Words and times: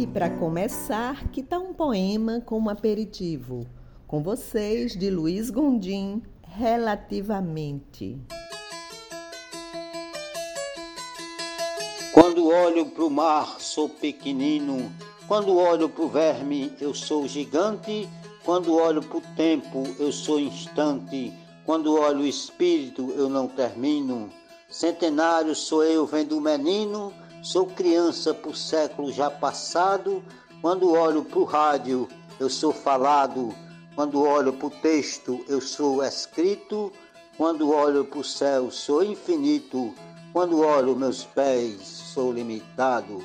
E 0.00 0.06
para 0.06 0.30
começar, 0.30 1.28
que 1.28 1.42
tal 1.42 1.60
um 1.60 1.74
poema 1.74 2.40
como 2.40 2.70
aperitivo? 2.70 3.66
Com 4.06 4.22
vocês, 4.22 4.96
de 4.96 5.10
Luiz 5.10 5.50
Gondim, 5.50 6.22
Relativamente. 6.42 8.18
Quando 12.14 12.48
olho 12.48 12.86
pro 12.86 13.10
mar, 13.10 13.60
sou 13.60 13.90
pequenino. 13.90 14.90
Quando 15.28 15.58
olho 15.58 15.86
pro 15.86 16.08
verme, 16.08 16.72
eu 16.80 16.94
sou 16.94 17.28
gigante. 17.28 18.08
Quando 18.42 18.74
olho 18.74 19.02
pro 19.02 19.20
tempo, 19.36 19.84
eu 19.98 20.10
sou 20.10 20.40
instante. 20.40 21.30
Quando 21.66 21.92
olho 21.92 22.20
o 22.20 22.26
espírito, 22.26 23.12
eu 23.18 23.28
não 23.28 23.46
termino. 23.46 24.30
Centenário 24.66 25.54
sou 25.54 25.84
eu 25.84 26.06
vendo 26.06 26.38
o 26.38 26.40
menino. 26.40 27.12
Sou 27.42 27.64
criança 27.64 28.34
por 28.34 28.54
século 28.54 29.10
já 29.10 29.30
passado. 29.30 30.22
Quando 30.60 30.92
olho 30.92 31.24
pro 31.24 31.44
rádio, 31.44 32.06
eu 32.38 32.50
sou 32.50 32.70
falado. 32.70 33.54
Quando 33.94 34.22
olho 34.22 34.52
pro 34.52 34.68
texto, 34.68 35.42
eu 35.48 35.58
sou 35.58 36.04
escrito. 36.04 36.92
Quando 37.38 37.70
olho 37.70 38.04
pro 38.04 38.22
céu, 38.22 38.70
sou 38.70 39.02
infinito. 39.02 39.94
Quando 40.34 40.60
olho 40.60 40.94
meus 40.94 41.24
pés, 41.24 41.80
sou 41.82 42.30
limitado. 42.30 43.24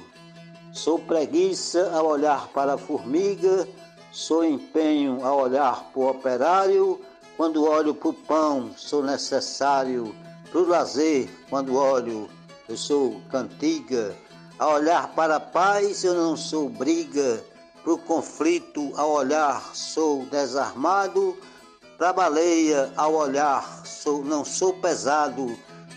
Sou 0.72 0.98
preguiça 0.98 1.92
ao 1.94 2.08
olhar 2.08 2.48
para 2.50 2.76
a 2.76 2.78
formiga, 2.78 3.68
sou 4.12 4.46
empenho 4.46 5.26
ao 5.26 5.42
olhar 5.42 5.92
para 5.92 6.02
o 6.02 6.10
operário. 6.10 7.02
Quando 7.36 7.66
olho 7.66 7.94
para 7.94 8.10
o 8.10 8.14
pão, 8.14 8.72
sou 8.78 9.04
necessário. 9.04 10.16
Para 10.52 10.62
o 10.62 10.68
lazer, 10.68 11.30
quando 11.50 11.76
olho, 11.76 12.30
eu 12.68 12.78
sou 12.78 13.22
cantiga. 13.32 14.16
A 14.58 14.68
olhar 14.70 15.08
para 15.10 15.36
a 15.36 15.40
paz, 15.40 16.04
eu 16.04 16.14
não 16.14 16.38
sou 16.38 16.70
briga. 16.70 17.44
Para 17.84 17.94
o 17.94 17.98
conflito, 17.98 18.92
ao 18.96 19.12
olhar, 19.12 19.76
sou 19.76 20.26
desarmado. 20.26 21.38
Para 21.98 22.10
a 22.10 22.14
baleia, 22.14 22.92
ao 22.96 23.14
olhar, 23.14 23.86
sou, 23.86 24.24
não 24.24 24.44
sou 24.44 24.74
pesado 24.74 25.56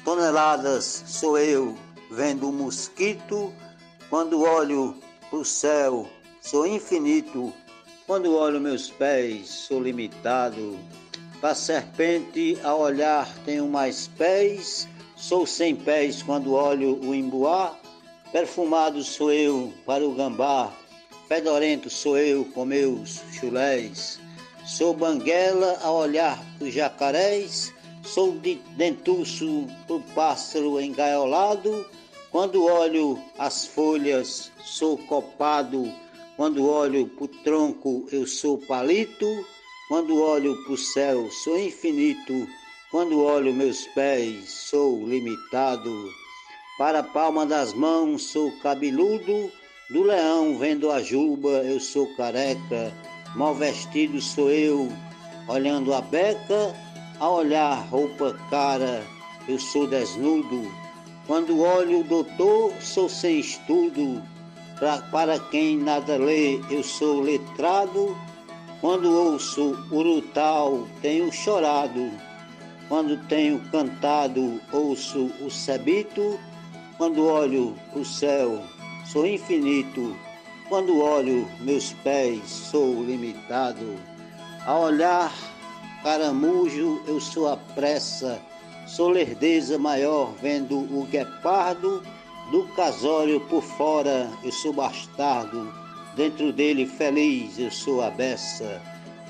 toneladas 0.09 1.05
sou 1.07 1.39
eu 1.39 1.77
vendo 2.11 2.49
um 2.49 2.53
mosquito. 2.53 3.53
Quando 4.09 4.41
olho 4.41 4.97
para 5.29 5.39
o 5.39 5.45
céu, 5.45 6.09
sou 6.41 6.67
infinito. 6.67 7.53
Quando 8.07 8.35
olho 8.35 8.59
meus 8.59 8.91
pés, 8.91 9.51
sou 9.51 9.83
limitado. 9.83 10.79
Para 11.43 11.51
a 11.51 11.55
serpente, 11.55 12.59
a 12.65 12.75
olhar, 12.75 13.29
tenho 13.45 13.69
mais 13.69 14.09
pés. 14.09 14.89
Sou 15.19 15.45
sem 15.45 15.75
pés 15.75 16.23
quando 16.23 16.55
olho 16.55 16.95
o 17.05 17.13
emboá. 17.13 17.77
Perfumado 18.31 19.03
sou 19.03 19.33
eu 19.33 19.73
para 19.85 20.07
o 20.07 20.13
gambá. 20.13 20.73
Fedorento 21.27 21.91
sou 21.91 22.17
eu 22.17 22.45
com 22.45 22.65
meus 22.65 23.21
chulés. 23.33 24.21
Sou 24.65 24.95
banguela 24.95 25.77
a 25.83 25.91
olhar 25.91 26.41
os 26.61 26.73
jacarés. 26.73 27.75
Sou 28.05 28.31
de 28.39 28.55
dentuço 28.77 29.67
pro 29.89 30.01
pássaro 30.15 30.81
engaiolado. 30.81 31.85
Quando 32.31 32.65
olho 32.65 33.21
as 33.37 33.67
folhas, 33.67 34.53
sou 34.65 34.97
copado. 34.97 35.93
Quando 36.37 36.65
olho 36.65 37.09
pro 37.09 37.27
tronco, 37.27 38.07
eu 38.12 38.25
sou 38.25 38.57
palito. 38.57 39.27
Quando 39.89 40.23
olho 40.23 40.62
pro 40.65 40.77
céu, 40.77 41.28
sou 41.43 41.59
infinito. 41.59 42.47
Quando 42.91 43.22
olho 43.22 43.53
meus 43.53 43.87
pés, 43.88 44.49
sou 44.49 45.06
limitado. 45.06 46.10
Para 46.78 47.00
a 47.00 47.03
palma 47.03 47.44
das 47.44 47.75
mãos, 47.75 48.22
sou 48.22 48.50
cabeludo. 48.62 49.53
Do 49.91 50.04
leão 50.04 50.56
vendo 50.56 50.91
a 50.91 51.03
juba, 51.03 51.50
eu 51.65 51.78
sou 51.81 52.06
careca. 52.16 52.91
Mal 53.37 53.54
vestido 53.54 54.22
sou 54.22 54.50
eu, 54.50 54.91
olhando 55.48 55.93
a 55.93 56.00
beca 56.00 56.75
a 57.21 57.28
olhar 57.28 57.75
roupa 57.91 58.34
cara, 58.48 59.04
eu 59.47 59.59
sou 59.59 59.87
desnudo. 59.87 60.72
Quando 61.27 61.60
olho 61.60 62.00
o 62.00 62.04
doutor, 62.04 62.72
sou 62.81 63.06
sem 63.06 63.41
estudo. 63.41 64.22
Pra, 64.78 64.98
para 65.10 65.38
quem 65.38 65.77
nada 65.77 66.16
lê, 66.16 66.59
eu 66.71 66.82
sou 66.82 67.21
letrado. 67.21 68.16
Quando 68.81 69.12
ouço 69.12 69.77
urutau, 69.91 70.88
tenho 71.03 71.31
chorado. 71.31 72.28
Quando 72.88 73.16
tenho 73.28 73.60
cantado, 73.71 74.60
ouço 74.72 75.31
o 75.41 75.50
sebito. 75.50 76.38
Quando 76.97 77.26
olho 77.26 77.76
o 77.94 78.04
céu, 78.04 78.62
sou 79.04 79.26
infinito. 79.26 80.16
Quando 80.69 81.00
olho 81.00 81.48
meus 81.60 81.93
pés, 82.04 82.48
sou 82.48 83.04
limitado. 83.04 83.97
A 84.66 84.78
olhar 84.78 85.32
caramujo, 86.03 87.03
eu 87.06 87.21
sou 87.21 87.48
a 87.48 87.56
pressa, 87.56 88.41
sou 88.87 89.09
lerdeza 89.09 89.78
maior 89.78 90.32
vendo 90.41 90.78
o 90.78 91.06
guepardo, 91.10 92.03
do 92.50 92.65
casório 92.69 93.41
por 93.41 93.62
fora 93.62 94.31
eu 94.43 94.50
sou 94.50 94.72
bastardo, 94.72 95.71
dentro 96.16 96.53
dele 96.53 96.87
feliz 96.87 97.59
eu 97.59 97.71
sou 97.71 98.03
a 98.03 98.10
beça. 98.10 98.81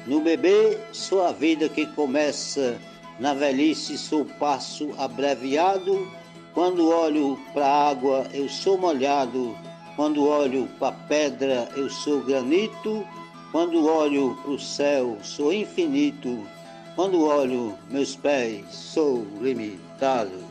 No 0.07 0.21
bebê 0.21 0.79
sou 0.93 1.25
a 1.25 1.33
vida 1.33 1.69
que 1.69 1.87
começa, 1.87 2.79
na 3.19 3.35
velhice 3.35 3.99
sou 3.99 4.25
passo 4.25 4.95
abreviado, 4.99 6.11
quando 6.55 6.89
olho 6.89 7.39
para 7.53 7.67
a 7.67 7.91
água 7.91 8.27
eu 8.33 8.49
sou 8.49 8.79
molhado, 8.79 9.57
quando 9.97 10.27
olho 10.27 10.69
para 10.79 10.89
a 10.89 10.93
pedra 10.93 11.69
eu 11.77 11.91
sou 11.91 12.23
granito, 12.23 13.05
quando 13.51 13.87
olho 13.87 14.37
para 14.43 14.53
o 14.53 14.59
céu 14.59 15.19
sou 15.23 15.53
infinito, 15.53 16.47
quando 16.95 17.25
olho 17.25 17.77
meus 17.91 18.15
pés, 18.17 18.65
sou 18.71 19.27
limitado. 19.41 20.49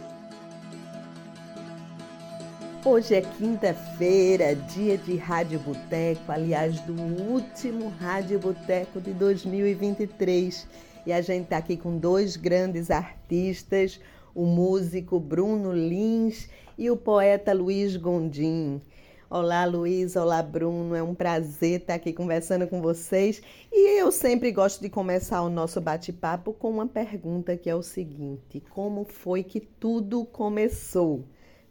Hoje 2.86 3.16
é 3.16 3.22
quinta-feira, 3.22 4.56
dia 4.56 4.98
de 4.98 5.18
Rádio 5.18 5.60
Boteco, 5.60 6.32
aliás, 6.32 6.80
do 6.82 6.94
último 6.94 7.94
Rádio 8.00 8.40
Boteco 8.40 9.02
de 9.02 9.12
2023. 9.12 10.66
E 11.08 11.14
a 11.14 11.22
gente 11.22 11.46
está 11.46 11.56
aqui 11.56 11.78
com 11.78 11.98
dois 11.98 12.36
grandes 12.36 12.92
artistas, 12.92 13.98
o 14.36 14.46
músico 14.46 15.18
Bruno 15.22 15.72
Lins 15.72 16.50
e 16.78 16.92
o 16.92 16.98
poeta 16.98 17.54
Luiz 17.54 17.96
Gondim. 17.96 18.82
Olá, 19.30 19.64
Luiz. 19.64 20.18
Olá, 20.18 20.44
Bruno. 20.44 20.94
É 20.94 21.02
um 21.02 21.16
prazer 21.16 21.80
estar 21.80 21.94
aqui 21.94 22.12
conversando 22.12 22.68
com 22.68 22.82
vocês. 22.82 23.42
E 23.72 24.02
eu 24.02 24.12
sempre 24.12 24.52
gosto 24.52 24.82
de 24.82 24.90
começar 24.90 25.42
o 25.44 25.50
nosso 25.50 25.80
bate-papo 25.80 26.52
com 26.52 26.72
uma 26.72 26.86
pergunta 26.86 27.56
que 27.56 27.70
é 27.70 27.76
o 27.76 27.82
seguinte: 27.82 28.62
como 28.70 29.06
foi 29.06 29.44
que 29.44 29.62
tudo 29.62 30.26
começou? 30.26 31.24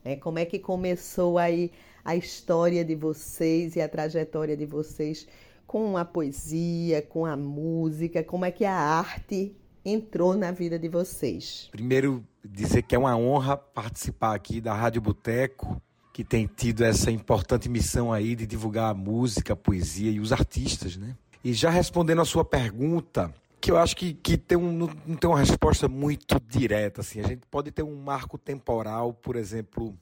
É, 0.02 0.16
como 0.16 0.38
é 0.38 0.46
que 0.46 0.58
começou 0.58 1.36
aí 1.36 1.70
a 2.02 2.16
história 2.16 2.82
de 2.82 2.94
vocês 2.94 3.76
e 3.76 3.82
a 3.82 3.88
trajetória 3.88 4.56
de 4.56 4.64
vocês 4.64 5.28
com 5.66 5.96
a 5.96 6.04
poesia, 6.04 7.02
com 7.02 7.26
a 7.26 7.36
música? 7.36 8.22
Como 8.22 8.44
é 8.44 8.50
que 8.50 8.64
a 8.64 8.74
arte 8.74 9.54
entrou 9.84 10.36
na 10.36 10.50
vida 10.50 10.78
de 10.78 10.88
vocês? 10.88 11.68
Primeiro, 11.70 12.24
dizer 12.44 12.82
que 12.82 12.94
é 12.94 12.98
uma 12.98 13.16
honra 13.16 13.56
participar 13.56 14.34
aqui 14.34 14.60
da 14.60 14.74
Rádio 14.74 15.00
Boteco 15.00 15.80
que 16.12 16.24
tem 16.24 16.46
tido 16.46 16.82
essa 16.82 17.10
importante 17.10 17.68
missão 17.68 18.10
aí 18.10 18.34
de 18.34 18.46
divulgar 18.46 18.90
a 18.90 18.94
música, 18.94 19.52
a 19.52 19.56
poesia 19.56 20.10
e 20.10 20.18
os 20.18 20.32
artistas, 20.32 20.96
né? 20.96 21.14
E 21.44 21.52
já 21.52 21.68
respondendo 21.68 22.22
a 22.22 22.24
sua 22.24 22.42
pergunta, 22.42 23.32
que 23.60 23.70
eu 23.70 23.76
acho 23.76 23.94
que, 23.94 24.14
que 24.14 24.38
tem 24.38 24.56
um, 24.56 24.72
não 24.72 25.14
tem 25.14 25.28
uma 25.28 25.38
resposta 25.38 25.88
muito 25.88 26.40
direta, 26.40 27.02
assim. 27.02 27.20
A 27.20 27.26
gente 27.26 27.42
pode 27.50 27.70
ter 27.70 27.82
um 27.82 27.96
marco 27.96 28.38
temporal, 28.38 29.12
por 29.12 29.36
exemplo, 29.36 29.94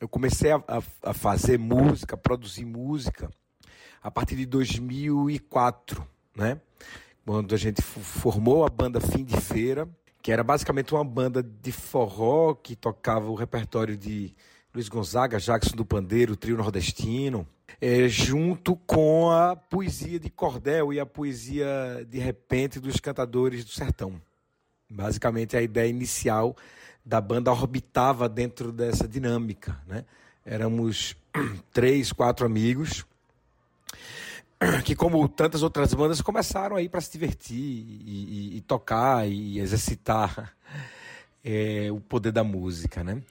eu 0.00 0.08
comecei 0.08 0.52
a, 0.52 0.56
a, 0.66 0.82
a 1.02 1.12
fazer 1.12 1.58
música, 1.58 2.16
produzir 2.16 2.64
música 2.64 3.28
a 4.02 4.10
partir 4.10 4.36
de 4.36 4.46
2004, 4.46 6.06
né? 6.36 6.60
Quando 7.24 7.54
a 7.54 7.58
gente 7.58 7.82
formou 7.82 8.64
a 8.64 8.70
banda 8.70 9.00
Fim 9.00 9.22
de 9.22 9.38
Feira, 9.38 9.86
que 10.22 10.32
era 10.32 10.42
basicamente 10.42 10.94
uma 10.94 11.04
banda 11.04 11.42
de 11.42 11.72
forró 11.72 12.54
que 12.54 12.74
tocava 12.74 13.28
o 13.28 13.34
repertório 13.34 13.96
de 13.96 14.34
Luiz 14.74 14.88
Gonzaga, 14.88 15.38
Jackson 15.38 15.76
do 15.76 15.84
Pandeiro, 15.84 16.36
Trio 16.36 16.56
Nordestino. 16.56 17.46
é, 17.80 18.08
junto 18.08 18.74
com 18.74 19.30
a 19.30 19.54
poesia 19.54 20.18
de 20.18 20.30
cordel 20.30 20.92
e 20.92 20.98
a 20.98 21.06
poesia 21.06 22.06
de 22.08 22.18
repente 22.18 22.80
dos 22.80 22.98
cantadores 22.98 23.64
do 23.64 23.70
sertão. 23.70 24.20
Basicamente, 24.90 25.56
a 25.56 25.62
ideia 25.62 25.88
inicial 25.88 26.56
da 27.04 27.20
banda 27.20 27.52
orbitava 27.52 28.28
dentro 28.28 28.72
dessa 28.72 29.06
dinâmica. 29.06 29.78
Né? 29.86 30.04
Éramos 30.44 31.14
três, 31.72 32.10
quatro 32.10 32.46
amigos 32.46 33.04
que, 34.84 34.94
como 34.94 35.28
tantas 35.28 35.62
outras 35.62 35.94
bandas, 35.94 36.20
começaram 36.20 36.76
aí 36.76 36.88
para 36.88 37.00
se 37.00 37.12
divertir 37.12 37.56
e, 37.56 38.52
e, 38.54 38.56
e, 38.56 38.60
tocar 38.62 39.28
e 39.28 39.58
exercitar 39.58 40.54
é, 41.44 41.88
o 41.92 42.00
poder 42.00 42.32
da 42.32 42.42
música, 42.42 43.04
né? 43.04 43.22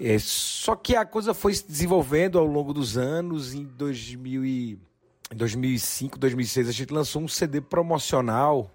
É, 0.00 0.16
só 0.18 0.76
que 0.76 0.94
a 0.94 1.04
coisa 1.04 1.34
foi 1.34 1.54
se 1.54 1.66
desenvolvendo 1.66 2.38
ao 2.38 2.46
longo 2.46 2.72
dos 2.72 2.96
anos. 2.96 3.52
Em 3.52 3.64
2000 3.64 4.44
e, 4.44 4.78
2005, 5.34 6.18
2006, 6.18 6.68
a 6.68 6.72
gente 6.72 6.92
lançou 6.92 7.22
um 7.22 7.28
CD 7.28 7.60
promocional 7.60 8.70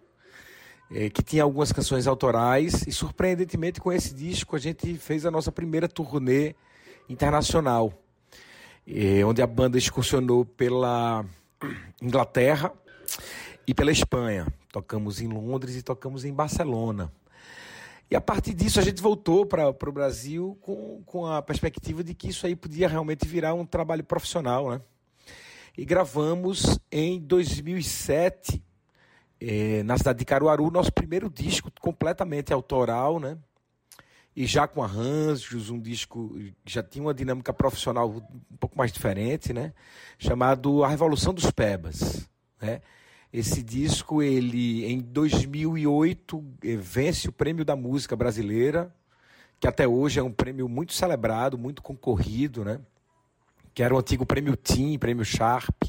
é, 0.91 1.09
que 1.09 1.23
tinha 1.23 1.43
algumas 1.43 1.71
canções 1.71 2.07
autorais. 2.07 2.85
E, 2.85 2.91
surpreendentemente, 2.91 3.79
com 3.79 3.91
esse 3.91 4.13
disco, 4.13 4.55
a 4.55 4.59
gente 4.59 4.95
fez 4.95 5.25
a 5.25 5.31
nossa 5.31 5.51
primeira 5.51 5.87
turnê 5.87 6.55
internacional, 7.09 7.93
onde 9.25 9.41
a 9.41 9.47
banda 9.47 9.77
excursionou 9.77 10.45
pela 10.45 11.25
Inglaterra 12.01 12.71
e 13.67 13.73
pela 13.73 13.91
Espanha. 13.91 14.47
Tocamos 14.71 15.21
em 15.21 15.27
Londres 15.27 15.75
e 15.75 15.81
tocamos 15.81 16.25
em 16.25 16.33
Barcelona. 16.33 17.11
E 18.09 18.15
a 18.15 18.21
partir 18.21 18.53
disso 18.53 18.79
a 18.79 18.83
gente 18.83 19.01
voltou 19.01 19.45
para 19.45 19.69
o 19.69 19.91
Brasil 19.91 20.57
com, 20.61 21.01
com 21.05 21.25
a 21.25 21.41
perspectiva 21.41 22.03
de 22.03 22.13
que 22.13 22.29
isso 22.29 22.45
aí 22.45 22.55
podia 22.55 22.87
realmente 22.87 23.27
virar 23.27 23.53
um 23.53 23.65
trabalho 23.65 24.03
profissional, 24.03 24.69
né? 24.69 24.81
E 25.75 25.83
gravamos 25.83 26.77
em 26.91 27.19
2007, 27.19 28.63
eh, 29.41 29.81
na 29.83 29.97
cidade 29.97 30.19
de 30.19 30.25
Caruaru, 30.25 30.69
nosso 30.69 30.93
primeiro 30.93 31.27
disco 31.27 31.71
completamente 31.81 32.53
autoral, 32.53 33.19
né? 33.19 33.35
E 34.35 34.47
já 34.47 34.67
com 34.67 34.81
arranjos, 34.81 35.69
um 35.69 35.79
disco 35.79 36.35
já 36.65 36.81
tinha 36.81 37.03
uma 37.03 37.13
dinâmica 37.13 37.53
profissional 37.53 38.09
um 38.09 38.57
pouco 38.57 38.77
mais 38.77 38.91
diferente, 38.91 39.53
né? 39.53 39.73
Chamado 40.17 40.83
A 40.83 40.87
Revolução 40.87 41.33
dos 41.33 41.51
Pebas, 41.51 42.27
né? 42.59 42.81
Esse 43.31 43.63
disco, 43.63 44.21
ele 44.21 44.85
em 44.85 44.99
2008 44.99 46.43
eh, 46.63 46.75
vence 46.75 47.27
o 47.27 47.31
Prêmio 47.31 47.65
da 47.65 47.75
Música 47.75 48.15
Brasileira, 48.15 48.93
que 49.59 49.67
até 49.67 49.87
hoje 49.87 50.19
é 50.19 50.23
um 50.23 50.31
prêmio 50.31 50.69
muito 50.69 50.93
celebrado, 50.93 51.57
muito 51.57 51.81
concorrido, 51.81 52.63
né? 52.63 52.79
Que 53.73 53.81
era 53.81 53.93
o 53.93 53.97
antigo 53.97 54.25
Prêmio 54.25 54.55
Tim, 54.55 54.99
Prêmio 54.99 55.25
Sharp, 55.25 55.83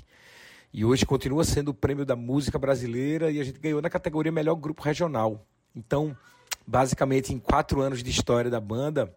e 0.72 0.84
hoje 0.84 1.06
continua 1.06 1.44
sendo 1.44 1.68
o 1.68 1.74
Prêmio 1.74 2.04
da 2.04 2.16
Música 2.16 2.58
Brasileira 2.58 3.30
e 3.30 3.38
a 3.38 3.44
gente 3.44 3.60
ganhou 3.60 3.80
na 3.80 3.90
categoria 3.90 4.32
Melhor 4.32 4.54
Grupo 4.54 4.82
Regional. 4.82 5.46
Então, 5.76 6.16
basicamente, 6.66 7.32
em 7.32 7.38
quatro 7.38 7.80
anos 7.80 8.02
de 8.02 8.10
história 8.10 8.50
da 8.50 8.60
banda, 8.60 9.14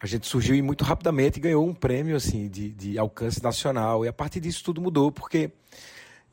a 0.00 0.06
gente 0.06 0.26
surgiu 0.26 0.54
e 0.54 0.62
muito 0.62 0.82
rapidamente 0.82 1.38
ganhou 1.38 1.66
um 1.66 1.74
prêmio 1.74 2.16
assim 2.16 2.48
de, 2.48 2.70
de 2.70 2.98
alcance 2.98 3.42
nacional. 3.42 4.04
E 4.04 4.08
a 4.08 4.12
partir 4.12 4.40
disso 4.40 4.64
tudo 4.64 4.80
mudou, 4.80 5.12
porque 5.12 5.50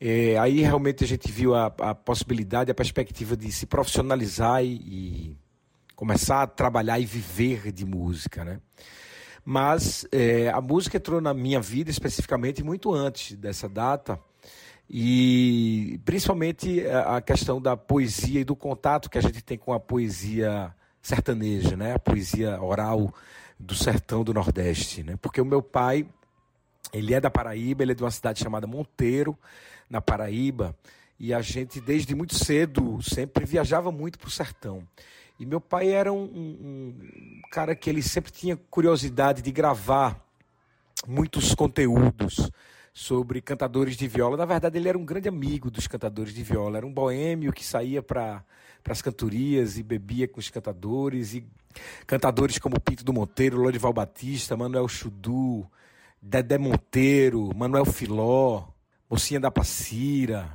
é, 0.00 0.38
aí 0.38 0.60
realmente 0.60 1.04
a 1.04 1.06
gente 1.06 1.30
viu 1.30 1.54
a, 1.54 1.66
a, 1.66 1.94
possibilidade, 1.94 2.70
a 2.70 2.74
perspectiva 2.74 3.36
de 3.36 3.52
se 3.52 3.66
profissionalizar 3.66 4.64
e, 4.64 4.74
e, 4.74 5.36
começar 5.94 6.42
a 6.42 6.46
trabalhar 6.46 6.98
e 6.98 7.04
viver 7.04 7.72
de 7.72 7.84
música, 7.84 8.44
né? 8.44 8.60
Mas 9.44 10.06
é, 10.12 10.48
a 10.50 10.60
música 10.60 10.96
entrou 10.96 11.20
na 11.20 11.34
minha 11.34 11.60
vida 11.60 11.90
especificamente 11.90 12.62
muito 12.62 12.94
antes 12.94 13.36
dessa 13.36 13.68
data 13.68 14.18
e 14.90 16.00
principalmente 16.04 16.86
a 16.86 17.20
questão 17.20 17.60
da 17.60 17.76
poesia 17.76 18.40
e 18.40 18.44
do 18.44 18.56
contato 18.56 19.10
que 19.10 19.18
a 19.18 19.20
gente 19.20 19.42
tem 19.42 19.58
com 19.58 19.72
a 19.72 19.80
poesia 19.80 20.74
sertaneja, 21.02 21.76
né? 21.76 21.94
A 21.94 21.98
poesia 21.98 22.60
oral 22.62 23.12
do 23.58 23.74
sertão 23.74 24.24
do 24.24 24.32
Nordeste, 24.32 25.02
né? 25.02 25.16
Porque 25.20 25.40
o 25.40 25.44
meu 25.44 25.62
pai 25.62 26.06
ele 26.92 27.12
é 27.12 27.20
da 27.20 27.30
Paraíba, 27.30 27.82
ele 27.82 27.92
é 27.92 27.94
de 27.94 28.02
uma 28.02 28.10
cidade 28.10 28.40
chamada 28.42 28.66
Monteiro, 28.66 29.36
na 29.90 30.00
Paraíba, 30.00 30.76
e 31.18 31.34
a 31.34 31.40
gente, 31.42 31.80
desde 31.80 32.14
muito 32.14 32.34
cedo, 32.34 33.02
sempre 33.02 33.44
viajava 33.44 33.90
muito 33.90 34.18
para 34.18 34.28
o 34.28 34.30
sertão. 34.30 34.86
E 35.38 35.46
meu 35.46 35.60
pai 35.60 35.88
era 35.90 36.12
um, 36.12 36.22
um, 36.22 36.94
um, 36.94 37.40
cara 37.50 37.74
que 37.74 37.88
ele 37.88 38.02
sempre 38.02 38.32
tinha 38.32 38.56
curiosidade 38.70 39.42
de 39.42 39.52
gravar 39.52 40.20
muitos 41.06 41.54
conteúdos 41.54 42.50
sobre 42.98 43.40
cantadores 43.40 43.96
de 43.96 44.08
viola. 44.08 44.36
Na 44.36 44.44
verdade, 44.44 44.76
ele 44.76 44.88
era 44.88 44.98
um 44.98 45.04
grande 45.04 45.28
amigo 45.28 45.70
dos 45.70 45.86
cantadores 45.86 46.34
de 46.34 46.42
viola. 46.42 46.78
Era 46.78 46.86
um 46.86 46.92
boêmio 46.92 47.52
que 47.52 47.64
saía 47.64 48.02
para 48.02 48.42
as 48.88 49.00
cantorias 49.00 49.78
e 49.78 49.84
bebia 49.84 50.26
com 50.26 50.40
os 50.40 50.50
cantadores. 50.50 51.32
E 51.32 51.46
cantadores 52.08 52.58
como 52.58 52.80
Pinto 52.80 53.04
do 53.04 53.12
Monteiro, 53.12 53.56
Lorival 53.56 53.92
Batista, 53.92 54.56
Manuel 54.56 54.88
Chudu, 54.88 55.64
Dedé 56.20 56.58
Monteiro, 56.58 57.54
Manuel 57.54 57.84
Filó, 57.84 58.64
Mocinha 59.08 59.38
da 59.38 59.50
Passira. 59.50 60.50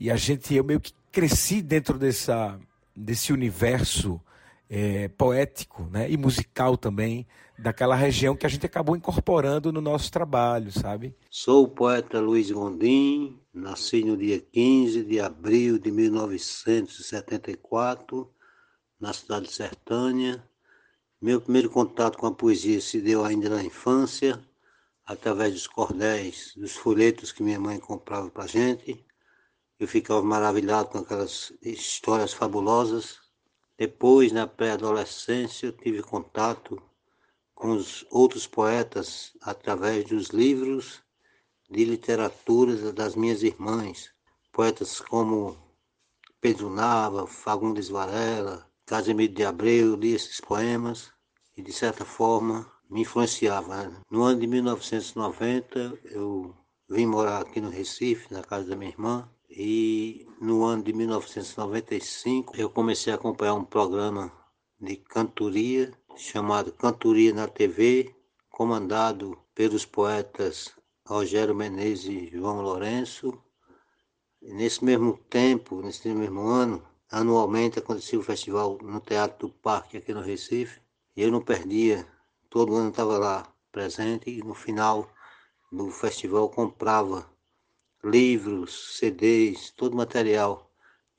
E 0.00 0.10
a 0.10 0.16
gente, 0.16 0.52
eu 0.52 0.64
meio 0.64 0.80
que 0.80 0.92
cresci 1.12 1.62
dentro 1.62 2.00
dessa, 2.00 2.58
desse 2.96 3.32
universo 3.32 4.20
é, 4.68 5.08
poético 5.08 5.88
né, 5.90 6.08
e 6.10 6.16
musical 6.16 6.76
também, 6.76 7.26
daquela 7.58 7.96
região 7.96 8.36
que 8.36 8.46
a 8.46 8.48
gente 8.48 8.66
acabou 8.66 8.96
incorporando 8.96 9.72
no 9.72 9.80
nosso 9.80 10.12
trabalho, 10.12 10.70
sabe? 10.70 11.16
Sou 11.30 11.64
o 11.64 11.68
poeta 11.68 12.20
Luiz 12.20 12.50
Gondim, 12.50 13.40
nasci 13.52 14.04
no 14.04 14.16
dia 14.16 14.38
15 14.38 15.02
de 15.04 15.18
abril 15.18 15.76
de 15.78 15.90
1974, 15.90 18.30
na 19.00 19.12
cidade 19.12 19.46
de 19.46 19.52
Sertânia. 19.52 20.40
Meu 21.20 21.40
primeiro 21.40 21.70
contato 21.70 22.16
com 22.16 22.26
a 22.26 22.34
poesia 22.34 22.80
se 22.80 23.00
deu 23.00 23.24
ainda 23.24 23.48
na 23.48 23.64
infância, 23.64 24.40
através 25.04 25.54
dos 25.54 25.66
cordéis, 25.66 26.52
dos 26.56 26.76
folhetos 26.76 27.32
que 27.32 27.42
minha 27.42 27.58
mãe 27.58 27.80
comprava 27.80 28.30
para 28.30 28.46
gente. 28.46 29.04
Eu 29.80 29.88
ficava 29.88 30.22
maravilhado 30.22 30.90
com 30.90 30.98
aquelas 30.98 31.52
histórias 31.62 32.32
fabulosas. 32.32 33.18
Depois, 33.78 34.32
na 34.32 34.44
pré-adolescência, 34.44 35.70
tive 35.70 36.02
contato 36.02 36.82
com 37.54 37.70
os 37.70 38.04
outros 38.10 38.44
poetas 38.44 39.36
através 39.40 40.04
dos 40.04 40.30
livros 40.30 41.00
de 41.70 41.84
literatura 41.84 42.92
das 42.92 43.14
minhas 43.14 43.44
irmãs. 43.44 44.10
Poetas 44.52 45.00
como 45.00 45.56
Pedro 46.40 46.68
Nava, 46.70 47.28
Fagundes 47.28 47.88
Varela, 47.88 48.68
Casimiro 48.84 49.32
de 49.32 49.44
Abreu, 49.44 49.94
li 49.94 50.12
esses 50.12 50.40
poemas 50.40 51.12
e, 51.56 51.62
de 51.62 51.72
certa 51.72 52.04
forma, 52.04 52.68
me 52.90 53.02
influenciava. 53.02 53.86
Né? 53.86 54.02
No 54.10 54.24
ano 54.24 54.40
de 54.40 54.46
1990, 54.48 56.00
eu 56.06 56.52
vim 56.88 57.06
morar 57.06 57.42
aqui 57.42 57.60
no 57.60 57.70
Recife, 57.70 58.34
na 58.34 58.42
casa 58.42 58.70
da 58.70 58.76
minha 58.76 58.90
irmã, 58.90 59.28
e 59.48 60.26
no 60.40 60.64
ano 60.64 60.82
de 60.82 60.92
1995 60.92 62.56
eu 62.56 62.68
comecei 62.70 63.12
a 63.12 63.16
acompanhar 63.16 63.54
um 63.54 63.64
programa 63.64 64.32
de 64.80 64.96
cantoria 64.96 65.92
chamado 66.16 66.72
Cantoria 66.72 67.32
na 67.32 67.46
TV, 67.46 68.14
comandado 68.50 69.38
pelos 69.54 69.86
poetas 69.86 70.74
Rogério 71.06 71.54
Menezes 71.54 72.06
e 72.06 72.30
João 72.30 72.60
Lourenço. 72.60 73.32
E 74.42 74.52
nesse 74.52 74.84
mesmo 74.84 75.16
tempo, 75.30 75.80
nesse 75.80 76.08
mesmo 76.08 76.40
ano, 76.40 76.86
anualmente 77.10 77.78
acontecia 77.78 78.18
o 78.18 78.22
festival 78.22 78.78
no 78.82 79.00
Teatro 79.00 79.48
do 79.48 79.54
Parque 79.54 79.96
aqui 79.96 80.12
no 80.12 80.20
Recife, 80.20 80.80
e 81.16 81.22
eu 81.22 81.30
não 81.30 81.40
perdia 81.40 82.06
todo 82.50 82.74
ano 82.74 82.90
estava 82.90 83.18
lá 83.18 83.46
presente 83.70 84.30
e 84.30 84.42
no 84.42 84.54
final 84.54 85.08
do 85.70 85.90
festival 85.90 86.48
comprava 86.48 87.30
livros, 88.02 88.96
CDs, 88.96 89.70
todo 89.70 89.96
material 89.96 90.68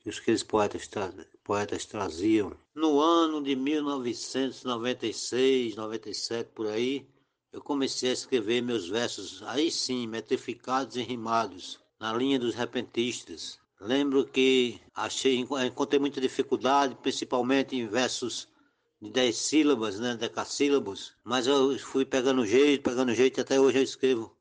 que 0.00 0.10
aqueles 0.10 0.42
poetas, 0.42 0.88
tra 0.88 1.12
poetas 1.44 1.84
traziam. 1.84 2.56
No 2.74 2.98
ano 3.00 3.40
de 3.42 3.54
1996, 3.54 5.76
97 5.76 6.50
por 6.54 6.66
aí, 6.66 7.06
eu 7.52 7.60
comecei 7.60 8.08
a 8.10 8.14
escrever 8.14 8.62
meus 8.62 8.88
versos, 8.88 9.42
aí 9.42 9.70
sim, 9.70 10.06
metrificados 10.06 10.96
e 10.96 11.02
rimados, 11.02 11.78
na 11.98 12.14
linha 12.14 12.38
dos 12.38 12.54
repentistas. 12.54 13.58
Lembro 13.80 14.24
que 14.24 14.80
achei, 14.94 15.36
encontrei 15.36 15.98
muita 15.98 16.20
dificuldade, 16.20 16.96
principalmente 17.02 17.76
em 17.76 17.86
versos 17.86 18.48
de 19.00 19.10
dez 19.10 19.36
sílabas, 19.36 19.98
né, 19.98 20.16
decassílabos, 20.16 21.14
mas 21.24 21.46
eu 21.46 21.78
fui 21.78 22.04
pegando 22.04 22.46
jeito, 22.46 22.82
pegando 22.82 23.14
jeito, 23.14 23.40
até 23.40 23.58
hoje 23.58 23.78
eu 23.78 23.82
escrevo 23.82 24.36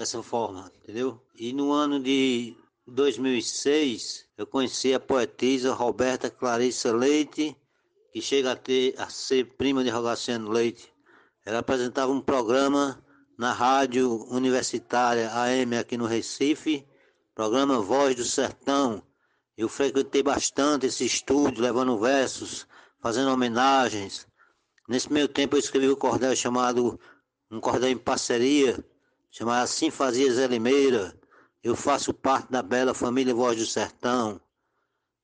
dessa 0.00 0.22
forma, 0.22 0.72
entendeu? 0.82 1.20
E 1.34 1.52
no 1.52 1.72
ano 1.72 2.00
de 2.00 2.56
2006, 2.86 4.24
eu 4.38 4.46
conheci 4.46 4.94
a 4.94 4.98
poetisa 4.98 5.74
Roberta 5.74 6.30
Clarissa 6.30 6.90
Leite, 6.90 7.54
que 8.10 8.22
chega 8.22 8.52
a, 8.52 8.56
ter, 8.56 8.94
a 8.96 9.10
ser 9.10 9.58
prima 9.58 9.84
de 9.84 9.90
Rogaciano 9.90 10.50
Leite. 10.50 10.90
Ela 11.44 11.58
apresentava 11.58 12.10
um 12.10 12.20
programa 12.22 13.04
na 13.38 13.52
rádio 13.52 14.24
universitária 14.30 15.30
AM 15.34 15.76
aqui 15.76 15.98
no 15.98 16.06
Recife, 16.06 16.88
programa 17.34 17.78
Voz 17.82 18.16
do 18.16 18.24
Sertão. 18.24 19.02
Eu 19.54 19.68
frequentei 19.68 20.22
bastante 20.22 20.86
esse 20.86 21.04
estúdio, 21.04 21.62
levando 21.62 21.98
versos, 21.98 22.66
fazendo 23.02 23.30
homenagens. 23.30 24.26
Nesse 24.88 25.12
meio 25.12 25.28
tempo 25.28 25.56
eu 25.56 25.60
escrevi 25.60 25.90
um 25.90 25.94
cordel 25.94 26.34
chamado, 26.34 26.98
um 27.50 27.60
cordel 27.60 27.90
em 27.90 27.98
parceria, 27.98 28.82
chamado 29.30 29.62
Assim 29.62 29.90
Fazia 29.90 30.32
Zé 30.32 30.46
Limeira. 30.46 31.18
Eu 31.62 31.76
faço 31.76 32.12
parte 32.12 32.50
da 32.50 32.62
bela 32.62 32.94
família 32.94 33.34
Voz 33.34 33.58
do 33.58 33.66
Sertão. 33.66 34.40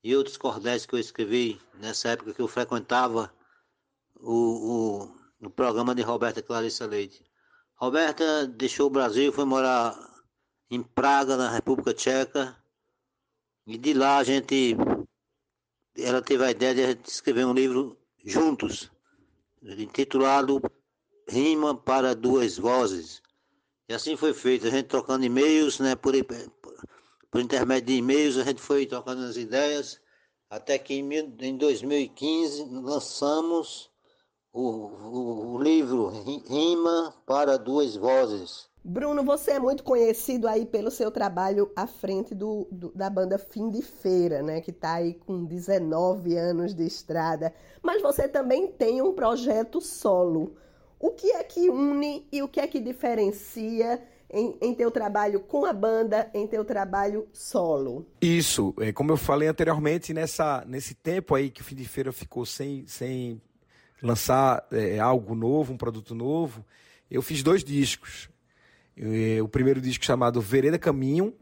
E 0.02 0.14
outros 0.14 0.36
cordéis 0.36 0.86
que 0.86 0.94
eu 0.94 0.98
escrevi 0.98 1.60
nessa 1.74 2.10
época 2.10 2.32
que 2.32 2.40
eu 2.40 2.46
frequentava 2.46 3.32
o, 4.14 5.08
o, 5.42 5.46
o 5.46 5.50
programa 5.50 5.94
de 5.94 6.02
Roberta 6.02 6.42
Clarissa 6.42 6.86
Leite. 6.86 7.24
Roberta 7.74 8.46
deixou 8.46 8.86
o 8.86 8.90
Brasil, 8.90 9.32
foi 9.32 9.44
morar 9.44 9.94
em 10.70 10.82
Praga, 10.82 11.36
na 11.36 11.50
República 11.50 11.92
Tcheca, 11.92 12.56
e 13.66 13.76
de 13.76 13.92
lá 13.94 14.18
a 14.18 14.24
gente, 14.24 14.76
ela 15.96 16.22
teve 16.22 16.44
a 16.44 16.50
ideia 16.50 16.94
de 16.94 17.08
escrever 17.08 17.44
um 17.44 17.52
livro 17.52 17.98
juntos, 18.24 18.90
intitulado 19.62 20.62
Rima 21.28 21.76
para 21.76 22.14
Duas 22.14 22.56
Vozes. 22.56 23.20
E 23.88 23.94
assim 23.94 24.16
foi 24.16 24.34
feito, 24.34 24.66
a 24.66 24.70
gente 24.70 24.86
trocando 24.86 25.24
e-mails, 25.24 25.78
né, 25.78 25.94
por, 25.94 26.12
por 27.30 27.40
intermédio 27.40 27.86
de 27.86 27.94
e-mails, 27.94 28.36
a 28.36 28.44
gente 28.44 28.60
foi 28.60 28.84
trocando 28.84 29.22
as 29.22 29.36
ideias, 29.36 30.00
até 30.50 30.78
que 30.78 30.94
em, 30.94 31.08
em 31.40 31.56
2015 31.56 32.64
lançamos 32.64 33.90
o, 34.52 34.62
o, 34.62 35.54
o 35.54 35.62
livro 35.62 36.08
Rima 36.08 37.14
para 37.26 37.56
Duas 37.56 37.94
Vozes. 37.94 38.68
Bruno, 38.82 39.24
você 39.24 39.52
é 39.52 39.58
muito 39.58 39.82
conhecido 39.82 40.46
aí 40.46 40.64
pelo 40.64 40.92
seu 40.92 41.10
trabalho 41.10 41.72
à 41.74 41.88
frente 41.88 42.34
do, 42.34 42.68
do, 42.70 42.92
da 42.94 43.10
banda 43.10 43.36
Fim 43.36 43.68
de 43.68 43.82
Feira, 43.82 44.42
né? 44.42 44.60
Que 44.60 44.70
está 44.70 44.94
aí 44.94 45.14
com 45.14 45.44
19 45.44 46.36
anos 46.36 46.72
de 46.72 46.86
estrada. 46.86 47.52
Mas 47.82 48.00
você 48.00 48.28
também 48.28 48.68
tem 48.68 49.02
um 49.02 49.12
projeto 49.12 49.80
solo. 49.80 50.56
O 50.98 51.10
que 51.10 51.32
é 51.32 51.44
que 51.44 51.68
une 51.68 52.26
e 52.32 52.42
o 52.42 52.48
que 52.48 52.60
é 52.60 52.66
que 52.66 52.80
diferencia 52.80 54.02
em, 54.30 54.56
em 54.60 54.74
teu 54.74 54.90
trabalho 54.90 55.40
com 55.40 55.64
a 55.64 55.72
banda, 55.72 56.30
em 56.32 56.46
teu 56.46 56.64
trabalho 56.64 57.28
solo? 57.32 58.06
Isso, 58.20 58.74
é, 58.80 58.92
como 58.92 59.12
eu 59.12 59.16
falei 59.16 59.48
anteriormente, 59.48 60.12
nessa, 60.12 60.64
nesse 60.66 60.94
tempo 60.94 61.34
aí 61.34 61.50
que 61.50 61.60
o 61.60 61.64
Fim 61.64 61.74
de 61.74 61.86
Feira 61.86 62.12
ficou 62.12 62.46
sem, 62.46 62.86
sem 62.86 63.40
lançar 64.02 64.66
é, 64.72 64.98
algo 64.98 65.34
novo, 65.34 65.72
um 65.72 65.76
produto 65.76 66.14
novo, 66.14 66.64
eu 67.10 67.22
fiz 67.22 67.42
dois 67.42 67.62
discos. 67.62 68.28
É, 68.96 69.42
o 69.42 69.48
primeiro 69.48 69.80
disco 69.80 70.04
chamado 70.04 70.40
Vereda 70.40 70.78
Caminho 70.78 71.34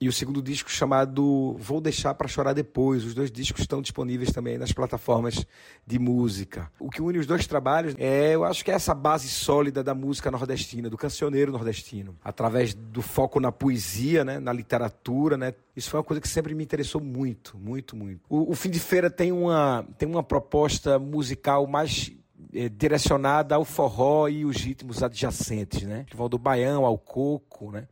e 0.00 0.08
o 0.08 0.12
segundo 0.12 0.40
disco 0.40 0.70
chamado 0.70 1.56
Vou 1.58 1.80
Deixar 1.80 2.14
para 2.14 2.28
Chorar 2.28 2.52
Depois. 2.52 3.04
Os 3.04 3.14
dois 3.14 3.30
discos 3.30 3.62
estão 3.62 3.82
disponíveis 3.82 4.30
também 4.32 4.56
nas 4.56 4.72
plataformas 4.72 5.44
de 5.86 5.98
música. 5.98 6.70
O 6.78 6.88
que 6.88 7.02
une 7.02 7.18
os 7.18 7.26
dois 7.26 7.46
trabalhos 7.46 7.94
é, 7.98 8.34
eu 8.34 8.44
acho 8.44 8.64
que 8.64 8.70
é 8.70 8.74
essa 8.74 8.94
base 8.94 9.28
sólida 9.28 9.82
da 9.82 9.94
música 9.94 10.30
nordestina, 10.30 10.88
do 10.88 10.96
cancioneiro 10.96 11.50
nordestino, 11.50 12.16
através 12.22 12.74
do 12.74 13.02
foco 13.02 13.40
na 13.40 13.50
poesia, 13.50 14.24
né, 14.24 14.38
na 14.38 14.52
literatura, 14.52 15.36
né. 15.36 15.54
Isso 15.74 15.90
foi 15.90 15.98
uma 15.98 16.04
coisa 16.04 16.20
que 16.20 16.28
sempre 16.28 16.54
me 16.54 16.64
interessou 16.64 17.00
muito, 17.00 17.56
muito, 17.56 17.96
muito. 17.96 18.20
O, 18.28 18.52
o 18.52 18.54
Fim 18.54 18.70
de 18.70 18.80
Feira 18.80 19.10
tem 19.10 19.32
uma, 19.32 19.86
tem 19.96 20.08
uma 20.08 20.22
proposta 20.22 20.98
musical 20.98 21.66
mais 21.66 22.12
é, 22.52 22.68
direcionada 22.68 23.54
ao 23.54 23.64
forró 23.64 24.28
e 24.28 24.44
os 24.44 24.56
ritmos 24.56 25.02
adjacentes, 25.02 25.82
né? 25.82 26.04
Que 26.08 26.16
vão 26.16 26.28
do 26.28 26.38
baião 26.38 26.84
ao 26.84 26.98
coco, 26.98 27.70
né? 27.70 27.86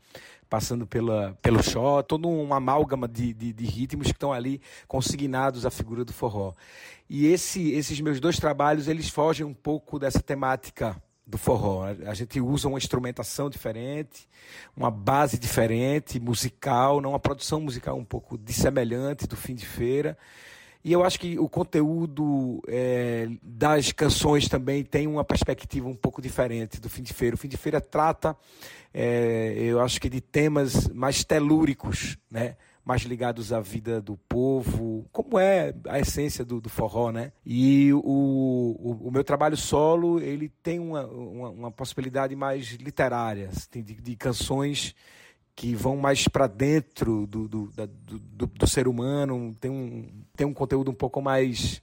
Passando 0.49 0.87
pela, 0.87 1.37
pelo 1.43 1.62
xó, 1.62 2.03
todo 2.03 2.29
um 2.29 2.55
amálgama 2.55 3.09
de, 3.09 3.35
de, 3.35 3.53
de 3.53 3.65
ritmos 3.65 4.07
que 4.07 4.12
estão 4.12 4.33
ali 4.33 4.61
consignados 4.87 5.67
à 5.67 5.71
figura 5.71 6.05
do 6.05 6.12
forró. 6.12 6.55
E 7.09 7.26
esse, 7.26 7.73
esses 7.73 8.00
meus 8.00 8.21
dois 8.21 8.38
trabalhos, 8.38 8.88
eles 8.88 9.09
fogem 9.09 9.45
um 9.45 9.55
pouco 9.55 9.99
dessa 9.99 10.21
temática 10.21 11.00
do 11.26 11.37
forró. 11.37 11.85
A 12.07 12.15
gente 12.15 12.41
usa 12.41 12.69
uma 12.69 12.79
instrumentação 12.79 13.50
diferente, 13.50 14.29
uma 14.76 14.91
base 14.91 15.38
diferente, 15.38 16.21
musical, 16.21 17.00
não 17.00 17.11
uma 17.11 17.19
produção 17.19 17.61
musical 17.61 17.97
um 17.97 18.05
pouco 18.05 18.38
dissemelhante 18.38 19.26
do 19.26 19.37
fim 19.37 19.55
de 19.55 19.67
feira, 19.67 20.17
e 20.87 20.93
eu 20.93 21.03
acho 21.03 21.19
que 21.19 21.37
o 21.37 21.49
conteúdo 21.49 22.62
é, 22.69 23.29
das 23.43 23.91
canções 23.91 24.49
também 24.49 24.85
tem 24.85 25.09
uma 25.09 25.25
perspectiva 25.25 25.88
um 25.88 25.97
pouco 25.97 26.23
diferente 26.23 26.81
do 26.81 26.88
Fim 26.88 27.03
de 27.03 27.12
Feira. 27.12 27.35
O 27.35 27.37
Fim 27.37 27.49
de 27.49 27.57
Feira 27.57 27.81
trata, 27.81 28.37
é, 28.99 29.53
eu 29.59 29.79
acho 29.79 30.00
que 30.00 30.09
de 30.09 30.23
temas 30.23 30.88
mais 30.88 31.23
telúricos, 31.23 32.17
né? 32.31 32.57
mais 32.83 33.03
ligados 33.03 33.53
à 33.53 33.61
vida 33.61 34.00
do 34.00 34.17
povo, 34.17 35.05
como 35.12 35.38
é 35.38 35.75
a 35.87 35.99
essência 35.99 36.45
do, 36.45 36.61
do 36.61 36.71
forró, 36.71 37.11
né? 37.11 37.33
E 37.45 37.93
o, 37.93 37.99
o, 37.99 39.09
o, 39.09 39.11
meu 39.11 39.25
trabalho 39.25 39.57
solo, 39.57 40.21
ele 40.21 40.49
tem 40.62 40.79
uma, 40.79 41.05
uma, 41.05 41.49
uma 41.50 41.71
possibilidade 41.71 42.35
mais 42.37 42.69
literária, 42.75 43.49
assim, 43.49 43.83
de, 43.83 43.95
de 43.95 44.17
canções 44.17 44.95
que 45.55 45.75
vão 45.75 45.97
mais 45.97 46.29
para 46.29 46.47
dentro 46.47 47.26
do, 47.26 47.49
do, 47.49 47.73
do, 47.75 48.47
do, 48.47 48.67
ser 48.69 48.87
humano, 48.87 49.55
tem 49.61 49.71
um, 49.71 50.09
tem 50.37 50.47
um 50.47 50.55
conteúdo 50.55 50.91
um 50.91 50.95
pouco 50.95 51.21
mais, 51.21 51.83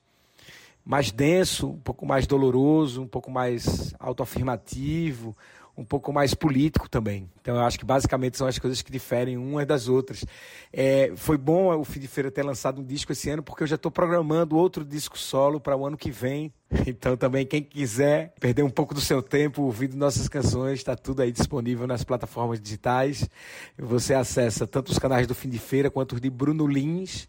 mais 0.85 1.11
denso, 1.11 1.67
um 1.67 1.79
pouco 1.79 2.05
mais 2.05 2.25
doloroso, 2.25 3.01
um 3.01 3.07
pouco 3.07 3.29
mais 3.29 3.93
autoafirmativo, 3.99 5.35
um 5.75 5.83
pouco 5.83 6.13
mais 6.13 6.33
político 6.33 6.87
também. 6.87 7.29
Então 7.41 7.55
eu 7.55 7.61
acho 7.61 7.79
que 7.79 7.85
basicamente 7.85 8.37
são 8.37 8.47
as 8.47 8.59
coisas 8.59 8.81
que 8.81 8.91
diferem 8.91 9.37
umas 9.37 9.65
das 9.65 9.87
outras. 9.87 10.23
É, 10.71 11.11
foi 11.15 11.37
bom 11.37 11.75
o 11.75 11.83
Fim 11.83 11.99
de 11.99 12.07
Feira 12.07 12.29
ter 12.29 12.43
lançado 12.43 12.79
um 12.79 12.83
disco 12.83 13.11
esse 13.11 13.29
ano, 13.29 13.41
porque 13.41 13.63
eu 13.63 13.67
já 13.67 13.75
estou 13.75 13.91
programando 13.91 14.55
outro 14.55 14.85
disco 14.85 15.17
solo 15.17 15.59
para 15.59 15.75
o 15.75 15.85
ano 15.85 15.97
que 15.97 16.11
vem. 16.11 16.53
Então 16.85 17.15
também 17.15 17.45
quem 17.45 17.61
quiser 17.61 18.33
perder 18.39 18.63
um 18.63 18.69
pouco 18.69 18.93
do 18.93 19.01
seu 19.01 19.21
tempo 19.21 19.61
ouvindo 19.61 19.95
nossas 19.95 20.27
canções, 20.27 20.79
está 20.79 20.95
tudo 20.95 21.21
aí 21.21 21.31
disponível 21.31 21.87
nas 21.87 22.03
plataformas 22.03 22.59
digitais. 22.59 23.29
Você 23.77 24.13
acessa 24.13 24.67
tanto 24.67 24.91
os 24.91 24.99
canais 24.99 25.25
do 25.25 25.35
Fim 25.35 25.49
de 25.49 25.59
Feira 25.59 25.89
quanto 25.89 26.13
os 26.13 26.21
de 26.21 26.29
Bruno 26.29 26.67
Lins 26.67 27.27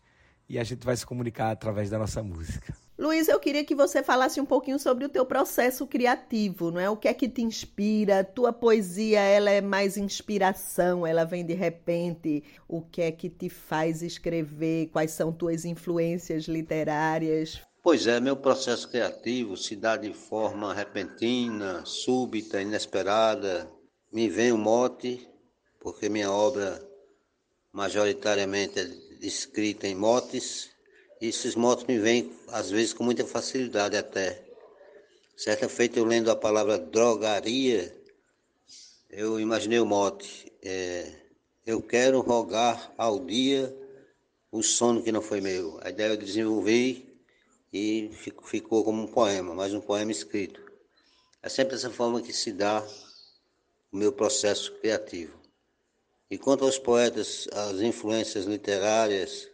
e 0.49 0.59
a 0.59 0.65
gente 0.65 0.85
vai 0.85 0.97
se 0.97 1.07
comunicar 1.07 1.51
através 1.51 1.91
da 1.91 1.99
nossa 1.99 2.23
música. 2.23 2.75
Luiz, 2.97 3.27
eu 3.27 3.41
queria 3.41 3.65
que 3.65 3.75
você 3.75 4.05
falasse 4.05 4.41
um 4.41 4.47
pouquinho 4.47 4.79
sobre 4.79 5.05
o 5.05 5.09
teu 5.09 5.27
processo 5.27 5.85
criativo, 5.85 6.71
não 6.71 6.79
é? 6.79 6.89
O 6.89 6.97
que 6.97 7.09
é 7.09 7.15
que 7.15 7.29
te 7.29 7.43
inspira? 7.43 8.23
Tua 8.23 8.53
poesia, 8.53 9.19
ela 9.19 9.51
é 9.51 9.61
mais 9.61 9.97
inspiração, 9.97 11.05
ela 11.05 11.25
vem 11.25 11.45
de 11.45 11.55
repente. 11.55 12.45
O 12.69 12.81
que 12.81 13.03
é 13.03 13.11
que 13.11 13.29
te 13.29 13.49
faz 13.49 14.01
escrever? 14.01 14.91
Quais 14.93 15.11
são 15.11 15.33
tuas 15.33 15.65
influências 15.65 16.45
literárias? 16.45 17.61
Pois 17.83 18.07
é, 18.07 18.21
meu 18.21 18.37
processo 18.37 18.89
criativo 18.89 19.57
se 19.57 19.75
dá 19.75 19.97
de 19.97 20.13
forma 20.13 20.73
repentina, 20.73 21.85
súbita, 21.85 22.63
inesperada. 22.63 23.69
Me 24.13 24.29
vem 24.29 24.53
o 24.53 24.57
mote, 24.57 25.29
porque 25.81 26.09
minha 26.09 26.31
obra 26.31 26.81
majoritariamente 27.73 28.79
é 28.79 29.27
escrita 29.27 29.89
em 29.89 29.97
motes 29.97 30.74
esses 31.29 31.55
motos 31.55 31.85
me 31.87 31.99
vêm, 31.99 32.33
às 32.49 32.71
vezes, 32.71 32.93
com 32.93 33.05
muita 33.05 33.25
facilidade 33.25 33.97
até. 33.97 34.43
Certa 35.37 35.69
feita, 35.69 35.99
eu 35.99 36.05
lendo 36.05 36.31
a 36.31 36.37
palavra 36.37 36.79
drogaria, 36.79 37.95
eu 39.11 39.41
imaginei 39.41 39.79
o 39.79 39.87
mote. 39.87 40.53
É, 40.63 41.11
eu 41.67 41.81
quero 41.83 42.21
rogar 42.21 42.93
ao 42.97 43.25
dia 43.25 43.75
o 44.51 44.63
sono 44.63 45.03
que 45.03 45.11
não 45.11 45.23
foi 45.23 45.41
meu. 45.41 45.79
A 45.83 45.91
ideia 45.91 46.11
eu 46.11 46.17
desenvolvi 46.17 47.19
e 47.73 48.11
ficou 48.45 48.85
como 48.85 49.03
um 49.03 49.07
poema, 49.07 49.55
mais 49.55 49.75
um 49.75 49.81
poema 49.81 50.13
escrito. 50.13 50.63
É 51.43 51.49
sempre 51.49 51.75
dessa 51.75 51.91
forma 51.91 52.23
que 52.23 52.33
se 52.33 52.53
dá 52.53 52.87
o 53.93 53.97
meu 53.97 54.13
processo 54.13 54.73
criativo. 54.75 55.39
E 56.31 56.39
quanto 56.39 56.65
aos 56.65 56.79
poetas, 56.79 57.49
as 57.53 57.81
influências 57.81 58.45
literárias, 58.45 59.49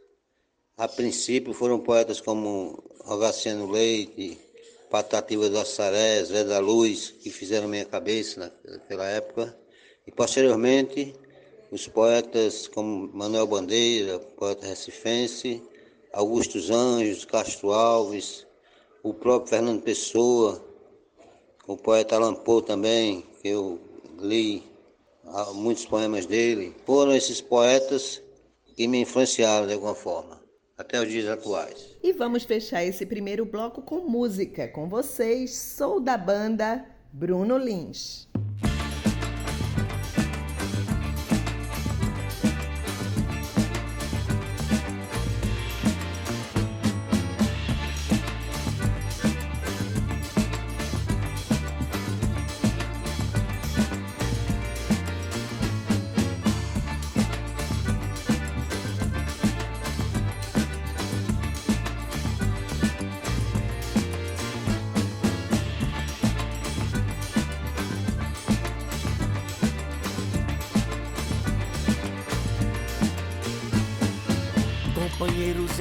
a 0.80 0.88
princípio 0.88 1.52
foram 1.52 1.78
poetas 1.78 2.22
como 2.22 2.82
Rogaciano 3.04 3.70
Leite, 3.70 4.38
Patativa 4.88 5.46
do 5.50 5.58
Assaré, 5.58 6.24
Zé 6.24 6.42
da 6.42 6.58
Luz, 6.58 7.10
que 7.20 7.28
fizeram 7.28 7.68
minha 7.68 7.84
cabeça 7.84 8.50
naquela 8.64 9.06
época. 9.06 9.54
E 10.06 10.10
posteriormente, 10.10 11.14
os 11.70 11.86
poetas 11.86 12.66
como 12.66 13.10
Manuel 13.12 13.46
Bandeira, 13.46 14.18
poeta 14.18 14.66
recifense, 14.66 15.62
Augusto 16.14 16.56
Anjos, 16.72 17.26
Castro 17.26 17.72
Alves, 17.72 18.46
o 19.02 19.12
próprio 19.12 19.50
Fernando 19.50 19.82
Pessoa, 19.82 20.64
o 21.66 21.76
poeta 21.76 22.16
Alan 22.16 22.36
Poe 22.36 22.62
também, 22.62 23.22
que 23.42 23.48
eu 23.48 23.78
li 24.18 24.62
muitos 25.52 25.84
poemas 25.84 26.24
dele. 26.24 26.74
Foram 26.86 27.14
esses 27.14 27.42
poetas 27.42 28.22
que 28.74 28.88
me 28.88 29.02
influenciaram 29.02 29.66
de 29.66 29.74
alguma 29.74 29.94
forma 29.94 30.39
até 30.80 31.00
os 31.00 31.08
dias 31.08 31.28
atuais. 31.28 31.96
E 32.02 32.12
vamos 32.12 32.44
fechar 32.44 32.82
esse 32.82 33.04
primeiro 33.04 33.44
bloco 33.44 33.82
com 33.82 34.08
música. 34.08 34.66
Com 34.66 34.88
vocês, 34.88 35.54
sou 35.54 36.00
da 36.00 36.16
banda 36.16 36.84
Bruno 37.12 37.58
Lins. 37.58 38.26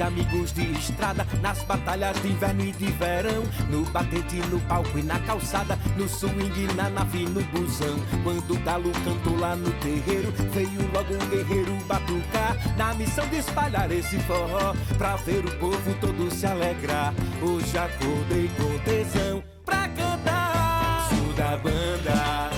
e 0.00 0.02
amigos 0.02 0.52
de 0.52 0.72
estrada, 0.72 1.26
nas 1.42 1.62
batalhas 1.64 2.20
de 2.22 2.28
inverno 2.28 2.64
e 2.64 2.72
de 2.72 2.86
verão, 2.92 3.42
no 3.68 3.84
batente, 3.90 4.36
no 4.50 4.58
palco 4.60 4.98
e 4.98 5.02
na 5.02 5.18
calçada, 5.20 5.78
no 5.96 6.08
swing, 6.08 6.74
na 6.74 6.88
nave, 6.88 7.26
no 7.26 7.42
busão. 7.44 7.98
Quando 8.24 8.54
o 8.54 8.60
galo 8.60 8.90
cantou 9.04 9.38
lá 9.38 9.54
no 9.54 9.70
terreiro, 9.72 10.32
veio 10.52 10.90
logo 10.92 11.14
um 11.14 11.28
guerreiro 11.28 11.76
batucar, 11.86 12.56
na 12.76 12.94
missão 12.94 13.26
de 13.28 13.36
espalhar 13.36 13.90
esse 13.90 14.18
forró, 14.20 14.74
pra 14.96 15.16
ver 15.16 15.44
o 15.44 15.56
povo 15.58 15.94
todo 16.00 16.30
se 16.34 16.46
alegrar. 16.46 17.12
Hoje 17.42 17.76
acordei 17.76 18.50
com 18.56 18.78
tesão 18.84 19.42
pra 19.64 19.88
cantar. 19.88 21.08
Sou 21.10 21.32
da 21.34 21.56
banda, 21.56 22.50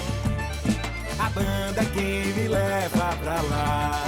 a 1.19 1.31
banda 1.31 1.85
que 1.93 2.33
me 2.37 2.49
leva 2.49 3.17
pra 3.17 3.41
lá. 3.43 4.03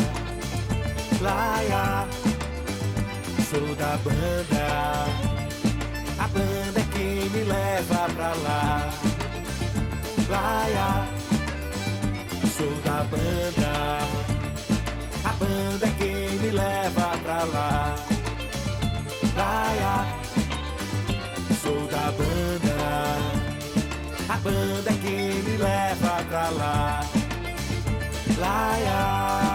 Laia, 1.20 2.06
sou 3.54 3.74
da 3.76 3.96
banda, 3.98 5.06
a 6.18 6.28
banda 6.28 6.80
que 6.92 7.30
me 7.32 7.44
leva 7.44 8.08
pra 8.16 8.34
lá. 8.46 8.90
Laia, 10.28 11.06
sou 12.56 12.74
da 12.84 13.04
banda, 13.12 13.72
a 15.24 15.32
banda 15.40 15.86
que 15.98 16.12
me 16.40 16.50
leva 16.50 17.08
pra 17.22 17.44
lá. 17.44 17.96
Laia, 19.36 19.94
sou 21.62 21.86
da 21.86 22.06
banda, 22.18 22.76
a 24.28 24.36
banda 24.38 24.92
que 25.02 25.16
me 25.46 25.56
leva 25.56 26.24
pra 26.28 26.48
lá. 26.50 27.00
Laia. 28.36 29.53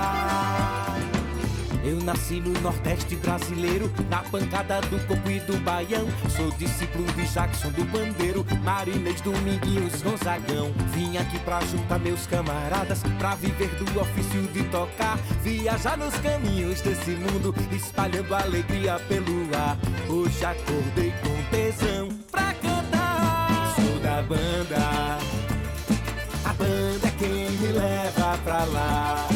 Eu 1.89 1.99
nasci 2.03 2.39
no 2.39 2.51
Nordeste 2.61 3.15
brasileiro, 3.15 3.91
na 4.11 4.17
pancada 4.17 4.79
do 4.81 4.99
coco 5.07 5.27
e 5.27 5.39
do 5.39 5.57
baião. 5.61 6.07
Sou 6.37 6.51
discípulo 6.51 7.03
de 7.13 7.25
Jackson 7.25 7.71
do 7.71 7.83
Bandeiro, 7.85 8.45
Marinês 8.63 9.19
Dominguinhos 9.21 9.99
Gonzagão. 10.03 10.71
Vim 10.93 11.17
aqui 11.17 11.39
pra 11.39 11.59
juntar 11.61 11.97
meus 11.97 12.27
camaradas, 12.27 13.01
pra 13.17 13.33
viver 13.33 13.69
do 13.69 14.01
ofício 14.01 14.43
de 14.53 14.63
tocar. 14.65 15.17
Viajar 15.41 15.97
nos 15.97 16.13
caminhos 16.19 16.79
desse 16.81 17.09
mundo, 17.09 17.55
espalhando 17.71 18.35
alegria 18.35 18.99
pelo 19.07 19.49
ar. 19.55 19.75
Hoje 20.07 20.45
acordei 20.45 21.11
com 21.23 21.43
tesão 21.49 22.09
pra 22.29 22.53
cantar. 22.53 23.73
Sou 23.73 23.99
da 23.99 24.21
banda, 24.21 25.17
a 26.45 26.53
banda 26.53 27.07
é 27.07 27.11
quem 27.17 27.49
me 27.49 27.71
leva 27.71 28.37
pra 28.43 28.63
lá. 28.65 29.28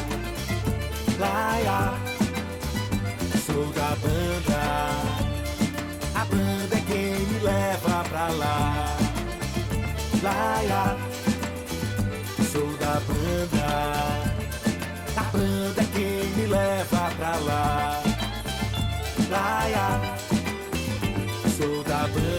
Da 3.83 3.95
banda. 4.03 4.61
A 6.15 6.25
banda 6.25 6.75
é 6.75 6.81
quem 6.87 7.25
me 7.27 7.39
leva 7.39 8.03
pra 8.09 8.27
lá. 8.29 8.95
Laia, 10.23 10.97
sou 12.51 12.69
da 12.77 13.01
banda. 13.07 13.67
A 15.17 15.23
banda 15.33 15.81
é 15.81 15.87
quem 15.95 16.29
me 16.35 16.45
leva 16.47 17.11
pra 17.17 17.35
lá. 17.47 18.01
Laia, 19.29 19.87
sou 21.57 21.83
da 21.83 22.07
banda. 22.07 22.32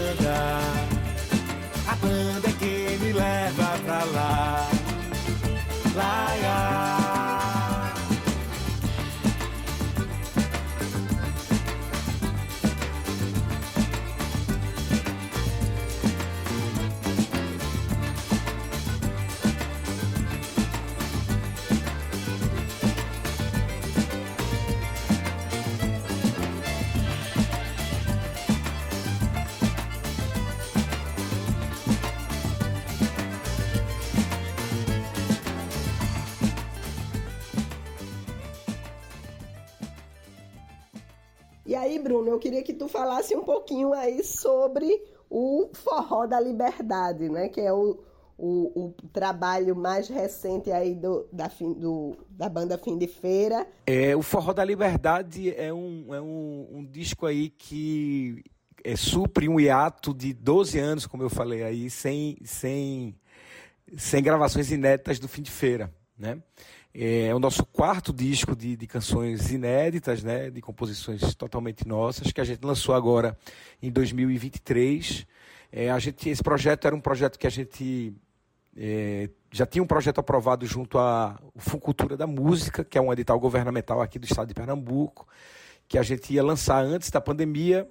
Eu 42.34 42.38
queria 42.38 42.62
que 42.62 42.74
tu 42.74 42.88
falasse 42.88 43.34
um 43.34 43.42
pouquinho 43.42 43.92
aí 43.92 44.22
sobre 44.24 45.02
o 45.30 45.70
Forró 45.72 46.26
da 46.26 46.40
Liberdade, 46.40 47.28
né? 47.28 47.48
Que 47.48 47.60
é 47.60 47.72
o, 47.72 47.98
o, 48.36 48.86
o 48.86 48.94
trabalho 49.12 49.74
mais 49.74 50.08
recente 50.08 50.70
aí 50.70 50.94
do, 50.94 51.26
da, 51.32 51.48
fim, 51.48 51.72
do, 51.72 52.16
da 52.28 52.48
banda 52.48 52.76
Fim 52.76 52.98
de 52.98 53.06
Feira. 53.06 53.66
É, 53.86 54.14
o 54.16 54.22
Forró 54.22 54.52
da 54.52 54.64
Liberdade 54.64 55.54
é 55.54 55.72
um, 55.72 56.14
é 56.14 56.20
um, 56.20 56.68
um 56.72 56.84
disco 56.84 57.26
aí 57.26 57.48
que 57.50 58.42
é, 58.82 58.96
supre 58.96 59.48
um 59.48 59.58
hiato 59.58 60.12
de 60.12 60.32
12 60.32 60.78
anos, 60.78 61.06
como 61.06 61.22
eu 61.22 61.30
falei 61.30 61.62
aí, 61.62 61.88
sem, 61.88 62.36
sem, 62.44 63.14
sem 63.96 64.22
gravações 64.22 64.70
inéditas 64.70 65.18
do 65.18 65.28
Fim 65.28 65.42
de 65.42 65.50
Feira, 65.50 65.92
né? 66.18 66.42
É 66.96 67.34
o 67.34 67.40
nosso 67.40 67.66
quarto 67.66 68.12
disco 68.12 68.54
de, 68.54 68.76
de 68.76 68.86
canções 68.86 69.50
inéditas, 69.50 70.22
né, 70.22 70.48
de 70.48 70.60
composições 70.60 71.34
totalmente 71.34 71.88
nossas, 71.88 72.30
que 72.30 72.40
a 72.40 72.44
gente 72.44 72.64
lançou 72.64 72.94
agora 72.94 73.36
em 73.82 73.90
2023. 73.90 75.26
É, 75.72 75.90
a 75.90 75.98
gente, 75.98 76.28
esse 76.28 76.40
projeto 76.40 76.86
era 76.86 76.94
um 76.94 77.00
projeto 77.00 77.36
que 77.36 77.48
a 77.48 77.50
gente 77.50 78.14
é, 78.76 79.28
já 79.50 79.66
tinha 79.66 79.82
um 79.82 79.86
projeto 79.86 80.20
aprovado 80.20 80.66
junto 80.66 80.96
à 80.98 81.36
Funcultura 81.56 82.16
da 82.16 82.28
Música, 82.28 82.84
que 82.84 82.96
é 82.96 83.00
um 83.00 83.12
edital 83.12 83.40
governamental 83.40 84.00
aqui 84.00 84.18
do 84.18 84.24
estado 84.24 84.46
de 84.46 84.54
Pernambuco, 84.54 85.26
que 85.88 85.98
a 85.98 86.02
gente 86.02 86.32
ia 86.32 86.44
lançar 86.44 86.84
antes 86.84 87.10
da 87.10 87.20
pandemia. 87.20 87.88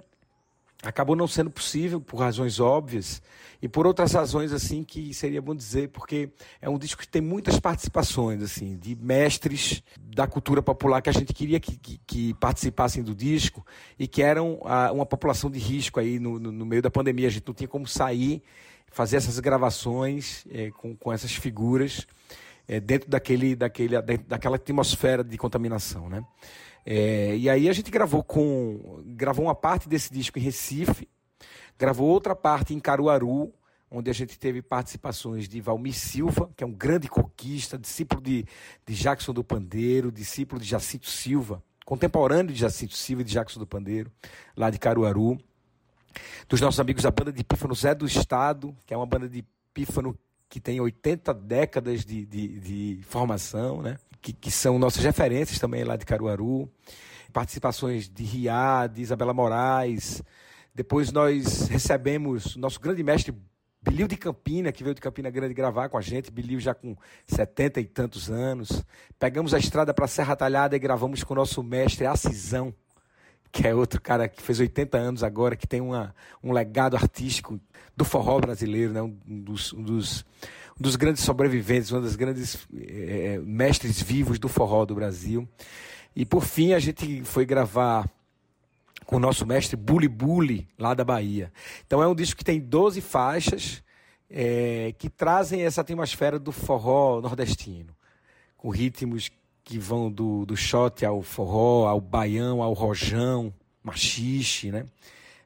Acabou 0.84 1.16
não 1.16 1.28
sendo 1.28 1.50
possível 1.50 2.02
por 2.02 2.18
razões 2.18 2.60
óbvias 2.60 3.22
e 3.62 3.70
por 3.70 3.88
outras 3.88 4.12
razões 4.12 4.52
assim 4.52 4.84
que 4.84 5.14
seria 5.14 5.42
bom 5.42 5.56
dizer, 5.56 5.88
porque 5.90 6.30
é 6.62 6.70
um 6.70 6.78
disco 6.78 7.02
que 7.02 7.08
tem 7.08 7.22
muitas 7.22 7.58
participações 7.58 8.44
assim 8.44 8.76
de 8.78 8.94
mestres 8.94 9.82
da 9.98 10.28
cultura 10.28 10.62
popular 10.62 11.02
que 11.02 11.10
a 11.10 11.14
gente 11.14 11.34
queria 11.34 11.60
que, 11.60 11.78
que, 11.78 12.02
que 12.06 12.34
participassem 12.34 13.02
do 13.02 13.16
disco 13.16 13.66
e 13.98 14.06
que 14.08 14.22
eram 14.22 14.60
a, 14.66 14.92
uma 14.92 15.06
população 15.06 15.50
de 15.50 15.58
risco 15.58 16.00
aí 16.00 16.20
no, 16.20 16.38
no, 16.38 16.52
no, 16.52 16.66
meio 16.66 16.82
da 16.82 16.92
pandemia. 16.92 17.28
A 17.30 17.32
gente 17.32 17.48
não 17.48 17.54
tinha 17.54 17.68
como 17.68 17.88
sair, 17.88 18.44
fazer 18.92 19.16
essas 19.16 19.40
gravações 19.40 20.46
é, 20.52 20.70
com, 20.72 20.94
com 20.94 21.14
essas 21.14 21.34
figuras 21.34 22.06
é, 22.68 22.80
dentro 22.80 23.10
daquele, 23.10 23.56
daquele, 23.56 24.02
daquela 24.02 24.58
atmosfera 24.58 25.24
de 25.24 25.38
contaminação, 25.38 26.10
né? 26.10 26.24
É, 26.86 27.36
e 27.38 27.50
aí 27.50 27.70
a 27.70 27.74
gente 27.74 27.90
gravou 27.90 28.24
com 28.24 29.02
gravou 29.06 29.46
uma 29.46 29.56
parte 29.56 29.88
desse 29.88 30.12
disco 30.12 30.38
em 30.38 30.42
Recife, 30.42 31.08
gravou 31.78 32.10
outra 32.10 32.36
parte 32.36 32.74
em 32.74 32.80
Caruaru, 32.80 33.54
onde 33.90 34.10
a 34.10 34.14
gente 34.14 34.38
teve 34.38 34.62
participações 34.62 35.48
de 35.48 35.62
Valmir 35.62 35.94
Silva, 35.94 36.50
que 36.58 36.64
é 36.64 36.68
um 36.68 36.74
grande 36.74 37.08
coquista, 37.08 37.78
discípulo 37.78 38.22
de, 38.22 38.46
de 38.86 38.94
Jackson 38.96 39.34
do 39.34 39.44
Pandeiro, 39.44 40.12
discípulo 40.12 40.60
de 40.60 40.68
Jacinto 40.68 41.08
Silva, 41.08 41.64
contemporâneo 41.86 42.52
de 42.52 42.60
Jacinto 42.60 42.96
Silva 42.96 43.22
e 43.22 43.26
de 43.26 43.32
Jackson 43.32 43.60
do 43.60 43.68
Pandeiro, 43.68 44.12
lá 44.58 44.70
de 44.70 44.80
Caruaru. 44.80 45.38
Dos 46.48 46.60
nossos 46.60 46.80
amigos 46.80 47.04
da 47.04 47.12
banda 47.12 47.32
de 47.32 47.44
pífano 47.44 47.74
Zé 47.74 47.96
do 47.96 48.06
Estado, 48.06 48.76
que 48.86 48.94
é 48.94 48.98
uma 48.98 49.06
banda 49.06 49.30
de 49.30 49.44
pífano 49.74 50.18
que 50.50 50.60
tem 50.60 50.80
80 50.80 51.34
décadas 51.34 52.06
de, 52.06 52.26
de, 52.26 52.60
de 52.60 53.00
formação, 53.04 53.82
né? 53.82 53.98
Que, 54.24 54.32
que, 54.32 54.50
são 54.50 54.80
nossas 54.80 55.04
referências 55.04 55.60
também 55.60 55.84
lá 55.84 55.98
de 55.98 56.06
Caruaru. 56.06 56.72
Participações 57.34 58.08
de 58.08 58.24
Riá, 58.24 58.88
de 58.88 59.02
Isabela 59.02 59.34
Moraes. 59.34 60.24
Depois 60.74 61.12
nós 61.12 61.68
recebemos 61.68 62.56
nosso 62.56 62.80
grande 62.80 63.04
mestre 63.04 63.36
Bilil 63.82 64.08
de 64.08 64.16
Campina, 64.16 64.72
que 64.72 64.82
veio 64.82 64.96
de 64.96 65.02
Campina 65.02 65.30
Grande 65.30 65.54
gravar 65.54 65.90
com 65.90 65.98
a 65.98 66.02
gente, 66.02 66.32
Bilil 66.32 66.58
já 66.58 66.74
com 66.74 66.96
setenta 67.28 67.82
e 67.82 67.86
tantos 67.86 68.32
anos. 68.32 68.82
Pegamos 69.20 69.54
a 69.54 69.60
estrada 69.60 69.94
para 69.94 70.08
Serra 70.08 70.38
Talhada 70.38 70.74
e 70.74 70.80
gravamos 70.80 71.22
com 71.22 71.34
o 71.34 71.36
nosso 71.36 71.62
mestre 71.62 72.06
Acisão, 72.06 72.74
que 73.52 73.68
é 73.68 73.76
outro 73.76 74.02
cara 74.02 74.30
que 74.30 74.42
fez 74.42 74.62
80 74.62 74.98
anos 74.98 75.24
agora, 75.24 75.58
que 75.58 75.68
tem 75.68 75.82
uma, 75.82 76.16
um 76.42 76.54
legado 76.54 76.96
artístico 76.96 77.60
do 77.96 78.06
forró 78.06 78.40
brasileiro, 78.40 78.94
né? 78.94 79.02
um, 79.02 79.18
dos, 79.28 79.74
um 79.74 79.84
dos, 79.84 80.26
um 80.80 80.82
dos 80.84 80.96
grandes 80.96 81.24
sobreviventes, 81.24 81.92
um 81.92 82.02
dos 82.02 82.16
grandes 82.16 82.68
é, 82.76 83.40
mestres 83.44 84.02
vivos 84.02 84.40
do 84.40 84.48
forró 84.48 84.86
do 84.86 84.96
Brasil. 84.96 85.48
E 86.16 86.26
por 86.26 86.44
fim 86.44 86.74
a 86.74 86.80
gente 86.80 87.24
foi 87.24 87.46
gravar 87.46 88.10
com 89.06 89.18
o 89.18 89.20
nosso 89.20 89.46
mestre 89.46 89.76
Bully 89.76 90.08
Bully, 90.08 90.68
lá 90.78 90.94
da 90.94 91.04
Bahia. 91.04 91.52
Então 91.86 92.02
é 92.02 92.08
um 92.08 92.16
disco 92.16 92.38
que 92.38 92.46
tem 92.46 92.60
12 92.60 93.02
faixas 93.02 93.84
é, 94.30 94.94
que 94.98 95.10
trazem 95.10 95.62
essa 95.62 95.82
atmosfera 95.82 96.40
do 96.40 96.52
forró 96.52 97.22
nordestino, 97.22 97.96
com 98.58 98.70
ritmos 98.70 99.30
que 99.64 99.78
vão 99.78 100.12
do, 100.12 100.46
do 100.46 100.58
shot 100.58 101.06
ao 101.06 101.22
forró, 101.22 101.88
ao 101.88 102.02
baião, 102.02 102.62
ao 102.62 102.74
rojão, 102.74 103.54
machixe, 103.84 104.72
né? 104.72 104.86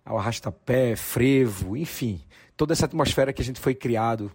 ao 0.07 0.17
arrastapé, 0.17 0.95
frevo, 0.95 1.75
enfim, 1.75 2.21
toda 2.55 2.71
essa 2.71 2.85
atmosfera 2.85 3.33
que 3.33 3.41
a 3.41 3.45
gente 3.45 3.59
foi 3.59 3.75
criado 3.75 4.31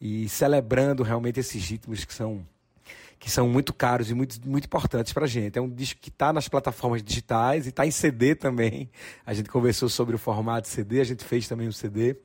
e 0.00 0.28
celebrando 0.28 1.02
realmente 1.02 1.40
esses 1.40 1.62
ritmos 1.68 2.04
que 2.04 2.14
são 2.14 2.44
que 3.18 3.30
são 3.30 3.48
muito 3.48 3.72
caros 3.72 4.10
e 4.10 4.14
muito, 4.14 4.38
muito 4.46 4.66
importantes 4.66 5.12
para 5.12 5.24
a 5.24 5.26
gente. 5.26 5.58
É 5.58 5.62
um 5.62 5.70
disco 5.70 5.98
que 6.00 6.10
está 6.10 6.32
nas 6.32 6.48
plataformas 6.48 7.02
digitais 7.02 7.66
e 7.66 7.70
está 7.70 7.86
em 7.86 7.90
CD 7.90 8.34
também. 8.34 8.90
A 9.24 9.32
gente 9.32 9.48
conversou 9.48 9.88
sobre 9.88 10.14
o 10.14 10.18
formato 10.18 10.68
CD, 10.68 11.00
a 11.00 11.04
gente 11.04 11.24
fez 11.24 11.48
também 11.48 11.66
um 11.66 11.72
CD. 11.72 12.16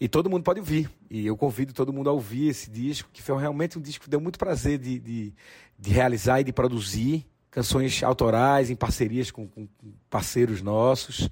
E 0.00 0.08
todo 0.08 0.28
mundo 0.28 0.42
pode 0.42 0.58
ouvir. 0.58 0.90
E 1.08 1.24
eu 1.26 1.36
convido 1.36 1.72
todo 1.72 1.92
mundo 1.92 2.10
a 2.10 2.12
ouvir 2.12 2.48
esse 2.48 2.68
disco, 2.68 3.08
que 3.12 3.22
foi 3.22 3.40
realmente 3.40 3.78
um 3.78 3.80
disco 3.80 4.04
que 4.04 4.10
deu 4.10 4.20
muito 4.20 4.38
prazer 4.38 4.78
de, 4.78 4.98
de, 4.98 5.32
de 5.78 5.90
realizar 5.90 6.40
e 6.40 6.44
de 6.44 6.52
produzir. 6.52 7.24
Canções 7.50 8.02
autorais, 8.02 8.68
em 8.68 8.74
parcerias 8.74 9.30
com, 9.30 9.46
com 9.46 9.68
parceiros 10.10 10.60
nossos. 10.60 11.28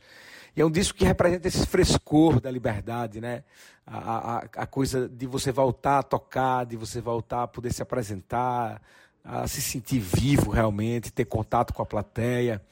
E 0.56 0.60
é 0.60 0.64
um 0.64 0.70
disco 0.70 0.98
que 0.98 1.04
representa 1.04 1.48
esse 1.48 1.66
frescor 1.66 2.40
da 2.40 2.50
liberdade, 2.50 3.20
né? 3.20 3.44
A, 3.86 4.36
a, 4.36 4.36
a, 4.38 4.66
coisa 4.66 5.08
de 5.08 5.26
você 5.26 5.50
voltar 5.50 5.98
a 5.98 6.02
tocar, 6.02 6.64
de 6.64 6.76
você 6.76 7.00
voltar 7.00 7.42
a 7.42 7.48
poder 7.48 7.72
se 7.72 7.82
apresentar, 7.82 8.80
a 9.24 9.46
se 9.48 9.60
sentir 9.60 9.98
vivo 9.98 10.50
realmente, 10.50 11.12
ter 11.12 11.24
contato 11.24 11.72
com 11.72 11.82
a 11.82 11.86
plateia, 11.86 12.62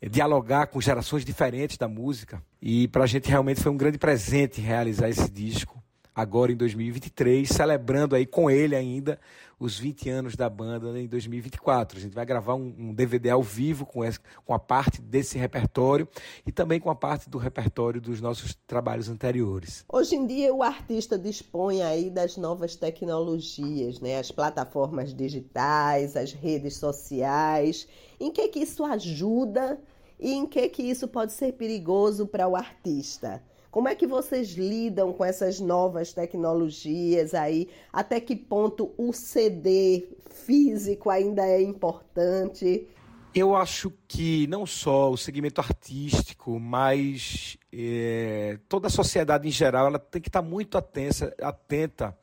eh, 0.00 0.08
dialogar 0.08 0.66
com 0.66 0.80
gerações 0.80 1.24
diferentes 1.24 1.78
da 1.78 1.88
música. 1.88 2.42
E 2.60 2.88
para 2.88 3.04
a 3.04 3.06
gente 3.06 3.28
realmente 3.28 3.60
foi 3.60 3.70
um 3.70 3.76
grande 3.76 3.98
presente 3.98 4.60
realizar 4.60 5.08
esse 5.08 5.30
disco 5.30 5.82
agora 6.14 6.52
em 6.52 6.56
2023, 6.56 7.48
celebrando 7.48 8.14
aí 8.14 8.24
com 8.24 8.50
ele 8.50 8.76
ainda 8.76 9.18
os 9.58 9.78
20 9.78 10.10
anos 10.10 10.36
da 10.36 10.48
banda 10.48 10.98
em 10.98 11.06
2024. 11.06 11.98
A 11.98 12.00
gente 12.00 12.14
vai 12.14 12.26
gravar 12.26 12.54
um, 12.54 12.74
um 12.78 12.94
DVD 12.94 13.30
ao 13.30 13.42
vivo 13.42 13.86
com, 13.86 14.04
esse, 14.04 14.18
com 14.44 14.54
a 14.54 14.58
parte 14.58 15.00
desse 15.00 15.38
repertório 15.38 16.08
e 16.46 16.52
também 16.52 16.80
com 16.80 16.90
a 16.90 16.94
parte 16.94 17.28
do 17.28 17.38
repertório 17.38 18.00
dos 18.00 18.20
nossos 18.20 18.54
trabalhos 18.66 19.08
anteriores. 19.08 19.84
Hoje 19.88 20.16
em 20.16 20.26
dia 20.26 20.54
o 20.54 20.62
artista 20.62 21.18
dispõe 21.18 21.82
aí 21.82 22.10
das 22.10 22.36
novas 22.36 22.76
tecnologias, 22.76 24.00
né? 24.00 24.18
As 24.18 24.30
plataformas 24.30 25.14
digitais, 25.14 26.16
as 26.16 26.32
redes 26.32 26.76
sociais. 26.76 27.86
Em 28.18 28.30
que 28.30 28.48
que 28.48 28.60
isso 28.60 28.84
ajuda 28.84 29.80
e 30.18 30.32
em 30.32 30.46
que 30.46 30.68
que 30.68 30.82
isso 30.82 31.08
pode 31.08 31.32
ser 31.32 31.52
perigoso 31.52 32.26
para 32.26 32.48
o 32.48 32.56
artista? 32.56 33.42
Como 33.74 33.88
é 33.88 33.94
que 33.96 34.06
vocês 34.06 34.50
lidam 34.52 35.12
com 35.12 35.24
essas 35.24 35.58
novas 35.58 36.12
tecnologias 36.12 37.34
aí? 37.34 37.68
Até 37.92 38.20
que 38.20 38.36
ponto 38.36 38.94
o 38.96 39.12
CD 39.12 40.06
físico 40.30 41.10
ainda 41.10 41.44
é 41.44 41.60
importante? 41.60 42.86
Eu 43.34 43.56
acho 43.56 43.92
que 44.06 44.46
não 44.46 44.64
só 44.64 45.10
o 45.10 45.16
segmento 45.16 45.60
artístico, 45.60 46.60
mas 46.60 47.58
é, 47.72 48.60
toda 48.68 48.86
a 48.86 48.90
sociedade 48.90 49.48
em 49.48 49.50
geral, 49.50 49.88
ela 49.88 49.98
tem 49.98 50.22
que 50.22 50.28
estar 50.28 50.40
muito 50.40 50.78
atenta, 50.78 52.16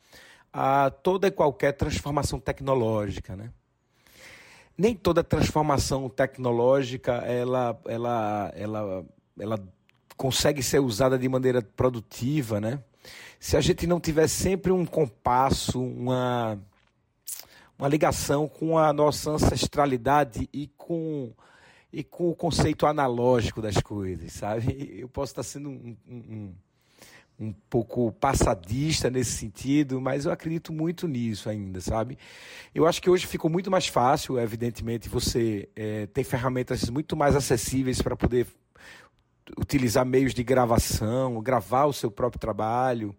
a 0.53 0.89
toda 0.89 1.27
e 1.27 1.31
qualquer 1.31 1.73
transformação 1.73 2.39
tecnológica, 2.39 3.35
né? 3.35 3.51
Nem 4.77 4.95
toda 4.95 5.21
transformação 5.21 6.07
tecnológica 6.07 7.11
ela, 7.25 7.77
ela, 7.85 8.53
ela, 8.55 9.05
ela 9.37 9.59
consegue 10.15 10.61
ser 10.61 10.79
usada 10.79 11.17
de 11.17 11.27
maneira 11.27 11.61
produtiva, 11.61 12.59
né? 12.59 12.79
Se 13.39 13.57
a 13.57 13.61
gente 13.61 13.87
não 13.87 13.99
tiver 13.99 14.27
sempre 14.27 14.71
um 14.71 14.85
compasso, 14.85 15.81
uma, 15.81 16.59
uma 17.77 17.87
ligação 17.87 18.47
com 18.47 18.77
a 18.77 18.93
nossa 18.93 19.31
ancestralidade 19.31 20.47
e 20.53 20.67
com, 20.77 21.33
e 21.91 22.03
com 22.03 22.29
o 22.29 22.35
conceito 22.35 22.85
analógico 22.85 23.61
das 23.61 23.77
coisas, 23.77 24.31
sabe? 24.33 24.95
Eu 24.99 25.09
posso 25.09 25.31
estar 25.31 25.43
sendo 25.43 25.69
um, 25.69 25.97
um, 26.07 26.53
um 27.39 27.53
pouco 27.67 28.11
passadista 28.11 29.09
nesse 29.09 29.31
sentido, 29.31 29.99
mas 29.99 30.25
eu 30.25 30.31
acredito 30.31 30.71
muito 30.71 31.07
nisso 31.07 31.49
ainda, 31.49 31.81
sabe? 31.81 32.19
Eu 32.75 32.85
acho 32.85 33.01
que 33.01 33.09
hoje 33.09 33.25
ficou 33.25 33.49
muito 33.49 33.71
mais 33.71 33.87
fácil, 33.87 34.39
evidentemente, 34.39 35.09
você 35.09 35.67
é, 35.75 36.05
tem 36.05 36.23
ferramentas 36.23 36.87
muito 36.91 37.17
mais 37.17 37.35
acessíveis 37.35 37.99
para 37.99 38.15
poder 38.15 38.45
utilizar 39.57 40.05
meios 40.05 40.33
de 40.33 40.43
gravação, 40.43 41.41
gravar 41.41 41.85
o 41.85 41.93
seu 41.93 42.11
próprio 42.11 42.39
trabalho, 42.39 43.15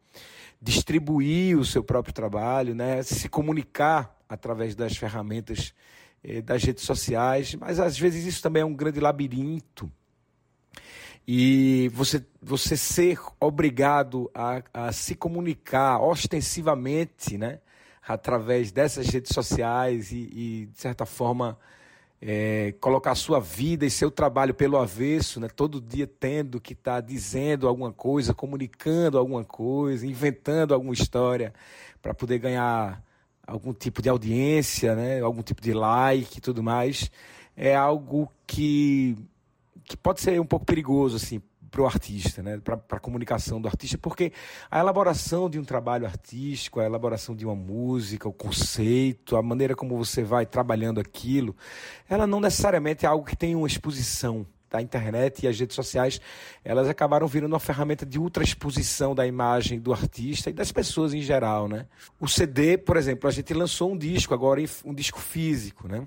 distribuir 0.60 1.58
o 1.58 1.64
seu 1.64 1.82
próprio 1.82 2.14
trabalho, 2.14 2.74
né? 2.74 3.02
se 3.02 3.28
comunicar 3.28 4.16
através 4.28 4.74
das 4.74 4.96
ferramentas 4.96 5.74
eh, 6.22 6.40
das 6.40 6.62
redes 6.62 6.84
sociais, 6.84 7.54
mas 7.54 7.80
às 7.80 7.98
vezes 7.98 8.24
isso 8.24 8.42
também 8.42 8.62
é 8.62 8.66
um 8.66 8.74
grande 8.74 9.00
labirinto. 9.00 9.90
E 11.26 11.90
você, 11.94 12.24
você 12.40 12.76
ser 12.76 13.18
obrigado 13.38 14.30
a, 14.34 14.62
a 14.72 14.92
se 14.92 15.14
comunicar 15.14 16.00
ostensivamente, 16.00 17.38
né? 17.38 17.60
através 18.06 18.72
dessas 18.72 19.06
redes 19.08 19.32
sociais 19.32 20.10
e, 20.10 20.28
e 20.32 20.66
de 20.66 20.80
certa 20.80 21.06
forma, 21.06 21.56
é, 22.24 22.72
colocar 22.80 23.16
sua 23.16 23.40
vida 23.40 23.84
e 23.84 23.90
seu 23.90 24.08
trabalho 24.08 24.54
pelo 24.54 24.78
avesso, 24.78 25.40
né? 25.40 25.48
todo 25.48 25.80
dia 25.80 26.06
tendo 26.06 26.60
que 26.60 26.72
estar 26.72 26.94
tá 26.94 27.00
dizendo 27.00 27.66
alguma 27.66 27.92
coisa, 27.92 28.32
comunicando 28.32 29.18
alguma 29.18 29.44
coisa, 29.44 30.06
inventando 30.06 30.72
alguma 30.72 30.94
história 30.94 31.52
para 32.00 32.14
poder 32.14 32.38
ganhar 32.38 33.02
algum 33.44 33.74
tipo 33.74 34.00
de 34.00 34.08
audiência, 34.08 34.94
né? 34.94 35.20
algum 35.20 35.42
tipo 35.42 35.60
de 35.60 35.72
like 35.72 36.38
e 36.38 36.40
tudo 36.40 36.62
mais, 36.62 37.10
é 37.56 37.74
algo 37.74 38.30
que, 38.46 39.18
que 39.84 39.96
pode 39.96 40.20
ser 40.20 40.40
um 40.40 40.46
pouco 40.46 40.64
perigoso 40.64 41.16
assim, 41.16 41.42
para 41.72 41.80
o 41.80 41.86
artista, 41.86 42.42
né? 42.42 42.60
para 42.62 42.78
a 42.90 43.00
comunicação 43.00 43.58
do 43.58 43.66
artista, 43.66 43.96
porque 43.96 44.30
a 44.70 44.78
elaboração 44.78 45.48
de 45.48 45.58
um 45.58 45.64
trabalho 45.64 46.04
artístico, 46.04 46.78
a 46.78 46.84
elaboração 46.84 47.34
de 47.34 47.46
uma 47.46 47.56
música, 47.56 48.28
o 48.28 48.32
conceito, 48.32 49.36
a 49.36 49.42
maneira 49.42 49.74
como 49.74 49.96
você 49.96 50.22
vai 50.22 50.44
trabalhando 50.44 51.00
aquilo, 51.00 51.56
ela 52.08 52.26
não 52.26 52.40
necessariamente 52.40 53.06
é 53.06 53.08
algo 53.08 53.24
que 53.24 53.34
tem 53.34 53.56
uma 53.56 53.66
exposição. 53.66 54.46
A 54.70 54.80
internet 54.80 55.42
e 55.42 55.48
as 55.48 55.60
redes 55.60 55.76
sociais, 55.76 56.18
elas 56.64 56.88
acabaram 56.88 57.26
virando 57.26 57.52
uma 57.52 57.60
ferramenta 57.60 58.06
de 58.06 58.18
ultra 58.18 58.42
exposição 58.42 59.14
da 59.14 59.26
imagem 59.26 59.78
do 59.78 59.92
artista 59.92 60.48
e 60.48 60.52
das 60.54 60.72
pessoas 60.72 61.12
em 61.12 61.20
geral, 61.20 61.68
né? 61.68 61.84
O 62.18 62.26
CD, 62.26 62.78
por 62.78 62.96
exemplo, 62.96 63.28
a 63.28 63.30
gente 63.30 63.52
lançou 63.52 63.92
um 63.92 63.98
disco 63.98 64.32
agora, 64.32 64.62
um 64.82 64.94
disco 64.94 65.20
físico, 65.20 65.86
né? 65.86 66.06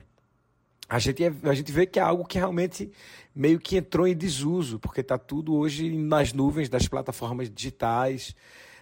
A 0.88 1.00
gente, 1.00 1.24
é, 1.24 1.34
a 1.44 1.54
gente 1.54 1.72
vê 1.72 1.86
que 1.86 2.00
é 2.00 2.02
algo 2.02 2.26
que 2.26 2.38
realmente 2.38 2.92
meio 3.36 3.60
que 3.60 3.78
entrou 3.78 4.08
em 4.08 4.16
desuso, 4.16 4.80
porque 4.80 5.02
está 5.02 5.18
tudo 5.18 5.56
hoje 5.56 5.92
nas 5.92 6.32
nuvens 6.32 6.70
das 6.70 6.88
plataformas 6.88 7.50
digitais. 7.50 8.36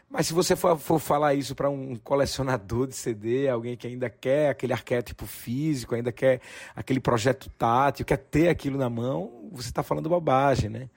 Mas 0.10 0.28
se 0.28 0.34
você 0.34 0.56
for, 0.56 0.78
for 0.78 1.00
falar 1.00 1.34
isso 1.34 1.56
para 1.56 1.70
um 1.70 1.96
colecionador 1.96 2.86
de 2.86 2.96
CD, 2.96 3.50
alguém 3.50 3.76
que 3.76 3.88
ainda 3.88 4.10
quer 4.10 4.50
aquele 4.50 4.72
arquétipo 4.72 5.26
físico, 5.26 5.96
ainda 5.96 6.12
quer 6.12 6.40
aquele 6.76 7.00
projeto 7.00 7.50
tátil, 7.58 8.06
quer 8.06 8.18
ter 8.18 8.50
aquilo 8.50 8.78
na 8.78 8.90
mão, 8.90 9.50
você 9.52 9.70
está 9.70 9.82
falando 9.82 10.10
bobagem, 10.10 10.70
né? 10.70 10.90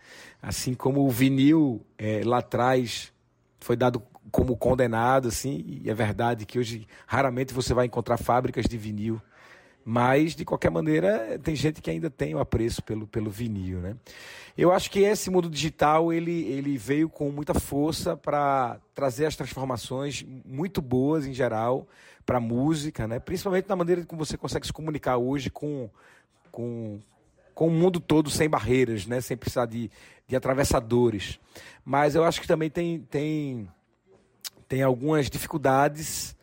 Assim 0.42 0.74
como 0.74 1.06
o 1.06 1.08
vinil 1.08 1.80
é, 1.96 2.20
lá 2.24 2.38
atrás 2.38 3.10
foi 3.58 3.74
dado 3.74 4.02
como 4.30 4.54
condenado, 4.54 5.28
assim, 5.28 5.80
e 5.82 5.88
é 5.88 5.94
verdade 5.94 6.44
que 6.44 6.58
hoje 6.58 6.86
raramente 7.06 7.54
você 7.54 7.72
vai 7.72 7.86
encontrar 7.86 8.18
fábricas 8.18 8.66
de 8.66 8.76
vinil 8.76 9.20
mas, 9.88 10.34
de 10.34 10.44
qualquer 10.44 10.68
maneira, 10.68 11.38
tem 11.38 11.54
gente 11.54 11.80
que 11.80 11.88
ainda 11.88 12.10
tem 12.10 12.34
o 12.34 12.40
apreço 12.40 12.82
pelo, 12.82 13.06
pelo 13.06 13.30
vinil, 13.30 13.78
né? 13.78 13.94
Eu 14.58 14.72
acho 14.72 14.90
que 14.90 14.98
esse 14.98 15.30
mundo 15.30 15.48
digital, 15.48 16.12
ele, 16.12 16.42
ele 16.48 16.76
veio 16.76 17.08
com 17.08 17.30
muita 17.30 17.54
força 17.54 18.16
para 18.16 18.80
trazer 18.92 19.26
as 19.26 19.36
transformações 19.36 20.26
muito 20.44 20.82
boas, 20.82 21.24
em 21.24 21.32
geral, 21.32 21.86
para 22.26 22.38
a 22.38 22.40
música, 22.40 23.06
né? 23.06 23.20
Principalmente 23.20 23.68
na 23.68 23.76
maneira 23.76 24.04
como 24.04 24.24
você 24.24 24.36
consegue 24.36 24.66
se 24.66 24.72
comunicar 24.72 25.18
hoje 25.18 25.50
com, 25.50 25.88
com, 26.50 26.98
com 27.54 27.68
o 27.68 27.70
mundo 27.70 28.00
todo 28.00 28.28
sem 28.28 28.50
barreiras, 28.50 29.06
né? 29.06 29.20
Sem 29.20 29.36
precisar 29.36 29.66
de, 29.66 29.88
de 30.26 30.34
atravessadores. 30.34 31.38
Mas 31.84 32.16
eu 32.16 32.24
acho 32.24 32.40
que 32.40 32.48
também 32.48 32.68
tem, 32.68 32.98
tem, 33.08 33.68
tem 34.66 34.82
algumas 34.82 35.30
dificuldades 35.30 36.35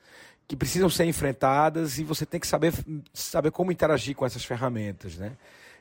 que 0.53 0.57
precisam 0.57 0.87
ser 0.87 1.05
enfrentadas 1.05 1.97
e 1.97 2.03
você 2.03 2.27
tem 2.27 2.39
que 2.39 2.45
saber, 2.45 2.71
saber 3.11 3.49
como 3.49 3.71
interagir 3.71 4.15
com 4.15 4.23
essas 4.23 4.45
ferramentas, 4.45 5.17
né? 5.17 5.35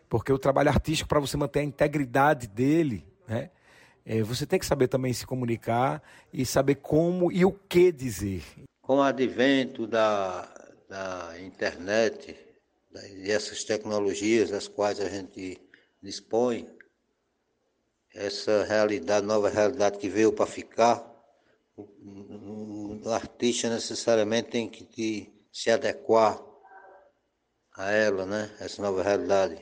Porque 0.08 0.32
o 0.32 0.38
trabalho 0.38 0.70
artístico, 0.70 1.10
para 1.10 1.20
você 1.20 1.36
manter 1.36 1.60
a 1.60 1.62
integridade 1.62 2.46
dele, 2.46 3.06
né? 3.28 3.50
É, 4.02 4.22
você 4.22 4.46
tem 4.46 4.58
que 4.58 4.64
saber 4.64 4.88
também 4.88 5.12
se 5.12 5.26
comunicar 5.26 6.02
e 6.32 6.46
saber 6.46 6.76
como 6.76 7.30
e 7.30 7.44
o 7.44 7.52
que 7.52 7.92
dizer. 7.92 8.42
Com 8.80 8.96
o 8.96 9.02
advento 9.02 9.86
da, 9.86 10.48
da 10.88 11.34
internet 11.38 12.34
e 13.18 13.30
essas 13.30 13.64
tecnologias 13.64 14.48
das 14.48 14.68
quais 14.68 15.00
a 15.00 15.08
gente 15.10 15.60
dispõe, 16.02 16.66
essa 18.14 18.64
realidade, 18.64 19.26
nova 19.26 19.50
realidade 19.50 19.98
que 19.98 20.08
veio 20.08 20.32
para 20.32 20.46
ficar, 20.46 21.06
o 21.76 22.81
artista 23.10 23.68
necessariamente 23.68 24.50
tem 24.50 24.68
que 24.68 25.32
se 25.52 25.70
adequar 25.70 26.40
a 27.74 27.90
ela, 27.90 28.26
né? 28.26 28.50
Essa 28.60 28.82
nova 28.82 29.02
realidade. 29.02 29.60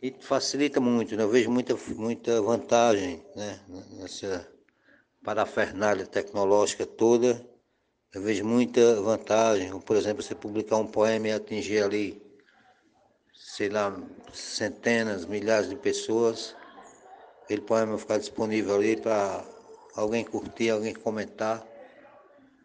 E 0.00 0.12
facilita 0.20 0.80
muito, 0.80 1.16
né? 1.16 1.22
Eu 1.22 1.28
vejo 1.28 1.50
muita, 1.50 1.76
muita 1.94 2.42
vantagem, 2.42 3.24
né? 3.36 3.60
Nessa 3.92 4.48
parafernália 5.22 6.06
tecnológica 6.06 6.84
toda. 6.84 7.46
Eu 8.12 8.20
vejo 8.20 8.44
muita 8.44 9.00
vantagem. 9.00 9.78
Por 9.80 9.96
exemplo, 9.96 10.22
você 10.22 10.34
publicar 10.34 10.76
um 10.76 10.86
poema 10.86 11.28
e 11.28 11.32
atingir 11.32 11.82
ali, 11.82 12.22
sei 13.32 13.68
lá, 13.68 13.96
centenas, 14.32 15.24
milhares 15.24 15.68
de 15.68 15.76
pessoas. 15.76 16.54
Aquele 17.44 17.62
poema 17.62 17.96
ficar 17.96 18.18
disponível 18.18 18.74
ali 18.74 18.96
para 18.96 19.44
alguém 19.94 20.24
curtir, 20.24 20.70
alguém 20.70 20.94
comentar. 20.94 21.64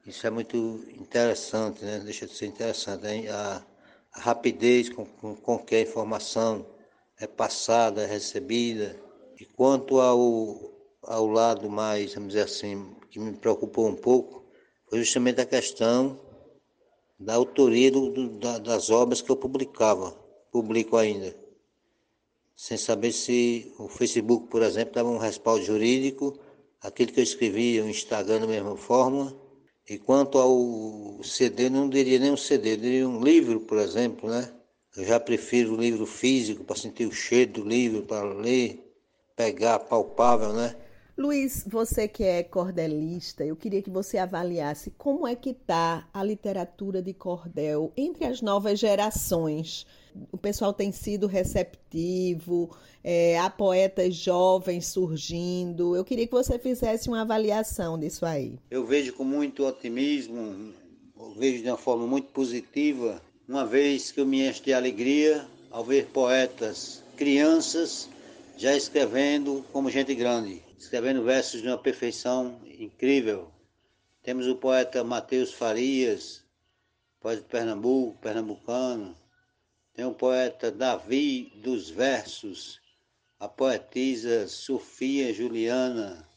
Isso 0.08 0.26
é 0.26 0.30
muito 0.30 0.86
interessante, 0.98 1.84
né? 1.84 2.00
Deixa 2.00 2.26
de 2.26 2.34
ser 2.34 2.46
interessante. 2.46 3.06
Hein? 3.06 3.28
A, 3.28 3.62
a 4.14 4.20
rapidez 4.22 4.88
com, 4.88 5.06
com, 5.06 5.36
com 5.36 5.60
que 5.60 5.76
a 5.76 5.82
informação 5.82 6.66
é 7.20 7.28
passada, 7.28 8.04
é 8.04 8.06
recebida. 8.06 8.98
E 9.38 9.44
quanto 9.44 10.00
ao, 10.00 10.72
ao 11.04 11.28
lado 11.28 11.70
mais, 11.70 12.14
vamos 12.14 12.30
dizer 12.30 12.44
assim, 12.44 12.96
que 13.10 13.20
me 13.20 13.34
preocupou 13.34 13.86
um 13.86 13.96
pouco, 13.96 14.46
foi 14.90 15.00
justamente 15.00 15.42
a 15.42 15.46
questão 15.46 16.18
da 17.20 17.36
autoria 17.36 17.92
do, 17.92 18.10
do, 18.10 18.30
da, 18.30 18.60
das 18.60 18.90
obras 18.90 19.22
que 19.22 19.30
eu 19.30 19.36
publicava, 19.36 20.12
publico 20.54 20.96
ainda. 20.96 21.36
Sem 22.56 22.78
saber 22.78 23.12
se 23.12 23.74
o 23.78 23.90
Facebook, 23.90 24.48
por 24.48 24.64
exemplo, 24.64 24.94
dava 24.94 25.10
um 25.10 25.18
respaldo 25.18 25.66
jurídico, 25.66 26.40
aquilo 26.80 27.12
que 27.12 27.20
eu 27.20 27.24
escrevia, 27.26 27.84
o 27.84 27.90
Instagram 27.90 28.40
da 28.40 28.48
mesma 28.48 28.78
forma, 28.78 29.47
e 29.90 29.98
quanto 29.98 30.38
ao 30.38 31.24
CD, 31.24 31.70
não 31.70 31.90
diria 31.90 32.20
nem 32.20 32.32
um 32.32 32.38
CD, 32.38 32.76
diria 32.76 33.08
um 33.08 33.24
livro, 33.24 33.62
por 33.62 33.78
exemplo, 33.78 34.30
né? 34.30 34.52
Eu 34.96 35.06
já 35.06 35.20
prefiro 35.20 35.74
o 35.74 35.78
livro 35.80 36.06
físico 36.06 36.64
para 36.64 36.76
sentir 36.76 37.06
o 37.06 37.12
cheiro 37.12 37.54
do 37.54 37.64
livro, 37.64 38.04
para 38.04 38.24
ler, 38.24 38.84
pegar 39.36 39.80
palpável, 39.80 40.52
né? 40.52 40.76
Luiz, 41.18 41.64
você 41.68 42.08
que 42.08 42.24
é 42.24 42.44
cordelista, 42.44 43.44
eu 43.44 43.56
queria 43.56 43.82
que 43.82 43.90
você 43.90 44.20
avaliasse 44.20 44.92
como 44.98 45.28
é 45.28 45.36
que 45.36 45.50
está 45.50 46.08
a 46.14 46.24
literatura 46.24 47.02
de 47.02 47.14
cordel 47.14 47.92
entre 47.98 48.26
as 48.26 48.42
novas 48.42 48.80
gerações 48.80 49.86
o 50.32 50.38
pessoal 50.38 50.74
tem 50.74 50.92
sido 50.92 51.28
receptivo, 51.28 52.76
é, 53.04 53.38
há 53.40 53.50
poetas 53.50 54.16
jovens 54.16 54.88
surgindo. 54.88 55.96
Eu 55.96 56.04
queria 56.04 56.26
que 56.26 56.32
você 56.32 56.58
fizesse 56.58 57.08
uma 57.08 57.22
avaliação 57.22 57.98
disso 58.00 58.26
aí. 58.26 58.60
Eu 58.70 58.86
vejo 58.86 59.14
com 59.14 59.24
muito 59.24 59.66
otimismo, 59.66 60.74
vejo 61.38 61.64
de 61.64 61.70
uma 61.70 61.78
forma 61.78 62.08
muito 62.08 62.28
positiva, 62.30 63.22
uma 63.48 63.66
vez 63.66 64.12
que 64.12 64.20
eu 64.20 64.26
me 64.26 64.48
encho 64.48 64.64
de 64.64 64.74
alegria 64.74 65.46
ao 65.72 65.84
ver 65.84 66.08
poetas, 66.08 67.04
crianças, 67.16 68.10
já 68.58 68.76
escrevendo 68.76 69.64
como 69.72 69.90
gente 69.90 70.14
grande, 70.16 70.64
escrevendo 70.78 71.24
versos 71.24 71.62
de 71.62 71.68
uma 71.68 71.78
perfeição 71.78 72.62
incrível. 72.66 73.52
Temos 74.22 74.48
o 74.48 74.56
poeta 74.56 75.04
Mateus 75.04 75.52
Farias, 75.54 76.46
poeta 77.20 77.42
de 77.42 77.48
Pernambuco, 77.48 78.20
pernambucano, 78.20 79.18
tem 79.94 80.06
o 80.06 80.14
poeta 80.14 80.72
Davi 80.72 81.52
dos 81.56 81.90
Versos, 81.90 82.80
a 83.40 83.48
poetisa 83.48 84.48
Sofia 84.48 85.34
Juliana, 85.34 86.28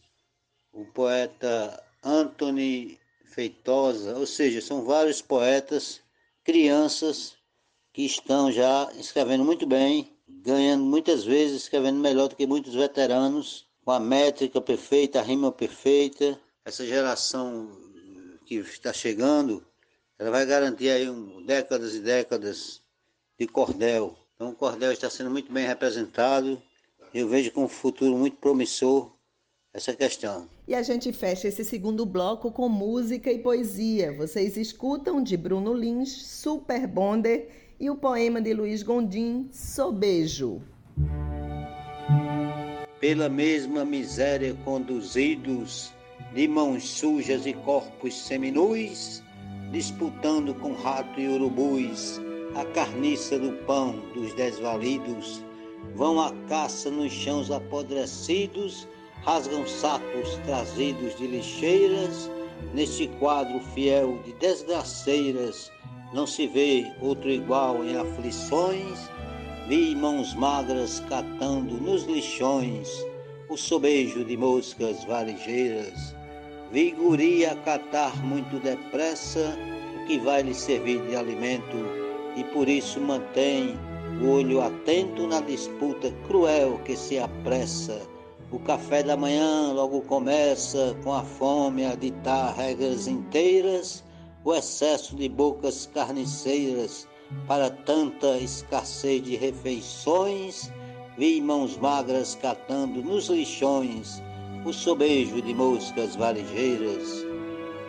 o 0.73 0.87
poeta 0.87 1.83
Anthony 2.03 2.99
Feitosa, 3.27 4.17
ou 4.17 4.27
seja, 4.27 4.63
são 4.63 4.85
vários 4.85 5.21
poetas, 5.21 6.01
crianças 6.43 7.37
que 7.93 8.03
estão 8.03 8.51
já 8.51 8.91
escrevendo 8.95 9.45
muito 9.45 9.67
bem, 9.67 10.17
ganhando 10.27 10.85
muitas 10.85 11.25
vezes, 11.25 11.63
escrevendo 11.63 12.01
melhor 12.01 12.29
do 12.29 12.37
que 12.37 12.47
muitos 12.47 12.75
veteranos, 12.75 13.70
com 13.91 13.95
a 13.95 13.99
métrica 13.99 14.61
perfeita, 14.61 15.19
a 15.19 15.23
rima 15.23 15.51
perfeita. 15.51 16.39
Essa 16.65 16.87
geração 16.87 17.69
que 18.47 18.55
está 18.55 18.93
chegando, 18.93 19.67
ela 20.17 20.31
vai 20.31 20.47
garantir 20.47 20.91
aí 20.91 21.11
um, 21.11 21.45
décadas 21.45 21.97
e 21.97 21.99
décadas 21.99 22.81
de 23.37 23.49
cordel. 23.49 24.17
Então 24.37 24.51
o 24.51 24.55
cordel 24.55 24.93
está 24.93 25.11
sendo 25.11 25.29
muito 25.29 25.53
bem 25.53 25.67
representado. 25.67 26.63
Eu 27.13 27.27
vejo 27.29 27.51
com 27.51 27.65
um 27.65 27.69
futuro 27.69 28.17
muito 28.17 28.37
promissor 28.37 29.11
essa 29.75 29.93
questão. 29.93 30.49
E 30.69 30.75
a 30.77 30.85
gente 30.85 31.13
fecha 31.13 31.49
esse 31.49 31.65
segundo 31.65 32.07
bloco 32.07 32.53
com 32.53 32.69
música 32.69 33.33
e 33.33 33.41
poesia. 33.41 34.17
Vocês 34.17 34.57
escutam 34.57 35.21
de 35.21 35.37
Bruno 35.37 35.75
Lins, 35.75 36.13
Super 36.13 36.87
Bonder 36.87 37.75
e 37.81 37.91
o 37.91 37.97
poema 37.97 38.41
de 38.41 38.55
Luiz 38.55 38.85
Gondim, 38.85 39.49
Sobejo. 39.53 40.63
Pela 43.01 43.31
mesma 43.31 43.83
miséria 43.83 44.55
conduzidos, 44.63 45.91
de 46.35 46.47
mãos 46.47 46.87
sujas 46.87 47.47
e 47.47 47.55
corpos 47.55 48.15
seminus, 48.15 49.23
disputando 49.73 50.55
com 50.55 50.75
rato 50.75 51.19
e 51.19 51.27
urubus, 51.27 52.21
a 52.55 52.63
carniça 52.67 53.39
do 53.39 53.53
pão 53.65 53.99
dos 54.13 54.35
desvalidos, 54.35 55.43
vão 55.95 56.21
à 56.21 56.31
caça 56.47 56.91
nos 56.91 57.11
chãos 57.11 57.51
apodrecidos, 57.51 58.87
rasgam 59.23 59.67
sacos 59.67 60.37
trazidos 60.45 61.17
de 61.17 61.27
lixeiras, 61.27 62.31
neste 62.75 63.09
quadro 63.19 63.61
fiel 63.73 64.21
de 64.27 64.35
desgraceiras, 64.35 65.73
não 66.13 66.27
se 66.27 66.47
vê 66.47 66.85
outro 67.01 67.31
igual 67.31 67.83
em 67.83 67.97
aflições, 67.97 68.99
vi 69.71 69.95
mãos 69.95 70.35
magras 70.35 70.99
catando 71.09 71.75
nos 71.75 72.03
lixões 72.03 73.07
o 73.49 73.57
sobejo 73.57 74.25
de 74.25 74.37
moscas 74.37 75.05
varejeiras, 75.05 76.13
vi 76.73 76.91
guria 76.91 77.55
catar 77.65 78.21
muito 78.27 78.59
depressa 78.59 79.57
o 79.95 80.07
que 80.09 80.19
vai 80.19 80.43
lhe 80.43 80.55
servir 80.55 81.01
de 81.07 81.15
alimento 81.15 81.77
e 82.35 82.43
por 82.53 82.69
isso 82.69 83.01
mantém 83.01 83.79
o 84.21 84.31
olho 84.31 84.61
atento 84.61 85.29
na 85.29 85.41
disputa 85.41 86.13
cruel 86.27 86.81
que 86.85 86.97
se 86.97 87.21
apressa. 87.21 88.03
O 88.51 88.59
café 88.59 89.05
da 89.05 89.17
manhã 89.17 89.73
logo 89.73 90.01
começa 90.01 90.97
com 91.05 91.13
a 91.13 91.23
fome 91.23 91.85
a 91.85 91.95
ditar 91.95 92.57
regras 92.57 93.07
inteiras, 93.07 94.03
o 94.45 94.53
excesso 94.53 95.15
de 95.15 95.29
bocas 95.29 95.89
carniceiras 95.95 97.07
para 97.47 97.71
tanta 97.71 98.39
escassez 98.39 99.23
de 99.23 99.37
refeições, 99.37 100.73
vi 101.17 101.41
mãos 101.41 101.77
magras 101.77 102.39
catando 102.41 103.03
nos 103.03 103.29
lixões 103.29 104.23
o 104.65 104.73
sobejo 104.73 105.41
de 105.41 105.55
moscas 105.55 106.17
varejeiras. 106.17 107.25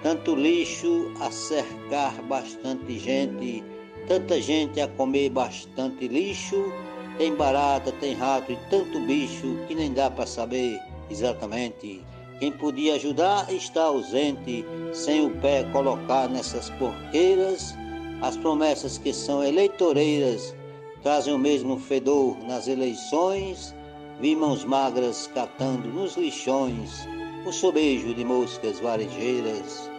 Tanto 0.03 0.35
lixo 0.35 1.11
a 1.19 1.29
cercar 1.29 2.21
bastante 2.23 2.97
gente 2.97 3.63
Tanta 4.07 4.41
gente 4.41 4.81
a 4.81 4.87
comer 4.87 5.29
bastante 5.29 6.07
lixo, 6.07 6.71
tem 7.17 7.33
barata, 7.35 7.91
tem 7.93 8.13
rato 8.13 8.51
e 8.51 8.57
tanto 8.69 8.99
bicho 9.01 9.57
que 9.67 9.75
nem 9.75 9.93
dá 9.93 10.09
para 10.09 10.25
saber 10.25 10.79
exatamente. 11.09 12.03
Quem 12.39 12.51
podia 12.51 12.95
ajudar 12.95 13.51
está 13.53 13.83
ausente, 13.83 14.65
sem 14.91 15.25
o 15.25 15.29
pé 15.39 15.63
colocar 15.71 16.27
nessas 16.27 16.69
porqueiras. 16.71 17.75
As 18.21 18.37
promessas 18.37 18.99
que 18.99 19.11
são 19.11 19.43
eleitoreiras 19.43 20.55
trazem 21.01 21.33
o 21.33 21.39
mesmo 21.39 21.79
fedor 21.79 22.37
nas 22.47 22.67
eleições. 22.67 23.73
Vi 24.19 24.35
mãos 24.35 24.63
magras 24.63 25.25
catando 25.33 25.87
nos 25.87 26.15
lixões 26.15 27.07
o 27.47 27.51
sobejo 27.51 28.13
de 28.13 28.23
moscas 28.23 28.79
varejeiras. 28.79 29.89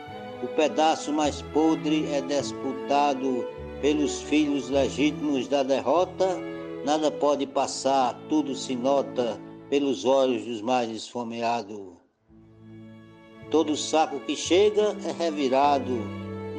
O 0.41 0.47
pedaço 0.47 1.13
mais 1.13 1.43
podre 1.53 2.07
é 2.13 2.21
disputado 2.21 3.45
pelos 3.81 4.23
filhos 4.23 4.69
legítimos 4.69 5.49
da 5.49 5.65
derrota, 5.65 6.39
nada 6.85 7.11
pode 7.11 7.45
passar, 7.49 8.15
tudo 8.29 8.55
se 8.55 8.77
nota 8.77 9.41
pelos 9.69 10.05
olhos 10.05 10.45
dos 10.45 10.63
mais 10.63 10.89
esfomeados. 10.89 11.95
Todo 13.51 13.77
saco 13.77 14.21
que 14.21 14.37
chega 14.37 14.97
é 15.05 15.25
revirado, 15.25 15.99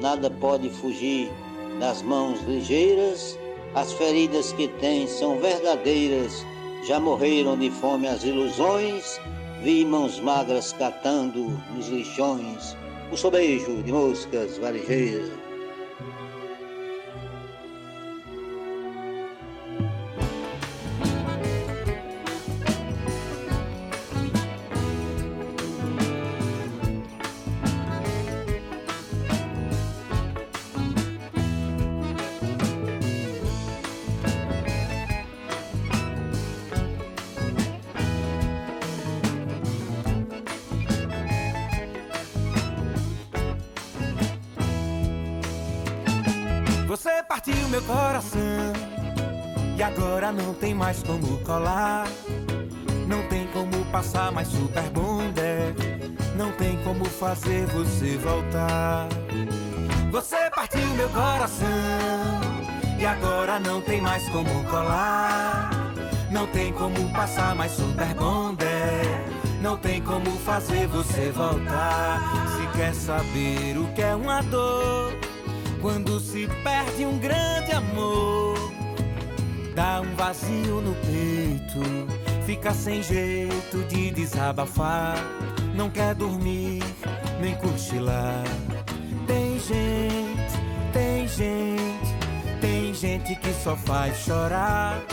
nada 0.02 0.30
pode 0.30 0.70
fugir 0.70 1.32
das 1.80 2.02
mãos 2.02 2.42
ligeiras, 2.48 3.38
as 3.76 3.92
feridas 3.94 4.54
que 4.54 4.68
tem 4.68 5.08
são 5.08 5.40
verdadeiras, 5.40 6.46
já 6.88 7.00
morreram 7.00 7.58
de 7.58 7.70
fome 7.72 8.08
as 8.08 8.24
ilusões, 8.24 9.20
vi 9.62 9.86
mãos 9.86 10.20
magras 10.20 10.74
catando 10.74 11.50
nos 11.76 11.88
lixões, 11.88 12.76
o 13.12 13.18
sobejo 13.18 13.82
de 13.84 13.92
moscas 13.92 14.58
varejeiras. 14.58 15.43
Partiu 47.44 47.68
meu 47.68 47.82
coração 47.82 48.74
e 49.78 49.84
agora 49.84 50.32
não 50.32 50.54
tem 50.54 50.74
mais 50.74 51.04
como 51.04 51.38
colar. 51.40 52.08
Não 53.06 53.22
tem 53.28 53.48
como 53.48 53.84
passar 53.92 54.32
mais 54.32 54.48
super 54.48 54.90
bonder. 54.92 55.76
Não 56.38 56.54
tem 56.54 56.78
como 56.84 57.04
fazer 57.04 57.66
você 57.68 58.18
voltar. 58.18 59.10
Você 60.10 60.38
partiu 60.56 60.88
meu 60.96 61.10
coração 61.10 61.68
e 62.98 63.06
agora 63.06 63.60
não 63.60 63.82
tem 63.82 64.00
mais 64.00 64.28
como 64.30 64.64
colar. 64.70 65.70
Não 66.32 66.48
tem 66.48 66.72
como 66.72 67.12
passar 67.12 67.54
mais 67.56 67.74
super 67.74 68.14
bonder. 68.16 69.04
Não 69.62 69.78
tem 69.78 70.02
como 70.02 70.32
fazer 70.46 70.88
você 70.88 71.30
voltar. 71.32 72.22
Se 72.56 72.78
quer 72.78 72.94
saber 72.94 73.78
o 73.78 73.88
que 73.94 74.02
é 74.02 74.16
uma 74.16 74.42
dor, 74.44 75.13
quando 75.84 76.18
se 76.18 76.48
perde 76.64 77.06
um 77.06 77.20
grande 77.20 77.74
amor, 77.74 78.56
dá 79.76 80.00
um 80.00 80.16
vazio 80.16 80.80
no 80.80 80.96
peito, 80.96 82.08
fica 82.46 82.74
sem 82.74 83.04
jeito 83.04 83.84
de 83.90 84.10
desabafar. 84.12 85.18
Não 85.76 85.90
quer 85.90 86.16
dormir, 86.16 86.82
nem 87.42 87.54
cochilar. 87.56 88.46
Tem 89.28 89.60
gente, 89.60 90.54
tem 90.94 91.28
gente, 91.28 92.16
tem 92.62 92.94
gente 92.94 93.36
que 93.36 93.54
só 93.62 93.76
faz 93.76 94.18
chorar. 94.20 95.04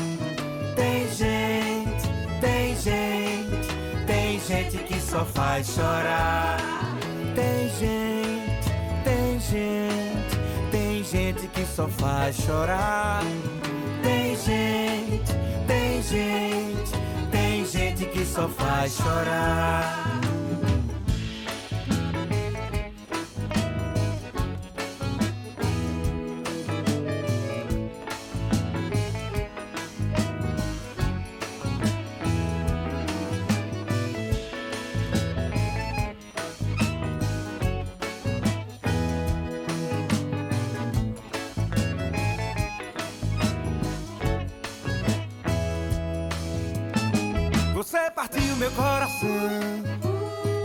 Tem 0.76 1.08
gente, 1.08 2.08
tem 2.40 2.76
gente, 2.76 4.06
tem 4.06 4.38
gente 4.38 4.78
que 4.84 5.00
só 5.00 5.24
faz 5.24 5.66
chorar. 5.66 6.58
Tem 7.34 7.68
gente, 7.70 8.70
tem 9.02 9.40
gente, 9.40 10.09
que 11.60 11.66
só 11.66 11.88
faz 11.88 12.36
chorar. 12.36 13.22
Tem 14.02 14.34
gente, 14.34 15.32
tem 15.66 16.02
gente, 16.02 16.92
tem 17.30 17.66
gente 17.66 18.06
que 18.06 18.24
só 18.24 18.48
faz 18.48 18.94
chorar. 18.94 20.29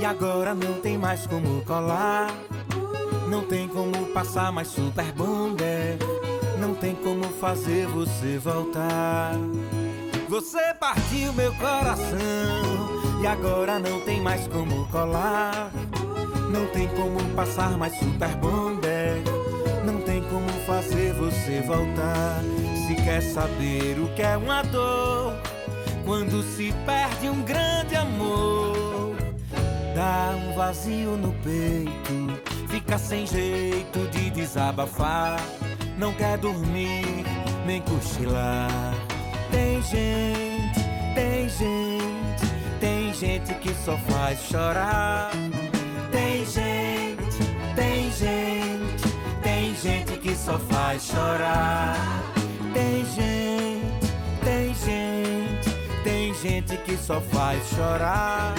E 0.06 0.08
agora 0.08 0.54
não 0.54 0.80
tem 0.82 1.00
mais 1.00 1.26
como 1.26 1.64
colar. 1.64 2.32
Não 3.28 3.42
tem 3.42 3.68
como 3.68 4.06
passar 4.14 4.52
mais 4.52 4.68
super 4.68 5.12
bonder. 5.14 5.98
Não 6.60 6.76
tem 6.76 6.94
como 6.94 7.24
fazer 7.40 7.88
você 7.88 8.38
voltar. 8.38 9.32
Você 10.30 10.62
partiu 10.80 11.34
meu 11.34 11.52
coração 11.56 13.20
e 13.20 13.26
agora 13.26 13.80
não 13.80 14.00
tem 14.02 14.22
mais 14.22 14.48
como 14.48 14.88
colar. 14.90 15.72
Não 16.52 16.68
tem 16.68 16.88
como 16.90 17.20
passar 17.36 17.76
mais 17.76 17.98
super 17.98 18.36
bonder. 18.36 19.24
Não 19.84 20.02
tem 20.02 20.22
como 20.26 20.48
fazer 20.68 21.16
você 21.16 21.62
voltar. 21.62 22.44
Se 22.88 22.94
quer 22.94 23.22
saber 23.22 23.98
o 24.00 24.08
que 24.14 24.22
é 24.22 24.38
uma 24.38 24.62
dor, 24.62 25.34
quando 26.06 26.44
se 26.44 26.72
perde 26.86 27.28
um 27.28 27.42
grande 27.42 27.96
amor, 27.96 28.75
dá 29.96 30.36
um 30.36 30.54
vazio 30.54 31.16
no 31.16 31.32
peito, 31.36 32.68
fica 32.68 32.98
sem 32.98 33.26
jeito 33.26 34.00
de 34.12 34.30
desabafar. 34.30 35.40
Não 35.98 36.14
quer 36.14 36.38
dormir, 36.38 37.26
nem 37.66 37.82
cochilar. 37.82 38.94
Tem 39.50 39.82
gente, 39.82 40.82
tem 41.16 41.50
gente, 41.50 42.80
tem 42.82 43.14
gente 43.14 43.54
que 43.56 43.74
só 43.86 43.98
faz 44.10 44.40
chorar. 44.42 45.32
Tem 46.12 46.46
gente, 46.46 47.40
tem 47.76 48.12
gente, 48.12 49.16
tem 49.42 49.76
gente 49.76 50.18
que 50.20 50.36
só 50.36 50.60
faz 50.60 51.04
chorar. 51.04 51.96
Tem 52.74 53.06
gente, 53.06 54.12
tem 54.44 54.74
gente, 54.74 56.04
tem 56.04 56.34
gente 56.34 56.78
que 56.84 56.98
só 56.98 57.22
faz 57.22 57.66
chorar. 57.70 58.54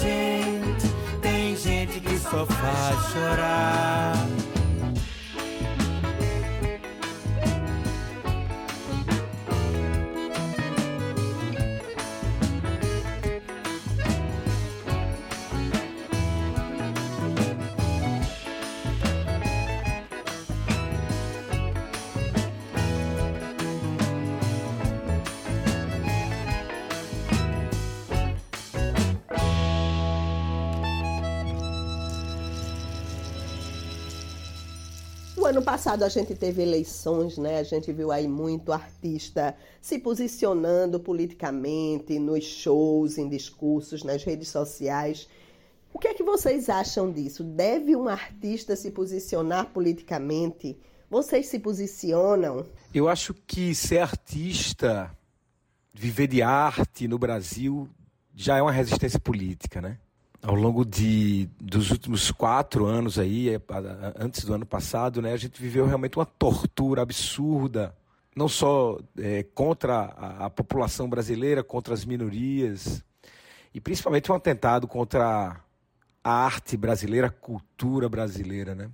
Gente, 0.00 0.88
tem 1.20 1.54
gente 1.54 2.00
que 2.00 2.18
só 2.18 2.46
faz 2.46 3.12
chorar. 3.12 4.49
Ano 35.50 35.62
passado 35.62 36.04
a 36.04 36.08
gente 36.08 36.34
teve 36.34 36.62
eleições, 36.62 37.36
né? 37.36 37.58
A 37.58 37.64
gente 37.64 37.92
viu 37.92 38.12
aí 38.12 38.28
muito 38.28 38.72
artista 38.72 39.56
se 39.80 39.98
posicionando 39.98 41.00
politicamente 41.00 42.18
nos 42.20 42.44
shows, 42.44 43.18
em 43.18 43.28
discursos, 43.28 44.04
nas 44.04 44.22
redes 44.22 44.48
sociais. 44.48 45.28
O 45.92 45.98
que 45.98 46.06
é 46.06 46.14
que 46.14 46.22
vocês 46.22 46.68
acham 46.68 47.10
disso? 47.10 47.42
Deve 47.42 47.96
um 47.96 48.08
artista 48.08 48.76
se 48.76 48.92
posicionar 48.92 49.66
politicamente? 49.66 50.78
Vocês 51.10 51.48
se 51.48 51.58
posicionam? 51.58 52.64
Eu 52.94 53.08
acho 53.08 53.34
que 53.34 53.74
ser 53.74 53.98
artista, 53.98 55.10
viver 55.92 56.28
de 56.28 56.42
arte 56.42 57.08
no 57.08 57.18
Brasil, 57.18 57.88
já 58.36 58.56
é 58.56 58.62
uma 58.62 58.70
resistência 58.70 59.18
política, 59.18 59.80
né? 59.80 59.98
Ao 60.42 60.54
longo 60.54 60.86
de, 60.86 61.50
dos 61.60 61.90
últimos 61.90 62.30
quatro 62.30 62.86
anos 62.86 63.18
aí, 63.18 63.50
é, 63.50 63.60
antes 64.18 64.44
do 64.44 64.54
ano 64.54 64.64
passado, 64.64 65.20
né, 65.20 65.32
a 65.34 65.36
gente 65.36 65.60
viveu 65.60 65.84
realmente 65.84 66.16
uma 66.16 66.24
tortura 66.24 67.02
absurda, 67.02 67.94
não 68.34 68.48
só 68.48 68.98
é, 69.18 69.42
contra 69.42 69.96
a, 69.96 70.46
a 70.46 70.50
população 70.50 71.10
brasileira, 71.10 71.62
contra 71.62 71.92
as 71.92 72.06
minorias, 72.06 73.04
e 73.74 73.80
principalmente 73.80 74.32
um 74.32 74.34
atentado 74.34 74.88
contra 74.88 75.60
a 76.24 76.30
arte 76.30 76.74
brasileira, 76.74 77.26
a 77.26 77.30
cultura 77.30 78.08
brasileira, 78.08 78.74
né? 78.74 78.90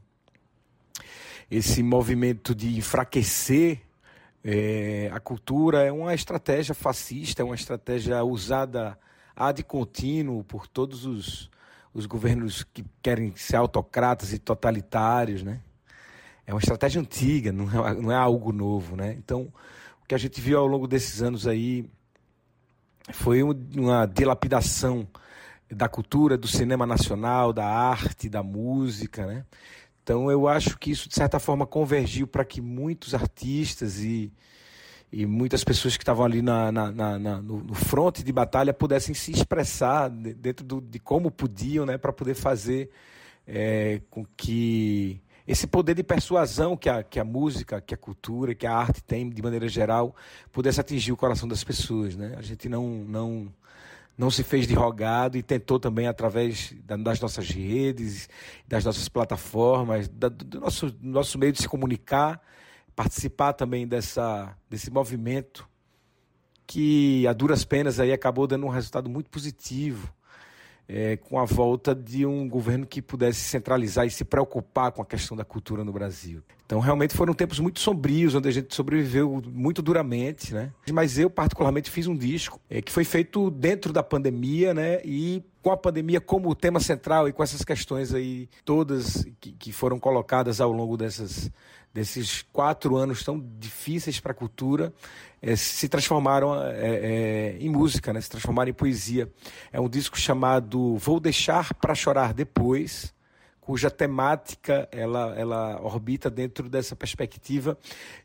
Esse 1.49 1.81
movimento 1.81 2.57
de 2.57 2.77
enfraquecer 2.77 3.83
é, 4.43 5.11
a 5.13 5.21
cultura 5.21 5.83
é 5.83 5.93
uma 5.93 6.13
estratégia 6.13 6.75
fascista, 6.75 7.43
é 7.43 7.45
uma 7.45 7.55
estratégia 7.55 8.23
usada 8.25 8.99
ad 9.37 9.63
contínuo 9.63 10.43
por 10.43 10.67
todos 10.67 11.05
os, 11.05 11.51
os 11.93 12.07
governos 12.07 12.65
que 12.65 12.85
querem 13.03 13.37
ser 13.37 13.57
autocratas 13.57 14.33
e 14.33 14.39
totalitários, 14.39 15.43
né? 15.43 15.61
É 16.47 16.55
uma 16.55 16.61
estratégia 16.61 17.01
antiga, 17.01 17.53
não 17.53 17.87
é, 17.87 17.95
não 17.95 18.13
é 18.13 18.17
algo 18.17 18.53
novo, 18.53 18.97
né? 18.97 19.13
Então, 19.19 19.53
o 20.03 20.07
que 20.07 20.15
a 20.15 20.19
gente 20.19 20.41
viu 20.41 20.59
ao 20.59 20.67
longo 20.67 20.87
desses 20.87 21.21
anos 21.21 21.47
aí 21.47 21.85
foi 23.13 23.43
uma 23.43 24.07
dilapidação 24.07 25.07
da 25.71 25.89
cultura, 25.89 26.39
do 26.39 26.47
cinema 26.47 26.87
nacional, 26.87 27.53
da 27.53 27.67
arte, 27.67 28.29
da 28.29 28.43
música, 28.43 29.27
né? 29.27 29.45
Então, 30.03 30.31
eu 30.31 30.47
acho 30.47 30.79
que 30.79 30.93
isso, 30.93 31.09
de 31.09 31.17
certa 31.17 31.41
forma, 31.41 31.67
convergiu 31.67 32.29
para 32.29 32.45
que 32.45 32.61
muitos 32.61 33.13
artistas 33.13 33.99
e, 33.99 34.33
e 35.19 35.25
muitas 35.25 35.65
pessoas 35.65 35.97
que 35.97 36.03
estavam 36.03 36.27
ali 36.27 36.43
na, 36.43 36.71
na, 36.71 36.93
na, 36.93 37.19
na 37.19 37.41
no, 37.41 37.65
no 37.65 37.75
fronte 37.75 38.23
de 38.23 38.31
batalha 38.31 38.75
pudessem 38.75 39.15
se 39.15 39.33
expressar 39.33 40.11
dentro 40.11 40.63
do, 40.63 40.79
de 40.79 40.99
como 40.99 41.31
podiam, 41.31 41.87
né, 41.87 41.97
para 41.97 42.13
poder 42.13 42.35
fazer 42.35 42.91
é, 43.47 44.03
com 44.11 44.27
que 44.37 45.19
esse 45.49 45.67
poder 45.67 45.95
de 45.95 46.03
persuasão 46.03 46.77
que 46.77 46.91
a, 46.91 47.03
que 47.03 47.19
a 47.19 47.25
música, 47.25 47.81
que 47.81 47.95
a 47.95 47.97
cultura, 47.97 48.55
que 48.55 48.67
a 48.67 48.75
arte 48.77 49.03
tem 49.03 49.31
de 49.31 49.41
maneira 49.41 49.67
geral, 49.69 50.15
pudesse 50.53 50.83
atingir 50.83 51.13
o 51.13 51.17
coração 51.17 51.49
das 51.49 51.65
pessoas. 51.65 52.15
Né? 52.15 52.35
A 52.37 52.43
gente 52.43 52.69
não, 52.69 52.87
não, 52.87 53.51
não 54.19 54.31
se 54.31 54.43
fez 54.43 54.67
de 54.67 54.75
rogado 54.75 55.39
e 55.39 55.43
tentou 55.43 55.81
também, 55.81 56.09
através 56.09 56.75
das 56.85 57.21
nossas 57.21 57.49
redes, 57.49 58.29
das 58.69 58.85
nossas 58.85 59.09
plataformas, 59.09 60.09
do 60.09 60.61
nosso, 60.61 60.95
nosso 61.01 61.39
meio 61.39 61.53
de 61.53 61.63
se 61.63 61.69
comunicar, 61.69 62.39
participar 62.97 63.53
também 63.53 63.87
dessa, 63.87 64.57
desse 64.69 64.91
movimento 64.91 65.69
que, 66.67 67.27
a 67.29 67.33
duras 67.33 67.65
penas, 67.65 68.01
aí 68.01 68.13
acabou 68.13 68.47
dando 68.47 68.67
um 68.67 68.71
resultado 68.71 69.09
muito 69.09 69.31
positivo 69.31 70.13
é, 70.89 71.17
com 71.17 71.39
a 71.39 71.45
volta 71.45 71.95
de 71.95 72.25
um 72.25 72.49
governo 72.49 72.87
que 72.87 73.03
pudesse 73.03 73.41
centralizar 73.41 74.07
e 74.07 74.11
se 74.11 74.25
preocupar 74.25 74.93
com 74.93 75.03
a 75.03 75.07
questão 75.07 75.37
da 75.37 75.45
cultura 75.45 75.85
no 75.85 75.93
Brasil. 75.93 76.43
Então, 76.65 76.81
realmente 76.81 77.15
foram 77.15 77.33
tempos 77.33 77.61
muito 77.61 77.81
sombrios, 77.81 78.35
onde 78.35 78.49
a 78.49 78.53
gente 78.53 78.75
sobreviveu 78.75 79.43
muito 79.47 79.83
duramente, 79.83 80.53
né? 80.53 80.73
Mas 80.93 81.19
eu, 81.19 81.31
particularmente, 81.31 81.91
fiz 81.91 82.07
um 82.07 82.17
disco 82.17 82.61
é, 82.69 82.81
que 82.81 82.91
foi 82.91 83.05
feito 83.05 83.51
dentro 83.51 83.93
da 83.93 84.03
pandemia, 84.03 84.75
né? 84.75 85.01
E 85.05 85.45
com 85.63 85.71
a 85.71 85.77
pandemia 85.77 86.21
como 86.21 86.55
tema 86.55 86.81
central 86.81 87.29
e 87.29 87.33
com 87.33 87.43
essas 87.43 87.65
questões 87.65 88.15
aí 88.15 88.49
todas 88.65 89.27
que, 89.41 89.53
que 89.53 89.73
foram 89.73 89.99
colocadas 89.99 90.61
ao 90.61 90.73
longo 90.73 90.97
dessas, 90.97 91.51
desses 91.97 92.43
quatro 92.53 92.95
anos 92.95 93.25
tão 93.25 93.43
difíceis 93.59 94.21
para 94.21 94.33
a 94.33 94.35
cultura, 94.35 94.93
é, 95.41 95.57
se 95.57 95.89
transformaram 95.89 96.55
é, 96.63 96.77
é, 96.77 97.57
em 97.59 97.71
música, 97.71 98.13
né? 98.13 98.21
se 98.21 98.29
transformaram 98.29 98.69
em 98.69 98.75
poesia. 98.75 99.33
É 99.73 99.81
um 99.81 99.89
disco 99.89 100.19
chamado 100.19 100.99
Vou 100.99 101.19
Deixar 101.19 101.73
para 101.73 101.95
Chorar 101.95 102.35
Depois, 102.35 103.15
cuja 103.63 103.91
temática 103.91 104.87
ela, 104.93 105.35
ela 105.39 105.81
orbita 105.83 106.29
dentro 106.29 106.69
dessa 106.69 106.95
perspectiva 106.95 107.79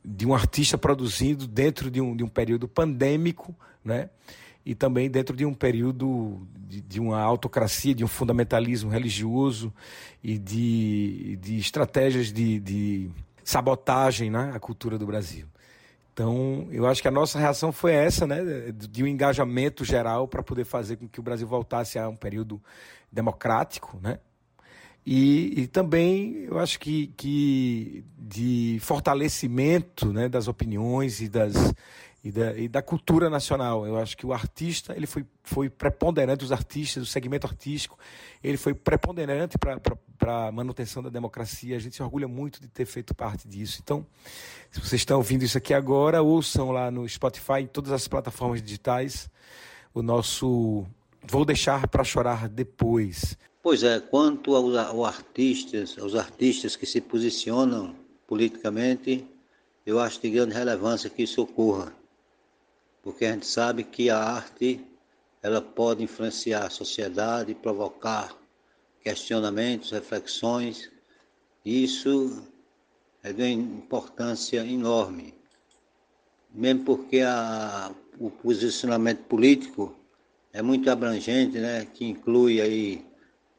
de 0.03 0.27
um 0.27 0.33
artista 0.33 0.77
produzindo 0.77 1.47
dentro 1.47 1.89
de 1.89 2.01
um, 2.01 2.13
de 2.13 2.25
um 2.25 2.27
período 2.27 2.67
pandêmico, 2.67 3.55
né? 3.85 4.09
e 4.65 4.75
também 4.75 5.09
dentro 5.09 5.33
de 5.33 5.45
um 5.45 5.53
período 5.53 6.45
de, 6.67 6.81
de 6.81 6.99
uma 6.99 7.21
autocracia, 7.21 7.95
de 7.95 8.03
um 8.03 8.07
fundamentalismo 8.07 8.91
religioso 8.91 9.73
e 10.21 10.37
de, 10.37 11.39
de 11.41 11.57
estratégias 11.57 12.33
de, 12.33 12.59
de 12.59 13.09
sabotagem 13.43 14.29
né, 14.29 14.51
à 14.53 14.59
cultura 14.59 14.97
do 14.97 15.05
Brasil. 15.05 15.47
Então, 16.13 16.67
eu 16.71 16.85
acho 16.85 17.01
que 17.01 17.07
a 17.07 17.11
nossa 17.11 17.39
reação 17.39 17.71
foi 17.71 17.93
essa, 17.93 18.27
né, 18.27 18.39
de 18.71 19.03
um 19.03 19.07
engajamento 19.07 19.85
geral 19.85 20.27
para 20.27 20.43
poder 20.43 20.65
fazer 20.65 20.97
com 20.97 21.07
que 21.07 21.19
o 21.19 21.23
Brasil 21.23 21.47
voltasse 21.47 21.97
a 21.97 22.07
um 22.09 22.15
período 22.15 22.61
democrático, 23.11 23.97
né? 24.01 24.19
E, 25.05 25.61
e 25.61 25.67
também 25.67 26.45
eu 26.45 26.59
acho 26.59 26.79
que, 26.79 27.07
que 27.17 28.05
de 28.17 28.77
fortalecimento 28.81 30.11
né, 30.13 30.29
das 30.29 30.47
opiniões 30.47 31.21
e 31.21 31.27
das, 31.27 31.55
e 32.23 32.31
da, 32.31 32.57
e 32.57 32.67
da, 32.67 32.81
cultura 32.81 33.29
nacional. 33.29 33.85
Eu 33.85 33.97
acho 33.97 34.15
que 34.15 34.25
o 34.25 34.31
artista 34.31 34.95
ele 34.95 35.07
foi, 35.07 35.25
foi 35.43 35.69
preponderante, 35.69 36.45
os 36.45 36.51
artistas, 36.51 37.03
o 37.03 37.05
segmento 37.05 37.47
artístico, 37.47 37.97
ele 38.43 38.57
foi 38.57 38.75
preponderante 38.75 39.57
para 39.57 40.47
a 40.47 40.51
manutenção 40.51 41.01
da 41.01 41.09
democracia. 41.09 41.75
A 41.75 41.79
gente 41.79 41.95
se 41.95 42.03
orgulha 42.03 42.27
muito 42.27 42.61
de 42.61 42.67
ter 42.67 42.85
feito 42.85 43.15
parte 43.15 43.47
disso. 43.47 43.79
Então, 43.83 44.05
se 44.69 44.79
vocês 44.79 45.01
estão 45.01 45.17
ouvindo 45.17 45.43
isso 45.43 45.57
aqui 45.57 45.73
agora, 45.73 46.21
ouçam 46.21 46.69
lá 46.69 46.91
no 46.91 47.09
Spotify, 47.09 47.61
em 47.61 47.67
todas 47.67 47.91
as 47.91 48.07
plataformas 48.07 48.61
digitais, 48.61 49.29
o 49.93 50.03
nosso 50.03 50.85
Vou 51.23 51.43
Deixar 51.43 51.87
para 51.87 52.03
Chorar 52.03 52.47
Depois. 52.47 53.35
Pois 53.63 53.83
é, 53.83 53.99
quanto 53.99 54.55
aos, 54.55 54.75
artistas, 55.05 55.97
aos 55.99 56.15
artistas 56.15 56.75
que 56.75 56.85
se 56.85 56.99
posicionam 56.99 57.95
politicamente, 58.27 59.27
eu 59.85 59.99
acho 59.99 60.21
de 60.21 60.29
grande 60.29 60.53
relevância 60.53 61.09
que 61.09 61.23
isso 61.23 61.41
ocorra 61.41 61.93
porque 63.01 63.25
a 63.25 63.33
gente 63.33 63.47
sabe 63.47 63.83
que 63.83 64.09
a 64.09 64.17
arte 64.17 64.85
ela 65.41 65.61
pode 65.61 66.03
influenciar 66.03 66.65
a 66.65 66.69
sociedade, 66.69 67.55
provocar 67.55 68.35
questionamentos, 69.03 69.89
reflexões. 69.89 70.91
Isso 71.65 72.43
é 73.23 73.33
de 73.33 73.49
importância 73.49 74.63
enorme, 74.65 75.33
mesmo 76.53 76.83
porque 76.83 77.21
a, 77.21 77.91
o 78.19 78.29
posicionamento 78.29 79.23
político 79.23 79.95
é 80.53 80.61
muito 80.61 80.89
abrangente, 80.89 81.57
né, 81.57 81.85
que 81.85 82.05
inclui 82.05 82.61
aí 82.61 83.05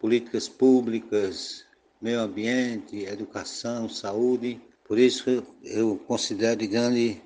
políticas 0.03 0.48
públicas, 0.48 1.64
meio 2.00 2.20
ambiente, 2.20 3.05
educação, 3.05 3.88
saúde. 3.88 4.61
Por 4.84 4.98
isso 4.98 5.44
eu 5.62 5.96
considero 6.09 6.57
de 6.59 6.66
grande 6.66 7.22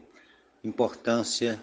importância 0.63 1.59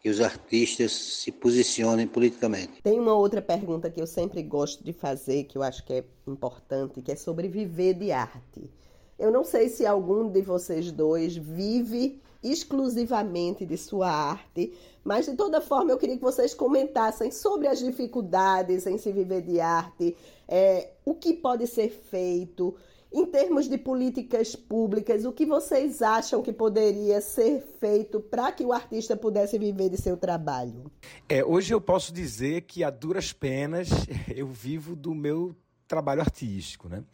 que 0.00 0.08
os 0.08 0.20
artistas 0.20 0.92
se 0.92 1.32
posicionem 1.32 2.06
politicamente. 2.06 2.80
Tem 2.82 3.00
uma 3.00 3.14
outra 3.14 3.42
pergunta 3.42 3.90
que 3.90 4.00
eu 4.00 4.06
sempre 4.06 4.42
gosto 4.44 4.84
de 4.84 4.92
fazer, 4.92 5.44
que 5.44 5.58
eu 5.58 5.62
acho 5.62 5.84
que 5.84 5.92
é 5.92 6.04
importante, 6.24 7.02
que 7.02 7.10
é 7.10 7.16
sobre 7.16 7.48
viver 7.48 7.94
de 7.94 8.12
arte. 8.12 8.70
Eu 9.18 9.32
não 9.32 9.42
sei 9.42 9.68
se 9.68 9.84
algum 9.84 10.30
de 10.30 10.40
vocês 10.40 10.92
dois 10.92 11.36
vive 11.36 12.22
exclusivamente 12.42 13.64
de 13.66 13.76
sua 13.76 14.08
arte, 14.08 14.72
mas 15.04 15.26
de 15.26 15.34
toda 15.34 15.60
forma 15.60 15.92
eu 15.92 15.98
queria 15.98 16.16
que 16.16 16.22
vocês 16.22 16.54
comentassem 16.54 17.30
sobre 17.30 17.68
as 17.68 17.78
dificuldades 17.78 18.86
em 18.86 18.96
se 18.98 19.12
viver 19.12 19.42
de 19.42 19.60
arte, 19.60 20.16
é, 20.48 20.90
o 21.04 21.14
que 21.14 21.34
pode 21.34 21.66
ser 21.66 21.90
feito 21.90 22.74
em 23.12 23.24
termos 23.26 23.68
de 23.68 23.78
políticas 23.78 24.56
públicas, 24.56 25.24
o 25.24 25.30
que 25.30 25.46
vocês 25.46 26.02
acham 26.02 26.42
que 26.42 26.52
poderia 26.52 27.20
ser 27.20 27.62
feito 27.78 28.18
para 28.18 28.50
que 28.50 28.64
o 28.64 28.72
artista 28.72 29.16
pudesse 29.16 29.56
viver 29.56 29.88
de 29.88 29.96
seu 29.96 30.16
trabalho? 30.16 30.90
É, 31.28 31.44
hoje 31.44 31.72
eu 31.72 31.80
posso 31.80 32.12
dizer 32.12 32.62
que 32.62 32.82
a 32.82 32.90
duras 32.90 33.32
penas 33.32 33.88
eu 34.34 34.48
vivo 34.48 34.96
do 34.96 35.14
meu 35.14 35.54
trabalho 35.86 36.22
artístico, 36.22 36.88
né? 36.88 37.04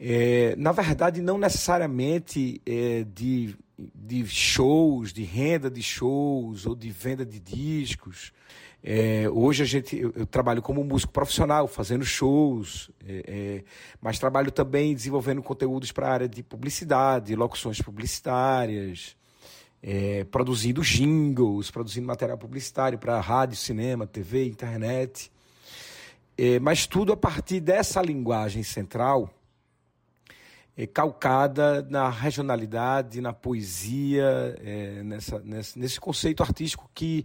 É, 0.00 0.56
na 0.56 0.72
verdade, 0.72 1.20
não 1.20 1.36
necessariamente 1.36 2.60
é, 2.64 3.04
de, 3.04 3.54
de 3.78 4.26
shows, 4.26 5.12
de 5.12 5.22
renda 5.24 5.70
de 5.70 5.82
shows 5.82 6.66
ou 6.66 6.74
de 6.74 6.90
venda 6.90 7.24
de 7.24 7.40
discos. 7.40 8.32
É, 8.86 9.28
hoje 9.30 9.62
a 9.62 9.66
gente, 9.66 9.96
eu, 9.96 10.12
eu, 10.14 10.26
trabalho 10.26 10.60
como 10.60 10.84
músico 10.84 11.10
profissional, 11.12 11.66
fazendo 11.66 12.04
shows, 12.04 12.90
é, 13.06 13.24
é, 13.26 13.64
mas 14.00 14.18
trabalho 14.18 14.52
também 14.52 14.94
desenvolvendo 14.94 15.42
conteúdos 15.42 15.90
para 15.90 16.06
a 16.06 16.12
área 16.12 16.28
de 16.28 16.42
publicidade, 16.42 17.34
locuções 17.34 17.80
publicitárias, 17.80 19.16
é, 19.82 20.24
produzindo 20.24 20.82
jingles, 20.82 21.70
produzindo 21.70 22.06
material 22.06 22.36
publicitário 22.36 22.98
para 22.98 23.18
rádio, 23.20 23.56
cinema, 23.56 24.06
TV, 24.06 24.46
internet. 24.46 25.32
É, 26.36 26.58
mas 26.58 26.86
tudo 26.86 27.12
a 27.12 27.16
partir 27.16 27.60
dessa 27.60 28.02
linguagem 28.02 28.62
central, 28.62 29.30
calcada 30.92 31.86
na 31.88 32.08
regionalidade, 32.10 33.20
na 33.20 33.32
poesia, 33.32 34.56
nessa, 35.04 35.38
nesse, 35.40 35.78
nesse 35.78 36.00
conceito 36.00 36.42
artístico 36.42 36.90
que 36.92 37.24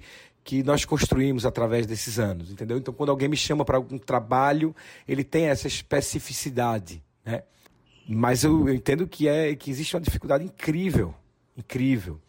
que 0.49 0.63
nós 0.63 0.83
construímos 0.83 1.45
através 1.45 1.85
desses 1.85 2.17
anos, 2.17 2.49
entendeu? 2.49 2.77
Então, 2.77 2.91
quando 2.91 3.11
alguém 3.11 3.27
me 3.27 3.37
chama 3.37 3.63
para 3.63 3.77
algum 3.77 3.99
trabalho, 3.99 4.75
ele 5.07 5.23
tem 5.23 5.45
essa 5.45 5.67
especificidade, 5.67 7.03
né? 7.23 7.43
Mas 8.07 8.43
eu, 8.43 8.67
eu 8.67 8.73
entendo 8.73 9.07
que 9.07 9.27
é 9.27 9.55
que 9.55 9.69
existe 9.69 9.95
uma 9.95 10.01
dificuldade 10.01 10.43
incrível, 10.43 11.13
incrível, 11.55 12.19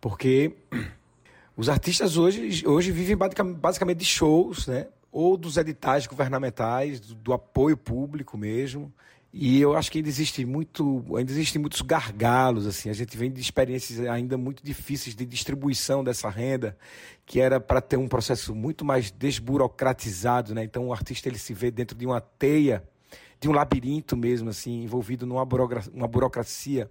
porque 0.00 0.56
os 1.54 1.68
artistas 1.68 2.16
hoje, 2.16 2.66
hoje 2.66 2.90
vivem 2.90 3.14
basicamente 3.14 3.98
de 3.98 4.06
shows, 4.06 4.66
né? 4.66 4.86
Ou 5.12 5.36
dos 5.36 5.58
editais 5.58 6.06
governamentais, 6.06 6.98
do, 6.98 7.14
do 7.14 7.32
apoio 7.34 7.76
público 7.76 8.38
mesmo, 8.38 8.90
e 9.38 9.60
eu 9.60 9.76
acho 9.76 9.92
que 9.92 9.98
ainda 9.98 10.08
existe 10.08 10.46
muito, 10.46 11.04
ainda 11.14 11.30
existem 11.30 11.60
muitos 11.60 11.82
gargalos 11.82 12.66
assim. 12.66 12.88
A 12.88 12.94
gente 12.94 13.18
vem 13.18 13.30
de 13.30 13.38
experiências 13.38 14.00
ainda 14.08 14.38
muito 14.38 14.64
difíceis 14.64 15.14
de 15.14 15.26
distribuição 15.26 16.02
dessa 16.02 16.30
renda, 16.30 16.74
que 17.26 17.38
era 17.38 17.60
para 17.60 17.82
ter 17.82 17.98
um 17.98 18.08
processo 18.08 18.54
muito 18.54 18.82
mais 18.82 19.10
desburocratizado, 19.10 20.54
né? 20.54 20.64
Então 20.64 20.86
o 20.86 20.92
artista 20.92 21.28
ele 21.28 21.36
se 21.36 21.52
vê 21.52 21.70
dentro 21.70 21.94
de 21.94 22.06
uma 22.06 22.18
teia, 22.18 22.82
de 23.38 23.46
um 23.46 23.52
labirinto 23.52 24.16
mesmo 24.16 24.48
assim, 24.48 24.84
envolvido 24.84 25.26
numa 25.26 25.44
burocracia, 25.44 25.92
uma 25.94 26.08
burocracia 26.08 26.90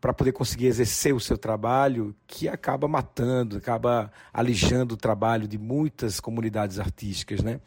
para 0.00 0.12
poder 0.12 0.30
conseguir 0.30 0.66
exercer 0.66 1.12
o 1.12 1.18
seu 1.18 1.36
trabalho, 1.36 2.14
que 2.28 2.48
acaba 2.48 2.86
matando, 2.86 3.56
acaba 3.56 4.12
alijando 4.32 4.94
o 4.94 4.96
trabalho 4.96 5.48
de 5.48 5.58
muitas 5.58 6.20
comunidades 6.20 6.78
artísticas, 6.78 7.42
né? 7.42 7.60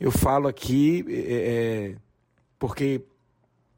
Eu 0.00 0.10
falo 0.10 0.48
aqui 0.48 1.04
é, 1.08 1.94
porque 2.58 3.02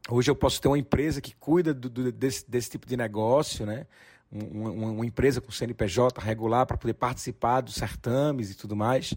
Hoje 0.09 0.29
eu 0.29 0.35
posso 0.35 0.61
ter 0.61 0.67
uma 0.67 0.77
empresa 0.77 1.19
que 1.19 1.35
cuida 1.35 1.73
do, 1.73 1.89
do, 1.89 2.11
desse, 2.11 2.49
desse, 2.49 2.69
tipo 2.69 2.85
de 2.85 2.95
negócio, 2.95 3.65
né? 3.65 3.87
Uma, 4.31 4.69
uma, 4.69 5.05
empresa 5.05 5.39
com 5.41 5.51
CNPJ 5.51 6.19
regular 6.21 6.65
para 6.65 6.77
poder 6.77 6.93
participar 6.93 7.61
dos 7.61 7.75
certames 7.75 8.51
e 8.51 8.55
tudo 8.55 8.75
mais. 8.75 9.15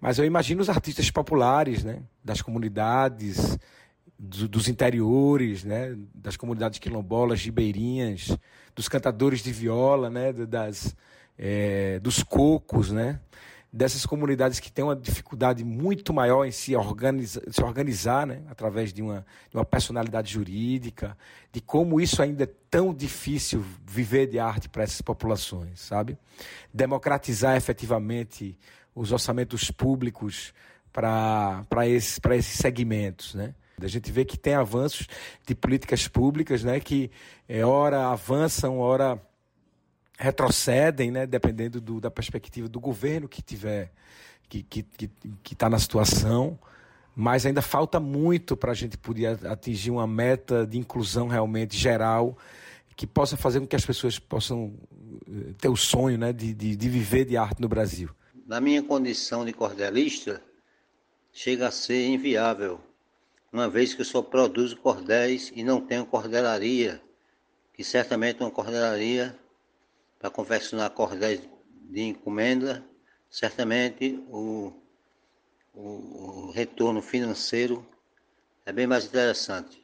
Mas 0.00 0.18
eu 0.18 0.24
imagino 0.24 0.62
os 0.62 0.70
artistas 0.70 1.10
populares, 1.10 1.84
né? 1.84 2.02
Das 2.24 2.40
comunidades, 2.40 3.58
do, 4.18 4.48
dos 4.48 4.68
interiores, 4.68 5.62
né? 5.62 5.94
Das 6.14 6.36
comunidades 6.36 6.78
quilombolas, 6.78 7.42
ribeirinhas, 7.42 8.36
dos 8.74 8.88
cantadores 8.88 9.42
de 9.42 9.52
viola, 9.52 10.08
né? 10.08 10.32
Das, 10.32 10.96
é, 11.36 11.98
dos 12.00 12.22
cocos, 12.22 12.90
né? 12.90 13.20
Dessas 13.72 14.04
comunidades 14.04 14.58
que 14.58 14.70
têm 14.70 14.84
uma 14.84 14.96
dificuldade 14.96 15.64
muito 15.64 16.12
maior 16.12 16.44
em 16.44 16.50
se, 16.50 16.72
se 17.50 17.62
organizar, 17.62 18.26
né, 18.26 18.42
através 18.48 18.92
de 18.92 19.00
uma, 19.00 19.24
de 19.48 19.56
uma 19.56 19.64
personalidade 19.64 20.32
jurídica, 20.32 21.16
de 21.52 21.60
como 21.60 22.00
isso 22.00 22.20
ainda 22.20 22.44
é 22.44 22.50
tão 22.68 22.92
difícil 22.92 23.64
viver 23.86 24.26
de 24.26 24.38
arte 24.38 24.68
para 24.68 24.82
essas 24.82 25.00
populações, 25.00 25.80
sabe? 25.80 26.18
Democratizar 26.74 27.56
efetivamente 27.56 28.58
os 28.94 29.12
orçamentos 29.12 29.70
públicos 29.70 30.52
para 30.92 31.86
esses, 31.86 32.18
esses 32.32 32.58
segmentos, 32.58 33.34
né? 33.34 33.54
A 33.80 33.88
gente 33.88 34.12
vê 34.12 34.26
que 34.26 34.36
tem 34.36 34.54
avanços 34.54 35.06
de 35.46 35.54
políticas 35.54 36.06
públicas, 36.06 36.62
né, 36.62 36.80
que 36.80 37.10
é, 37.48 37.64
ora 37.64 38.08
avançam, 38.08 38.78
ora 38.78 39.18
retrocedem, 40.20 41.10
né, 41.10 41.26
dependendo 41.26 41.80
do, 41.80 41.98
da 41.98 42.10
perspectiva 42.10 42.68
do 42.68 42.78
governo 42.78 43.26
que 43.26 43.40
tiver, 43.40 43.90
que 44.48 44.58
está 44.58 44.68
que, 44.68 45.08
que, 45.08 45.10
que 45.42 45.54
tá 45.54 45.70
na 45.70 45.78
situação. 45.78 46.58
Mas 47.16 47.46
ainda 47.46 47.62
falta 47.62 47.98
muito 47.98 48.56
para 48.56 48.72
a 48.72 48.74
gente 48.74 48.98
poder 48.98 49.38
atingir 49.46 49.90
uma 49.90 50.06
meta 50.06 50.66
de 50.66 50.78
inclusão 50.78 51.26
realmente 51.26 51.76
geral 51.76 52.36
que 52.94 53.06
possa 53.06 53.34
fazer 53.34 53.60
com 53.60 53.66
que 53.66 53.74
as 53.74 53.84
pessoas 53.84 54.18
possam 54.18 54.74
eh, 55.26 55.54
ter 55.58 55.70
o 55.70 55.76
sonho 55.76 56.18
né, 56.18 56.34
de, 56.34 56.52
de, 56.52 56.76
de 56.76 56.88
viver 56.90 57.24
de 57.24 57.34
arte 57.34 57.58
no 57.58 57.66
Brasil. 57.68 58.10
Na 58.46 58.60
minha 58.60 58.82
condição 58.82 59.42
de 59.42 59.54
cordelista, 59.54 60.42
chega 61.32 61.68
a 61.68 61.70
ser 61.70 62.08
inviável, 62.08 62.78
uma 63.50 63.70
vez 63.70 63.94
que 63.94 64.02
eu 64.02 64.04
só 64.04 64.20
produzo 64.20 64.76
cordéis 64.76 65.50
e 65.56 65.64
não 65.64 65.80
tenho 65.80 66.04
cordelaria, 66.04 67.00
que 67.72 67.82
certamente 67.82 68.40
uma 68.42 68.50
cordelaria 68.50 69.34
para 70.20 70.30
confeccionar 70.30 70.90
cordéis 70.90 71.40
de 71.88 72.02
encomenda, 72.02 72.84
certamente 73.30 74.22
o, 74.28 74.70
o, 75.74 75.80
o, 75.80 76.50
retorno 76.50 77.00
financeiro 77.00 77.84
é 78.66 78.70
bem 78.70 78.86
mais 78.86 79.06
interessante. 79.06 79.82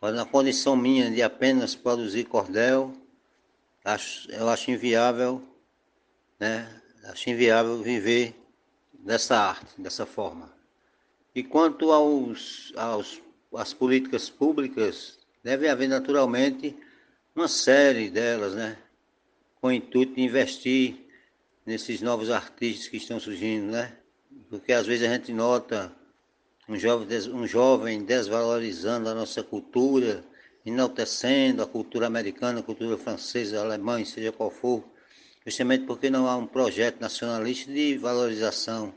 Mas 0.00 0.14
na 0.14 0.24
condição 0.24 0.74
minha 0.74 1.10
de 1.10 1.22
apenas 1.22 1.74
produzir 1.74 2.24
cordel, 2.24 2.92
acho, 3.84 4.28
eu 4.32 4.48
acho 4.48 4.70
inviável, 4.70 5.40
né? 6.40 6.80
Acho 7.04 7.30
inviável 7.30 7.82
viver 7.82 8.34
dessa 8.94 9.36
arte, 9.36 9.80
dessa 9.80 10.06
forma. 10.06 10.50
E 11.34 11.42
quanto 11.42 11.92
aos, 11.92 12.72
aos 12.74 13.20
às 13.54 13.74
políticas 13.74 14.30
públicas, 14.30 15.18
deve 15.44 15.68
haver 15.68 15.88
naturalmente 15.88 16.74
uma 17.36 17.48
série 17.48 18.08
delas, 18.08 18.54
né? 18.54 18.78
Com 19.62 19.68
o 19.68 19.72
intuito 19.72 20.16
de 20.16 20.22
investir 20.22 20.96
nesses 21.64 22.02
novos 22.02 22.30
artistas 22.30 22.88
que 22.88 22.96
estão 22.96 23.20
surgindo, 23.20 23.70
né? 23.70 23.96
Porque 24.50 24.72
às 24.72 24.88
vezes 24.88 25.08
a 25.08 25.14
gente 25.14 25.32
nota 25.32 25.94
um 26.68 26.76
jovem, 26.76 27.16
um 27.32 27.46
jovem 27.46 28.04
desvalorizando 28.04 29.08
a 29.08 29.14
nossa 29.14 29.40
cultura, 29.40 30.24
enaltecendo 30.66 31.62
a 31.62 31.66
cultura 31.66 32.08
americana, 32.08 32.58
a 32.58 32.62
cultura 32.64 32.98
francesa, 32.98 33.60
alemã, 33.60 34.04
seja 34.04 34.32
qual 34.32 34.50
for, 34.50 34.82
justamente 35.46 35.86
porque 35.86 36.10
não 36.10 36.26
há 36.26 36.36
um 36.36 36.46
projeto 36.46 37.00
nacionalista 37.00 37.72
de 37.72 37.96
valorização 37.96 38.92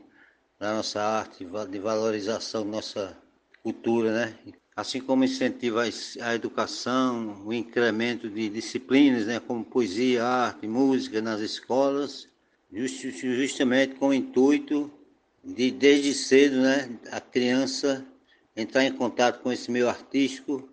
da 0.58 0.74
nossa 0.74 1.00
arte, 1.00 1.46
de 1.70 1.78
valorização 1.78 2.64
da 2.64 2.70
nossa 2.72 3.16
cultura, 3.66 4.12
né? 4.12 4.34
assim 4.76 5.00
como 5.00 5.24
incentiva 5.24 5.82
a 6.20 6.34
educação, 6.36 7.42
o 7.44 7.52
incremento 7.52 8.30
de 8.30 8.48
disciplinas, 8.48 9.26
né, 9.26 9.40
como 9.40 9.64
poesia, 9.64 10.22
arte, 10.22 10.68
música 10.68 11.20
nas 11.20 11.40
escolas, 11.40 12.28
justamente 12.70 13.96
com 13.96 14.08
o 14.08 14.14
intuito 14.14 14.88
de, 15.42 15.72
desde 15.72 16.14
cedo, 16.14 16.60
né, 16.60 16.90
a 17.10 17.20
criança 17.20 18.06
entrar 18.54 18.84
em 18.84 18.92
contato 18.92 19.42
com 19.42 19.50
esse 19.50 19.68
meio 19.68 19.88
artístico 19.88 20.68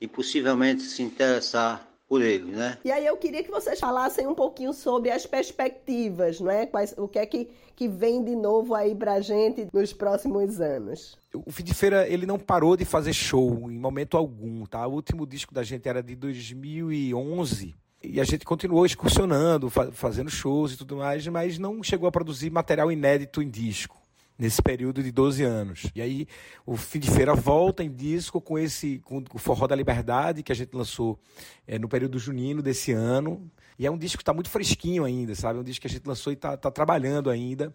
e 0.00 0.08
possivelmente 0.08 0.82
se 0.82 1.02
interessar 1.02 1.89
por 2.10 2.20
ele, 2.22 2.50
né? 2.50 2.76
E 2.84 2.90
aí 2.90 3.06
eu 3.06 3.16
queria 3.16 3.40
que 3.40 3.52
vocês 3.52 3.78
falassem 3.78 4.26
um 4.26 4.34
pouquinho 4.34 4.72
sobre 4.72 5.12
as 5.12 5.26
perspectivas, 5.26 6.40
não 6.40 6.50
é? 6.50 6.66
Quais, 6.66 6.92
o 6.98 7.06
que 7.06 7.20
é 7.20 7.24
que, 7.24 7.48
que 7.76 7.86
vem 7.86 8.24
de 8.24 8.34
novo 8.34 8.74
aí 8.74 8.96
pra 8.96 9.20
gente 9.20 9.68
nos 9.72 9.92
próximos 9.92 10.60
anos? 10.60 11.16
O 11.32 11.52
Fim 11.52 11.62
de 11.62 11.72
Feira, 11.72 12.08
ele 12.08 12.26
não 12.26 12.36
parou 12.36 12.76
de 12.76 12.84
fazer 12.84 13.12
show 13.12 13.70
em 13.70 13.78
momento 13.78 14.16
algum, 14.16 14.66
tá? 14.66 14.84
O 14.88 14.94
último 14.94 15.24
disco 15.24 15.54
da 15.54 15.62
gente 15.62 15.88
era 15.88 16.02
de 16.02 16.16
2011 16.16 17.76
e 18.02 18.20
a 18.20 18.24
gente 18.24 18.44
continuou 18.44 18.84
excursionando, 18.84 19.70
fazendo 19.70 20.30
shows 20.30 20.72
e 20.72 20.78
tudo 20.78 20.96
mais, 20.96 21.24
mas 21.28 21.60
não 21.60 21.80
chegou 21.80 22.08
a 22.08 22.12
produzir 22.12 22.50
material 22.50 22.90
inédito 22.90 23.40
em 23.40 23.48
disco 23.48 23.99
nesse 24.40 24.62
período 24.62 25.02
de 25.02 25.12
12 25.12 25.44
anos. 25.44 25.82
E 25.94 26.00
aí 26.00 26.26
o 26.64 26.74
Fim 26.74 26.98
de 26.98 27.10
Feira 27.10 27.34
volta 27.34 27.84
em 27.84 27.92
disco 27.92 28.40
com 28.40 28.58
esse 28.58 28.98
com 29.00 29.22
o 29.34 29.38
Forró 29.38 29.66
da 29.66 29.76
Liberdade 29.76 30.42
que 30.42 30.50
a 30.50 30.54
gente 30.54 30.74
lançou 30.74 31.20
é, 31.66 31.78
no 31.78 31.86
período 31.86 32.18
junino 32.18 32.62
desse 32.62 32.90
ano. 32.90 33.50
E 33.78 33.86
é 33.86 33.90
um 33.90 33.98
disco 33.98 34.16
que 34.16 34.22
está 34.22 34.32
muito 34.32 34.48
fresquinho 34.48 35.04
ainda, 35.04 35.34
sabe? 35.34 35.58
É 35.58 35.60
um 35.60 35.64
disco 35.64 35.82
que 35.82 35.88
a 35.88 35.90
gente 35.90 36.06
lançou 36.06 36.32
e 36.32 36.34
está 36.34 36.56
tá 36.56 36.70
trabalhando 36.70 37.28
ainda. 37.28 37.74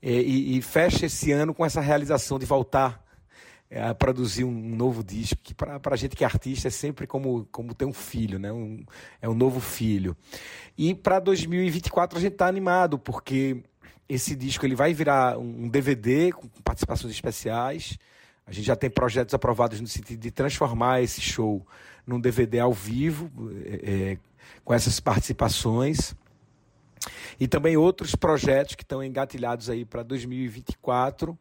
É, 0.00 0.10
e, 0.10 0.56
e, 0.56 0.62
fecha 0.62 1.04
esse 1.04 1.32
ano 1.32 1.52
com 1.52 1.66
essa 1.66 1.82
realização 1.82 2.38
de 2.38 2.46
voltar 2.46 3.04
é, 3.68 3.82
a 3.82 3.94
produzir 3.94 4.44
um 4.44 4.74
novo 4.74 5.04
disco, 5.04 5.38
que 5.42 5.52
para 5.54 5.80
a 5.84 5.96
gente 5.96 6.16
que 6.16 6.24
é 6.24 6.26
artista 6.26 6.68
é 6.68 6.70
sempre 6.70 7.06
como, 7.06 7.46
como 7.52 7.74
ter 7.74 7.84
um 7.84 7.92
filho, 7.92 8.38
né? 8.38 8.50
Um, 8.52 8.84
é 9.20 9.28
um 9.28 9.34
novo 9.34 9.60
filho. 9.60 10.16
E 10.78 10.94
para 10.94 11.20
2024 11.20 12.18
a 12.18 12.22
gente 12.22 12.32
está 12.32 12.46
animado, 12.46 12.98
porque 12.98 13.62
esse 14.08 14.36
disco 14.36 14.64
ele 14.64 14.74
vai 14.74 14.94
virar 14.94 15.38
um 15.38 15.68
DVD 15.68 16.32
com 16.32 16.48
participações 16.62 17.12
especiais. 17.12 17.98
A 18.46 18.52
gente 18.52 18.66
já 18.66 18.76
tem 18.76 18.88
projetos 18.88 19.34
aprovados 19.34 19.80
no 19.80 19.88
sentido 19.88 20.20
de 20.20 20.30
transformar 20.30 21.02
esse 21.02 21.20
show 21.20 21.66
num 22.06 22.20
DVD 22.20 22.60
ao 22.60 22.72
vivo, 22.72 23.30
é, 23.64 24.12
é, 24.12 24.18
com 24.64 24.72
essas 24.72 25.00
participações. 25.00 26.14
E 27.38 27.48
também 27.48 27.76
outros 27.76 28.14
projetos 28.14 28.74
que 28.74 28.82
estão 28.82 29.02
engatilhados 29.02 29.68
aí 29.68 29.84
para 29.84 30.02
2024 30.02 31.36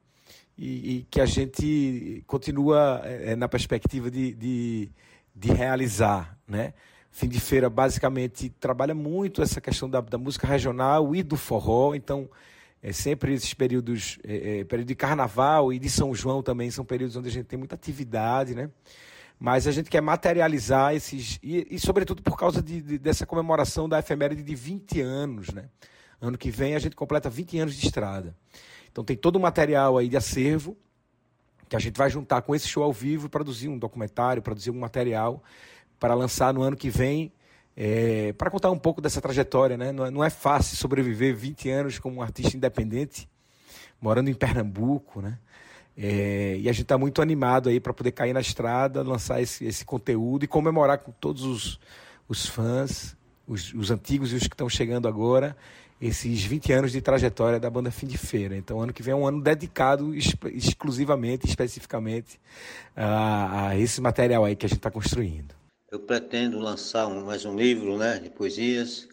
e, 0.57 0.97
e, 0.97 1.07
que 1.09 1.21
a 1.21 1.25
gente 1.25 2.23
continua 2.25 3.01
é, 3.03 3.31
é, 3.31 3.35
na 3.35 3.47
perspectiva 3.47 4.09
de, 4.09 4.33
de, 4.33 4.89
de 5.35 5.51
realizar, 5.51 6.37
né? 6.47 6.73
Fim 7.11 7.29
de 7.29 7.39
Feira 7.39 7.69
basicamente 7.69 8.49
trabalha 8.49 8.93
muito 8.93 9.41
essa 9.41 9.61
questão 9.61 9.89
da, 9.89 10.01
da 10.01 10.17
música 10.17 10.45
regional 10.45 11.15
e 11.15 11.23
do 11.23 11.37
forró, 11.37 11.95
então 11.95 12.29
é 12.87 12.91
sempre 12.91 13.33
esses 13.33 13.51
períodos, 13.51 14.19
é, 14.23 14.59
é, 14.59 14.63
período 14.63 14.89
de 14.89 14.93
carnaval 14.93 15.73
e 15.73 15.79
de 15.79 15.89
São 15.89 16.13
João 16.13 16.43
também 16.43 16.69
são 16.69 16.85
períodos 16.85 17.15
onde 17.15 17.29
a 17.29 17.31
gente 17.31 17.47
tem 17.47 17.57
muita 17.57 17.73
atividade, 17.73 18.53
né? 18.53 18.69
Mas 19.39 19.65
a 19.65 19.71
gente 19.71 19.89
quer 19.89 20.01
materializar 20.01 20.93
esses, 20.93 21.39
e, 21.41 21.65
e 21.71 21.79
sobretudo 21.79 22.21
por 22.21 22.37
causa 22.37 22.61
de, 22.61 22.83
de, 22.83 22.99
dessa 22.99 23.25
comemoração 23.25 23.89
da 23.89 23.97
efeméride 23.97 24.43
de 24.43 24.53
20 24.53 25.01
anos, 25.01 25.49
né? 25.49 25.65
Ano 26.21 26.37
que 26.37 26.51
vem 26.51 26.75
a 26.75 26.79
gente 26.79 26.95
completa 26.95 27.27
20 27.27 27.57
anos 27.57 27.75
de 27.75 27.87
estrada. 27.87 28.35
Então 28.91 29.03
tem 29.03 29.17
todo 29.17 29.37
o 29.37 29.39
material 29.39 29.97
aí 29.97 30.07
de 30.07 30.15
acervo 30.15 30.77
que 31.67 31.75
a 31.75 31.79
gente 31.79 31.97
vai 31.97 32.11
juntar 32.11 32.43
com 32.43 32.53
esse 32.53 32.67
show 32.67 32.83
ao 32.83 32.93
vivo, 32.93 33.27
produzir 33.27 33.67
um 33.67 33.79
documentário, 33.79 34.43
produzir 34.43 34.69
um 34.69 34.79
material 34.79 35.43
para 35.99 36.13
lançar 36.13 36.53
no 36.53 36.61
ano 36.61 36.77
que 36.77 36.91
vem 36.91 37.33
é, 37.77 38.33
para 38.33 38.49
contar 38.49 38.71
um 38.71 38.77
pouco 38.77 39.01
dessa 39.01 39.19
trajetória, 39.19 39.75
né? 39.75 39.91
Não 39.91 40.05
é, 40.05 40.11
não 40.11 40.23
é, 40.23 40.29
fácil 40.29 40.77
sobreviver 40.77 41.35
20 41.35 41.69
anos 41.69 41.99
como 41.99 42.17
um 42.17 42.21
artista 42.21 42.55
independente, 42.55 43.27
morando 43.99 44.29
em 44.29 44.33
Pernambuco, 44.33 45.21
né? 45.21 45.37
É, 45.97 46.57
e 46.59 46.67
a 46.69 46.71
gente 46.71 46.83
está 46.83 46.97
muito 46.97 47.21
animado 47.21 47.69
aí 47.69 47.79
para 47.79 47.93
poder 47.93 48.11
cair 48.11 48.33
na 48.33 48.41
estrada, 48.41 49.01
lançar 49.01 49.41
esse, 49.41 49.65
esse 49.65 49.85
conteúdo 49.85 50.43
e 50.43 50.47
comemorar 50.47 50.99
com 50.99 51.11
todos 51.11 51.43
os, 51.43 51.79
os 52.27 52.45
fãs, 52.45 53.15
os, 53.47 53.73
os 53.73 53.91
antigos 53.91 54.31
e 54.31 54.35
os 54.35 54.43
que 54.43 54.53
estão 54.53 54.67
chegando 54.67 55.07
agora, 55.07 55.55
esses 56.01 56.43
20 56.43 56.73
anos 56.73 56.91
de 56.91 57.01
trajetória 57.01 57.59
da 57.59 57.69
banda 57.69 57.91
Fim 57.91 58.07
de 58.07 58.17
Feira. 58.17 58.57
Então, 58.57 58.81
ano 58.81 58.91
que 58.91 59.01
vem 59.01 59.13
é 59.13 59.15
um 59.15 59.25
ano 59.25 59.41
dedicado 59.41 60.13
exclusivamente, 60.13 61.47
especificamente 61.47 62.39
a, 62.95 63.69
a 63.69 63.77
esse 63.77 64.01
material 64.01 64.43
aí 64.43 64.55
que 64.55 64.65
a 64.65 64.69
gente 64.69 64.79
está 64.79 64.91
construindo. 64.91 65.55
Eu 65.91 65.99
pretendo 65.99 66.57
lançar 66.57 67.05
um, 67.05 67.25
mais 67.25 67.45
um 67.45 67.55
livro 67.55 67.95
né, 67.95 68.17
de 68.17 68.31
poesias 68.31 69.07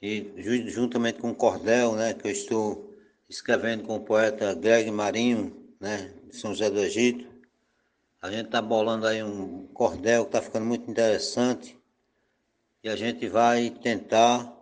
e 0.00 0.32
juntamente 0.68 1.18
com 1.18 1.30
o 1.30 1.34
Cordel, 1.34 1.96
né, 1.96 2.14
que 2.14 2.28
eu 2.28 2.30
estou 2.30 2.96
escrevendo 3.28 3.82
com 3.82 3.96
o 3.96 4.04
poeta 4.04 4.54
Greg 4.54 4.88
Marinho, 4.92 5.74
né, 5.80 6.14
de 6.24 6.36
São 6.36 6.52
José 6.52 6.70
do 6.70 6.78
Egito. 6.78 7.28
A 8.22 8.30
gente 8.30 8.46
está 8.46 8.62
bolando 8.62 9.08
aí 9.08 9.24
um 9.24 9.66
cordel 9.74 10.22
que 10.22 10.28
está 10.28 10.40
ficando 10.40 10.66
muito 10.66 10.88
interessante 10.88 11.76
e 12.82 12.88
a 12.88 12.94
gente 12.94 13.28
vai 13.28 13.70
tentar 13.70 14.56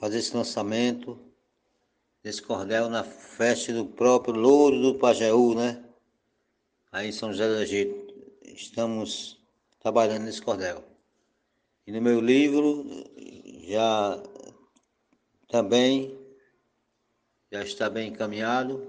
fazer 0.00 0.18
esse 0.18 0.34
lançamento 0.34 1.20
desse 2.22 2.40
cordel 2.40 2.88
na 2.88 3.04
festa 3.04 3.70
do 3.70 3.84
próprio 3.84 4.34
Louro 4.34 4.80
do 4.80 4.94
Pajeú, 4.94 5.54
né? 5.54 5.84
Aí 6.90 7.08
em 7.08 7.12
São 7.12 7.30
José 7.30 7.46
do 7.46 7.60
Egito. 7.60 8.14
Estamos 8.42 9.36
trabalhando 9.86 10.24
nesse 10.24 10.42
cordel. 10.42 10.82
E 11.86 11.92
no 11.92 12.02
meu 12.02 12.20
livro 12.20 12.84
já 13.68 14.20
também 15.48 16.18
já 17.52 17.62
está 17.62 17.88
bem 17.88 18.08
encaminhado. 18.08 18.84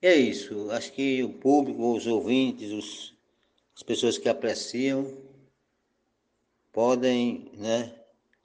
E 0.00 0.06
é 0.06 0.14
isso, 0.14 0.70
acho 0.70 0.92
que 0.92 1.20
o 1.24 1.32
público, 1.32 1.96
os 1.96 2.06
ouvintes, 2.06 2.70
os, 2.70 3.14
as 3.74 3.82
pessoas 3.82 4.16
que 4.16 4.28
apreciam, 4.28 5.12
podem 6.72 7.50
né, 7.54 7.92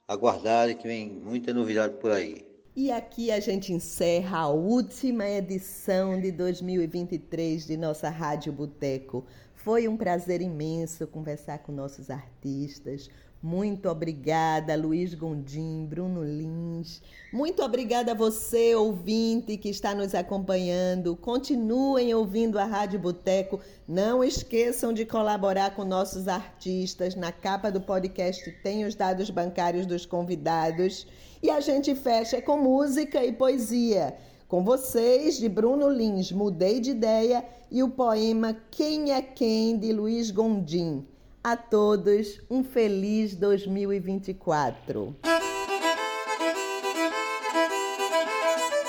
aguardar 0.08 0.76
que 0.76 0.88
vem 0.88 1.08
muita 1.08 1.54
novidade 1.54 1.98
por 1.98 2.10
aí. 2.10 2.49
E 2.82 2.90
aqui 2.90 3.30
a 3.30 3.38
gente 3.40 3.74
encerra 3.74 4.38
a 4.38 4.48
última 4.48 5.28
edição 5.28 6.18
de 6.18 6.32
2023 6.32 7.66
de 7.66 7.76
nossa 7.76 8.08
Rádio 8.08 8.54
Boteco. 8.54 9.22
Foi 9.54 9.86
um 9.86 9.98
prazer 9.98 10.40
imenso 10.40 11.06
conversar 11.06 11.58
com 11.58 11.72
nossos 11.72 12.08
artistas. 12.08 13.10
Muito 13.42 13.88
obrigada, 13.88 14.76
Luiz 14.76 15.14
Gondim, 15.14 15.86
Bruno 15.86 16.22
Lins. 16.22 17.00
Muito 17.32 17.62
obrigada 17.62 18.12
a 18.12 18.14
você, 18.14 18.74
ouvinte, 18.74 19.56
que 19.56 19.70
está 19.70 19.94
nos 19.94 20.14
acompanhando. 20.14 21.16
Continuem 21.16 22.12
ouvindo 22.14 22.58
a 22.58 22.66
Rádio 22.66 23.00
Boteco. 23.00 23.58
Não 23.88 24.22
esqueçam 24.22 24.92
de 24.92 25.06
colaborar 25.06 25.74
com 25.74 25.86
nossos 25.86 26.28
artistas. 26.28 27.14
Na 27.14 27.32
capa 27.32 27.72
do 27.72 27.80
podcast 27.80 28.50
tem 28.62 28.84
os 28.84 28.94
dados 28.94 29.30
bancários 29.30 29.86
dos 29.86 30.04
convidados. 30.04 31.06
E 31.42 31.48
a 31.48 31.60
gente 31.60 31.94
fecha 31.94 32.42
com 32.42 32.58
música 32.58 33.24
e 33.24 33.32
poesia. 33.32 34.18
Com 34.48 34.62
vocês, 34.62 35.38
de 35.38 35.48
Bruno 35.48 35.88
Lins, 35.88 36.30
Mudei 36.30 36.78
de 36.78 36.90
Ideia, 36.90 37.42
e 37.70 37.82
o 37.82 37.88
poema 37.88 38.54
Quem 38.70 39.12
é 39.12 39.22
Quem, 39.22 39.78
de 39.78 39.94
Luiz 39.94 40.30
Gondim. 40.30 41.06
A 41.42 41.56
todos, 41.56 42.38
um 42.50 42.62
feliz 42.62 43.34
2024. 43.34 45.16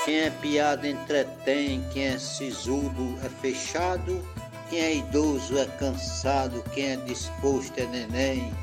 Quem 0.04 0.20
é 0.20 0.30
piada 0.30 0.86
entretém, 0.86 1.82
quem 1.94 2.08
é 2.08 2.20
sisudo 2.20 3.18
é 3.24 3.30
fechado, 3.30 4.22
quem 4.70 4.82
é 4.82 4.96
idoso 4.98 5.58
é 5.58 5.66
cansado, 5.66 6.62
quem 6.74 6.88
é 6.88 6.96
disposto 6.98 7.80
é 7.80 7.86
neném, 7.86 8.54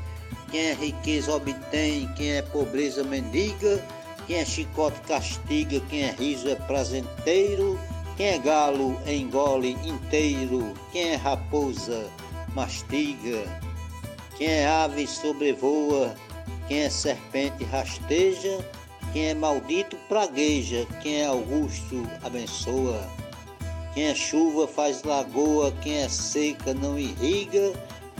quem 0.51 0.67
é 0.67 0.73
riqueza 0.73 1.33
obtém, 1.33 2.07
quem 2.13 2.33
é 2.33 2.43
pobreza 2.43 3.03
mendiga, 3.03 3.83
quem 4.27 4.35
é 4.35 4.45
chicote 4.45 5.01
castiga, 5.07 5.79
quem 5.89 6.03
é 6.03 6.11
riso 6.11 6.47
é 6.47 6.53
prazenteiro, 6.53 7.79
quem 8.15 8.27
é 8.27 8.37
galo 8.37 9.01
engole 9.07 9.71
inteiro, 9.83 10.75
quem 10.91 11.13
é 11.13 11.15
raposa 11.15 12.05
mastiga, 12.53 13.43
quem 14.39 14.47
é 14.47 14.65
ave 14.65 15.05
sobrevoa, 15.05 16.15
quem 16.67 16.79
é 16.79 16.89
serpente 16.89 17.63
rasteja, 17.65 18.65
quem 19.13 19.25
é 19.25 19.33
maldito 19.35 19.97
pragueja, 20.07 20.87
quem 21.01 21.21
é 21.21 21.25
augusto 21.25 22.07
abençoa. 22.23 22.99
Quem 23.93 24.05
é 24.05 24.15
chuva 24.15 24.67
faz 24.67 25.03
lagoa, 25.03 25.71
quem 25.81 25.97
é 25.97 26.07
seca 26.07 26.73
não 26.73 26.97
irriga, 26.97 27.73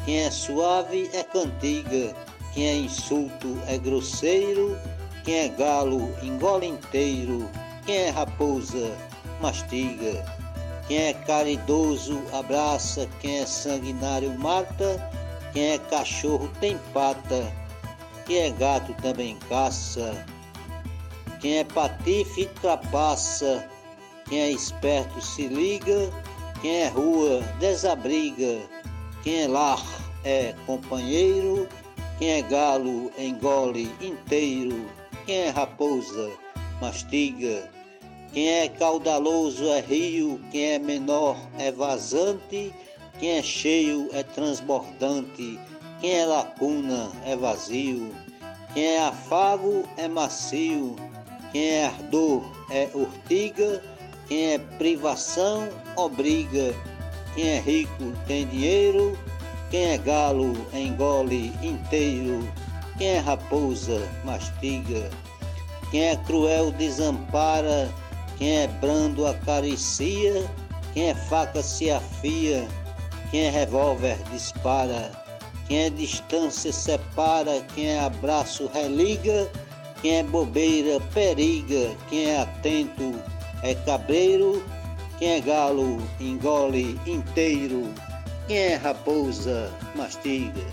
quem 0.04 0.20
é 0.26 0.30
suave 0.30 1.10
é 1.14 1.24
cantiga, 1.24 2.14
quem 2.54 2.68
é 2.68 2.76
insulto 2.76 3.58
é 3.66 3.78
grosseiro, 3.78 4.78
quem 5.24 5.36
é 5.36 5.48
galo, 5.48 6.14
engole 6.22 6.68
inteiro. 6.68 7.50
Quem 7.86 7.96
é 7.96 8.10
raposa, 8.10 8.92
mastiga. 9.42 10.26
Quem 10.88 10.98
é 10.98 11.14
caridoso, 11.14 12.22
abraça. 12.34 13.08
Quem 13.22 13.40
é 13.40 13.46
sanguinário, 13.46 14.38
mata. 14.38 15.19
Quem 15.54 15.72
é 15.72 15.78
cachorro, 15.78 16.50
tem 16.60 16.78
pata. 16.94 17.52
Quem 18.26 18.38
é 18.38 18.50
gato, 18.52 18.94
também 19.02 19.38
caça. 19.50 20.26
Quem 21.40 21.60
é 21.60 21.64
patife, 21.64 22.46
trapaça. 22.62 23.68
Quem 24.28 24.40
é 24.40 24.52
esperto, 24.52 25.22
se 25.22 25.48
liga. 25.48 26.12
Quem 26.62 26.84
é 26.84 26.88
rua, 26.88 27.42
desabriga. 27.60 28.60
Quem 29.24 29.44
é 29.44 29.48
lar, 29.48 29.84
é 30.24 30.54
companheiro. 30.66 31.68
Quem 32.20 32.30
é 32.32 32.42
galo, 32.42 33.12
engole 33.18 33.90
inteiro. 34.02 34.90
Quem 35.26 35.38
é 35.38 35.50
raposa, 35.50 36.32
mastiga. 36.82 37.70
Quem 38.34 38.48
é 38.48 38.70
caudaloso 38.70 39.66
é 39.70 39.82
rio, 39.82 40.40
quem 40.52 40.74
é 40.74 40.80
menor 40.80 41.36
é 41.58 41.72
vazante, 41.72 42.72
quem 43.20 43.38
é 43.38 43.44
cheio 43.44 44.10
é 44.14 44.24
transbordante, 44.24 45.60
quem 46.00 46.12
é 46.12 46.26
lacuna 46.26 47.12
é 47.26 47.36
vazio, 47.36 48.14
quem 48.74 48.84
é 48.84 49.06
afago 49.06 49.84
é 49.98 50.08
macio, 50.08 50.96
quem 51.52 51.70
é 51.70 51.86
ardor 51.86 52.44
é 52.72 52.90
urtiga, 52.94 53.84
quem 54.28 54.54
é 54.54 54.58
privação 54.58 55.70
obriga, 55.96 56.74
quem 57.36 57.48
é 57.50 57.60
rico 57.60 58.14
tem 58.28 58.48
dinheiro, 58.48 59.18
quem 59.70 59.92
é 59.92 59.98
galo 59.98 60.54
engole 60.74 61.54
inteiro. 61.62 62.48
Quem 63.00 63.12
é 63.12 63.20
raposa 63.20 64.06
mastiga, 64.26 65.10
quem 65.90 66.10
é 66.10 66.18
cruel 66.18 66.70
desampara, 66.72 67.90
quem 68.38 68.64
é 68.64 68.68
brando 68.68 69.26
acaricia, 69.26 70.46
quem 70.94 71.12
é 71.12 71.16
faca 71.16 71.64
se 71.64 71.90
afia, 71.90 72.68
quem 73.32 73.42
é 73.42 73.50
revólver 73.50 74.18
dispara, 74.32 75.12
quem 75.68 75.86
é 75.86 75.90
distância 75.90 76.74
separa, 76.74 77.62
quem 77.76 77.88
é 77.88 78.00
abraço 78.00 78.70
religa, 78.74 79.50
quem 80.02 80.18
é 80.18 80.24
bobeira 80.24 81.00
periga, 81.14 81.96
quem 82.10 82.32
é 82.32 82.42
atento 82.42 83.14
é 83.62 83.76
cabreiro, 83.76 84.64
quem 85.18 85.34
é 85.34 85.42
galo 85.42 86.02
engole 86.20 87.00
inteiro, 87.06 87.94
quem 88.48 88.58
é 88.58 88.76
raposa 88.76 89.72
mastiga. 89.96 90.64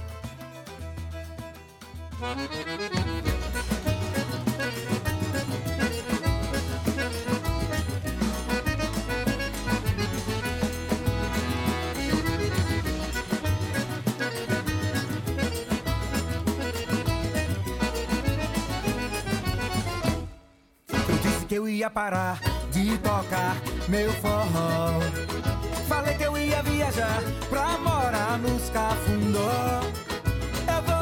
Ia 21.86 21.90
parar 21.90 22.40
de 22.72 22.98
tocar 22.98 23.56
meu 23.88 24.12
forró. 24.14 25.00
Falei 25.88 26.14
que 26.14 26.24
eu 26.24 26.36
ia 26.36 26.60
viajar 26.62 27.22
pra 27.48 27.78
morar 27.78 28.38
nos 28.38 28.68
cafundó 28.70 29.82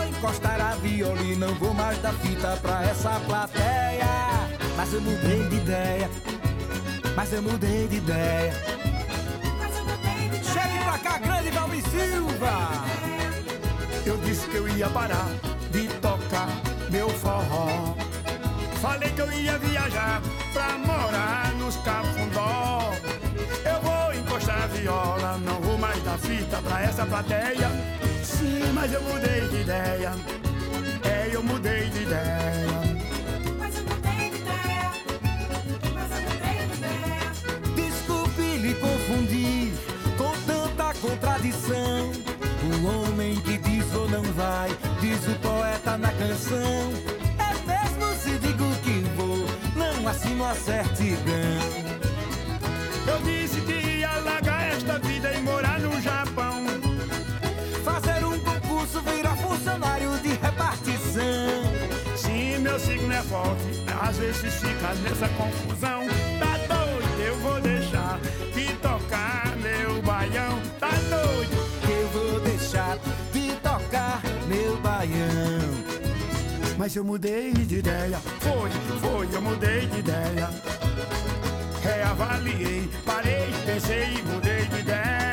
encostar 0.09 0.61
a 0.61 0.75
viola 0.77 1.21
e 1.23 1.37
não 1.37 1.55
vou 1.55 1.73
mais 1.75 1.99
dar 2.01 2.13
fita 2.15 2.59
pra 2.63 2.83
essa 2.85 3.19
plateia. 3.21 4.07
Mas 4.77 4.93
eu 4.93 5.01
mudei 5.01 5.49
de 5.49 5.57
ideia, 5.57 6.11
mas 7.17 7.33
eu 7.33 7.43
mudei 7.43 7.89
de 7.89 7.97
ideia. 7.97 8.53
Chegue 10.53 10.85
pra 10.85 10.99
cá, 10.99 11.19
grande 11.19 11.51
Valmir 11.51 11.83
Silva. 11.89 12.85
Eu 14.05 14.17
disse 14.19 14.47
que 14.49 14.57
eu 14.57 14.69
ia 14.69 14.89
parar 14.91 15.29
Falei 18.95 19.11
que 19.11 19.21
eu 19.21 19.33
ia 19.33 19.59
viajar 19.59 20.23
pra 20.53 20.79
morar 20.79 21.53
nos 21.59 21.77
cafundó. 21.79 22.93
Eu 23.65 23.81
vou 23.83 24.15
encostar 24.15 24.63
a 24.63 24.67
viola, 24.69 25.37
não 25.39 25.61
vou 25.61 25.77
mais 25.77 26.01
dar 26.05 26.17
fita 26.17 26.63
pra 26.63 26.81
essa 26.81 27.05
plateia. 27.05 27.73
Sim, 28.23 28.71
mas 28.73 28.93
eu 28.93 29.03
mudei 29.03 29.49
de 29.49 29.63
ideia. 29.63 30.13
É, 31.03 31.29
eu 31.33 31.43
mudei 31.43 31.91
de 31.91 32.03
ideia. 32.03 32.69
Mas 33.59 33.77
eu 33.77 33.83
mudei 33.83 34.31
de 34.31 34.37
ideia. 34.37 34.93
Mas 35.93 36.11
eu 36.13 36.23
mudei 36.23 36.67
de 36.69 36.75
ideia. 36.79 37.33
Desculpe 37.75 38.43
lhe 38.59 38.75
confundir 38.75 39.73
com 40.17 40.33
tanta 40.47 40.95
contradição. 41.01 42.13
O 42.63 42.87
homem 42.87 43.35
que 43.41 43.59
diz 43.59 43.93
ou 43.93 44.09
não 44.09 44.23
vai, 44.23 44.71
diz 45.01 45.27
o 45.27 45.35
poeta 45.41 45.99
na 45.99 46.13
canção. 46.13 47.24
Certidão. 50.55 51.85
Eu 53.07 53.19
disse 53.23 53.61
que 53.61 53.73
ia 53.73 54.11
largar 54.19 54.73
esta 54.73 54.99
vida 54.99 55.33
e 55.33 55.41
morar 55.41 55.79
no 55.81 56.01
Japão. 56.01 56.65
Fazer 57.85 58.25
um 58.25 58.39
concurso, 58.41 59.01
virar 59.03 59.37
funcionário 59.37 60.19
de 60.19 60.31
repartição. 60.31 61.65
Sim, 62.17 62.59
meu 62.59 62.79
signo 62.79 63.13
é 63.13 63.23
forte, 63.23 63.85
às 64.01 64.17
vezes 64.17 64.55
fica 64.55 64.95
nessa 65.03 65.29
confusão. 65.29 66.01
Tá 66.39 66.75
doido, 66.75 67.21
eu 67.21 67.37
vou 67.41 67.61
deixar 67.61 68.19
de 68.55 68.73
tocar 68.77 69.55
meu 69.57 70.01
baião. 70.03 70.61
Tá 70.81 70.91
doido, 70.91 71.57
eu 71.91 72.09
vou 72.09 72.41
deixar 72.41 72.99
de 73.33 73.53
tocar 73.57 74.23
meu 74.49 74.77
baião. 74.79 75.44
Mas 76.85 76.95
eu 76.97 77.03
mudei 77.03 77.51
de 77.51 77.77
ideia, 77.77 78.19
foi, 78.41 78.71
foi, 79.01 79.29
eu 79.35 79.41
mudei 79.41 79.87
de 79.87 80.01
ideia. 80.01 80.51
Reavaliei, 81.83 82.91
parei, 83.07 83.49
pensei 83.65 84.19
e 84.19 84.23
mudei 84.23 84.67
de 84.67 84.81
ideia. 84.81 85.24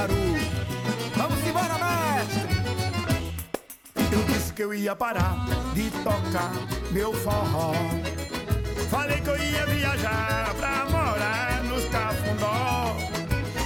Caruaru. 0.00 0.14
Vamos 1.14 1.46
embora, 1.46 1.74
mestre! 1.74 2.48
Eu 4.12 4.22
disse 4.24 4.52
que 4.52 4.62
eu 4.62 4.72
ia 4.72 4.96
parar 4.96 5.44
de 5.74 5.90
tocar 6.02 6.52
meu 6.90 7.12
forró. 7.12 7.72
Falei 8.88 9.20
que 9.20 9.28
eu 9.28 9.36
ia 9.36 9.66
viajar 9.66 10.54
pra 10.54 10.86
morar 10.86 11.62
nos 11.64 11.84
cafundó. 11.86 12.96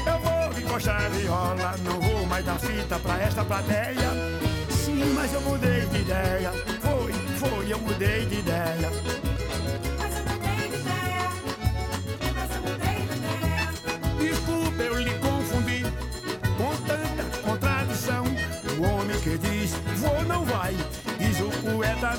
Eu 0.07 0.18
vou 0.18 0.61
encostar 0.61 1.09
viola, 1.11 1.74
não 1.85 2.01
vou 2.01 2.26
mais 2.26 2.45
dar 2.45 2.59
fita 2.59 2.99
pra 2.99 3.20
esta 3.22 3.45
plateia. 3.45 4.11
Sim, 4.70 5.14
mas 5.14 5.32
eu 5.32 5.41
mudei 5.43 5.87
de 5.87 6.01
ideia. 6.01 6.51
Foi, 6.80 7.12
foi, 7.39 7.72
eu 7.72 7.78
mudei 7.78 8.26
de 8.26 8.41
ideia. 8.41 9.24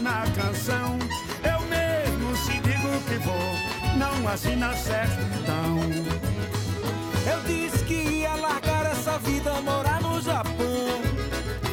Na 0.05 0.23
canção. 0.35 0.99
Eu 1.43 1.59
mesmo 1.67 2.37
se 2.37 2.53
digo 2.59 2.91
que 3.07 3.17
vou, 3.25 3.97
não 3.97 4.27
assina 4.27 4.71
certidão. 4.75 5.79
Eu 7.25 7.41
disse 7.47 7.83
que 7.85 7.95
ia 7.95 8.35
largar 8.35 8.85
essa 8.85 9.17
vida, 9.17 9.51
morar 9.61 9.99
no 10.01 10.21
Japão. 10.21 11.01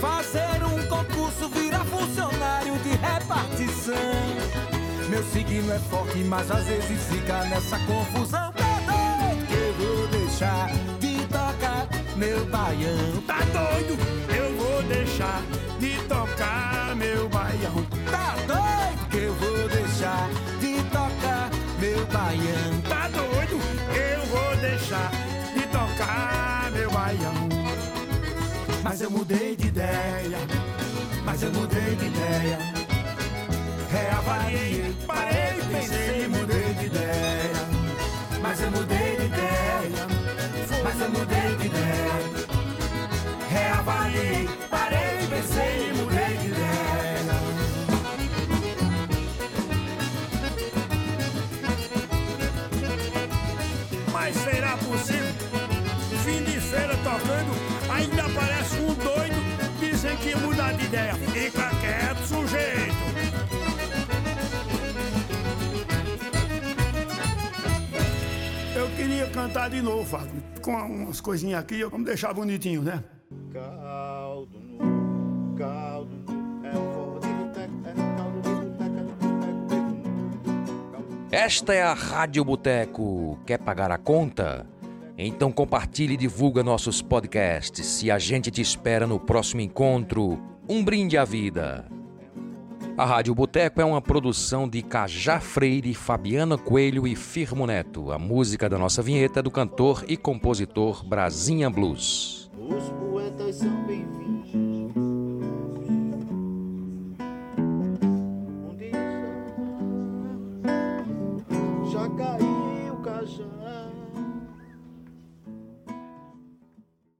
Fazer 0.00 0.64
um 0.64 0.82
concurso, 0.88 1.46
virar 1.50 1.84
funcionário 1.84 2.74
de 2.78 2.92
repartição. 2.96 3.94
Meu 5.10 5.22
signo 5.24 5.70
é 5.70 5.78
forte, 5.78 6.24
mas 6.24 6.50
às 6.50 6.64
vezes 6.64 7.02
fica 7.10 7.44
nessa 7.44 7.78
confusão. 7.80 8.50
Tá 8.52 8.62
que 9.46 9.54
eu 9.54 9.74
vou 9.74 10.08
deixar 10.08 10.70
de 10.98 11.18
tocar 11.26 11.86
meu 12.16 12.46
baião. 12.46 13.22
Tá 13.26 13.40
doido? 13.52 13.98
Eu 14.34 14.56
vou 14.56 14.82
deixar 14.84 15.42
de 15.78 15.98
tocar 16.08 16.81
meu 17.02 17.28
baião. 17.28 17.84
Tá 18.10 18.36
doido 18.46 19.08
que 19.10 19.16
eu 19.18 19.34
vou 19.34 19.68
deixar 19.68 20.28
de 20.60 20.82
tocar 20.84 21.50
meu 21.80 22.06
baião. 22.06 22.80
Tá 22.88 23.08
doido? 23.08 23.56
Eu 24.08 24.26
vou 24.26 24.56
deixar 24.58 25.10
de 25.54 25.62
tocar 25.66 26.70
meu 26.72 26.90
baião. 26.90 27.48
Mas 28.84 29.00
eu 29.00 29.10
mudei 29.10 29.56
de 29.56 29.66
ideia, 29.68 30.38
mas 31.24 31.42
eu 31.42 31.52
mudei 31.52 31.96
de 31.96 32.06
ideia. 32.06 32.58
Reavaliei, 33.90 34.94
parei, 35.06 35.54
pensei, 35.70 36.28
mudei 36.28 36.74
de 36.74 36.86
ideia. 36.86 37.62
Mas 38.40 38.60
eu 38.60 38.70
mudei 38.70 39.16
de 39.16 39.24
ideia, 39.26 40.06
mas 40.84 41.00
eu 41.00 41.10
mudei 41.10 41.56
de 41.56 41.66
ideia. 41.66 42.12
Reavaliei, 43.50 44.48
parei, 44.70 44.81
ideia. 60.92 61.14
Fica 61.14 61.70
quieto, 61.80 62.26
sujeito. 62.26 63.02
Eu 68.76 68.88
queria 68.90 69.26
cantar 69.28 69.70
de 69.70 69.80
novo, 69.80 70.04
Fábio. 70.04 70.42
Com 70.60 70.72
umas 70.72 71.20
coisinhas 71.20 71.60
aqui, 71.60 71.82
vamos 71.84 72.06
deixar 72.06 72.34
bonitinho, 72.34 72.82
né? 72.82 73.02
Caldo 73.52 74.58
no 74.58 75.54
caldo 75.56 76.10
é 76.64 76.72
forró 76.72 77.18
de 77.18 77.28
boteco, 77.28 77.72
é 77.86 78.16
caldo 78.16 78.42
de 78.42 78.50
boteco, 78.50 78.98
é 78.98 79.02
boteco, 80.98 81.26
Esta 81.30 81.74
é 81.74 81.82
a 81.82 81.94
Rádio 81.94 82.44
Boteco. 82.44 83.38
Quer 83.46 83.58
pagar 83.58 83.90
a 83.90 83.98
conta? 83.98 84.66
Então 85.16 85.52
compartilhe 85.52 86.14
e 86.14 86.16
divulga 86.16 86.62
nossos 86.62 87.00
podcasts 87.00 88.02
e 88.02 88.10
a 88.10 88.18
gente 88.18 88.50
te 88.50 88.60
espera 88.60 89.06
no 89.06 89.20
próximo 89.20 89.60
encontro. 89.60 90.51
Um 90.72 90.82
brinde 90.82 91.18
à 91.18 91.24
vida. 91.26 91.84
A 92.96 93.04
Rádio 93.04 93.34
Boteco 93.34 93.78
é 93.82 93.84
uma 93.84 94.00
produção 94.00 94.66
de 94.66 94.80
Cajá 94.80 95.38
Freire, 95.38 95.92
Fabiana 95.92 96.56
Coelho 96.56 97.06
e 97.06 97.14
Firmo 97.14 97.66
Neto. 97.66 98.10
A 98.10 98.18
música 98.18 98.70
da 98.70 98.78
nossa 98.78 99.02
vinheta 99.02 99.40
é 99.40 99.42
do 99.42 99.50
cantor 99.50 100.02
e 100.08 100.16
compositor 100.16 101.04
Brasinha 101.04 101.68
Blues. 101.68 102.50
Os 102.56 102.88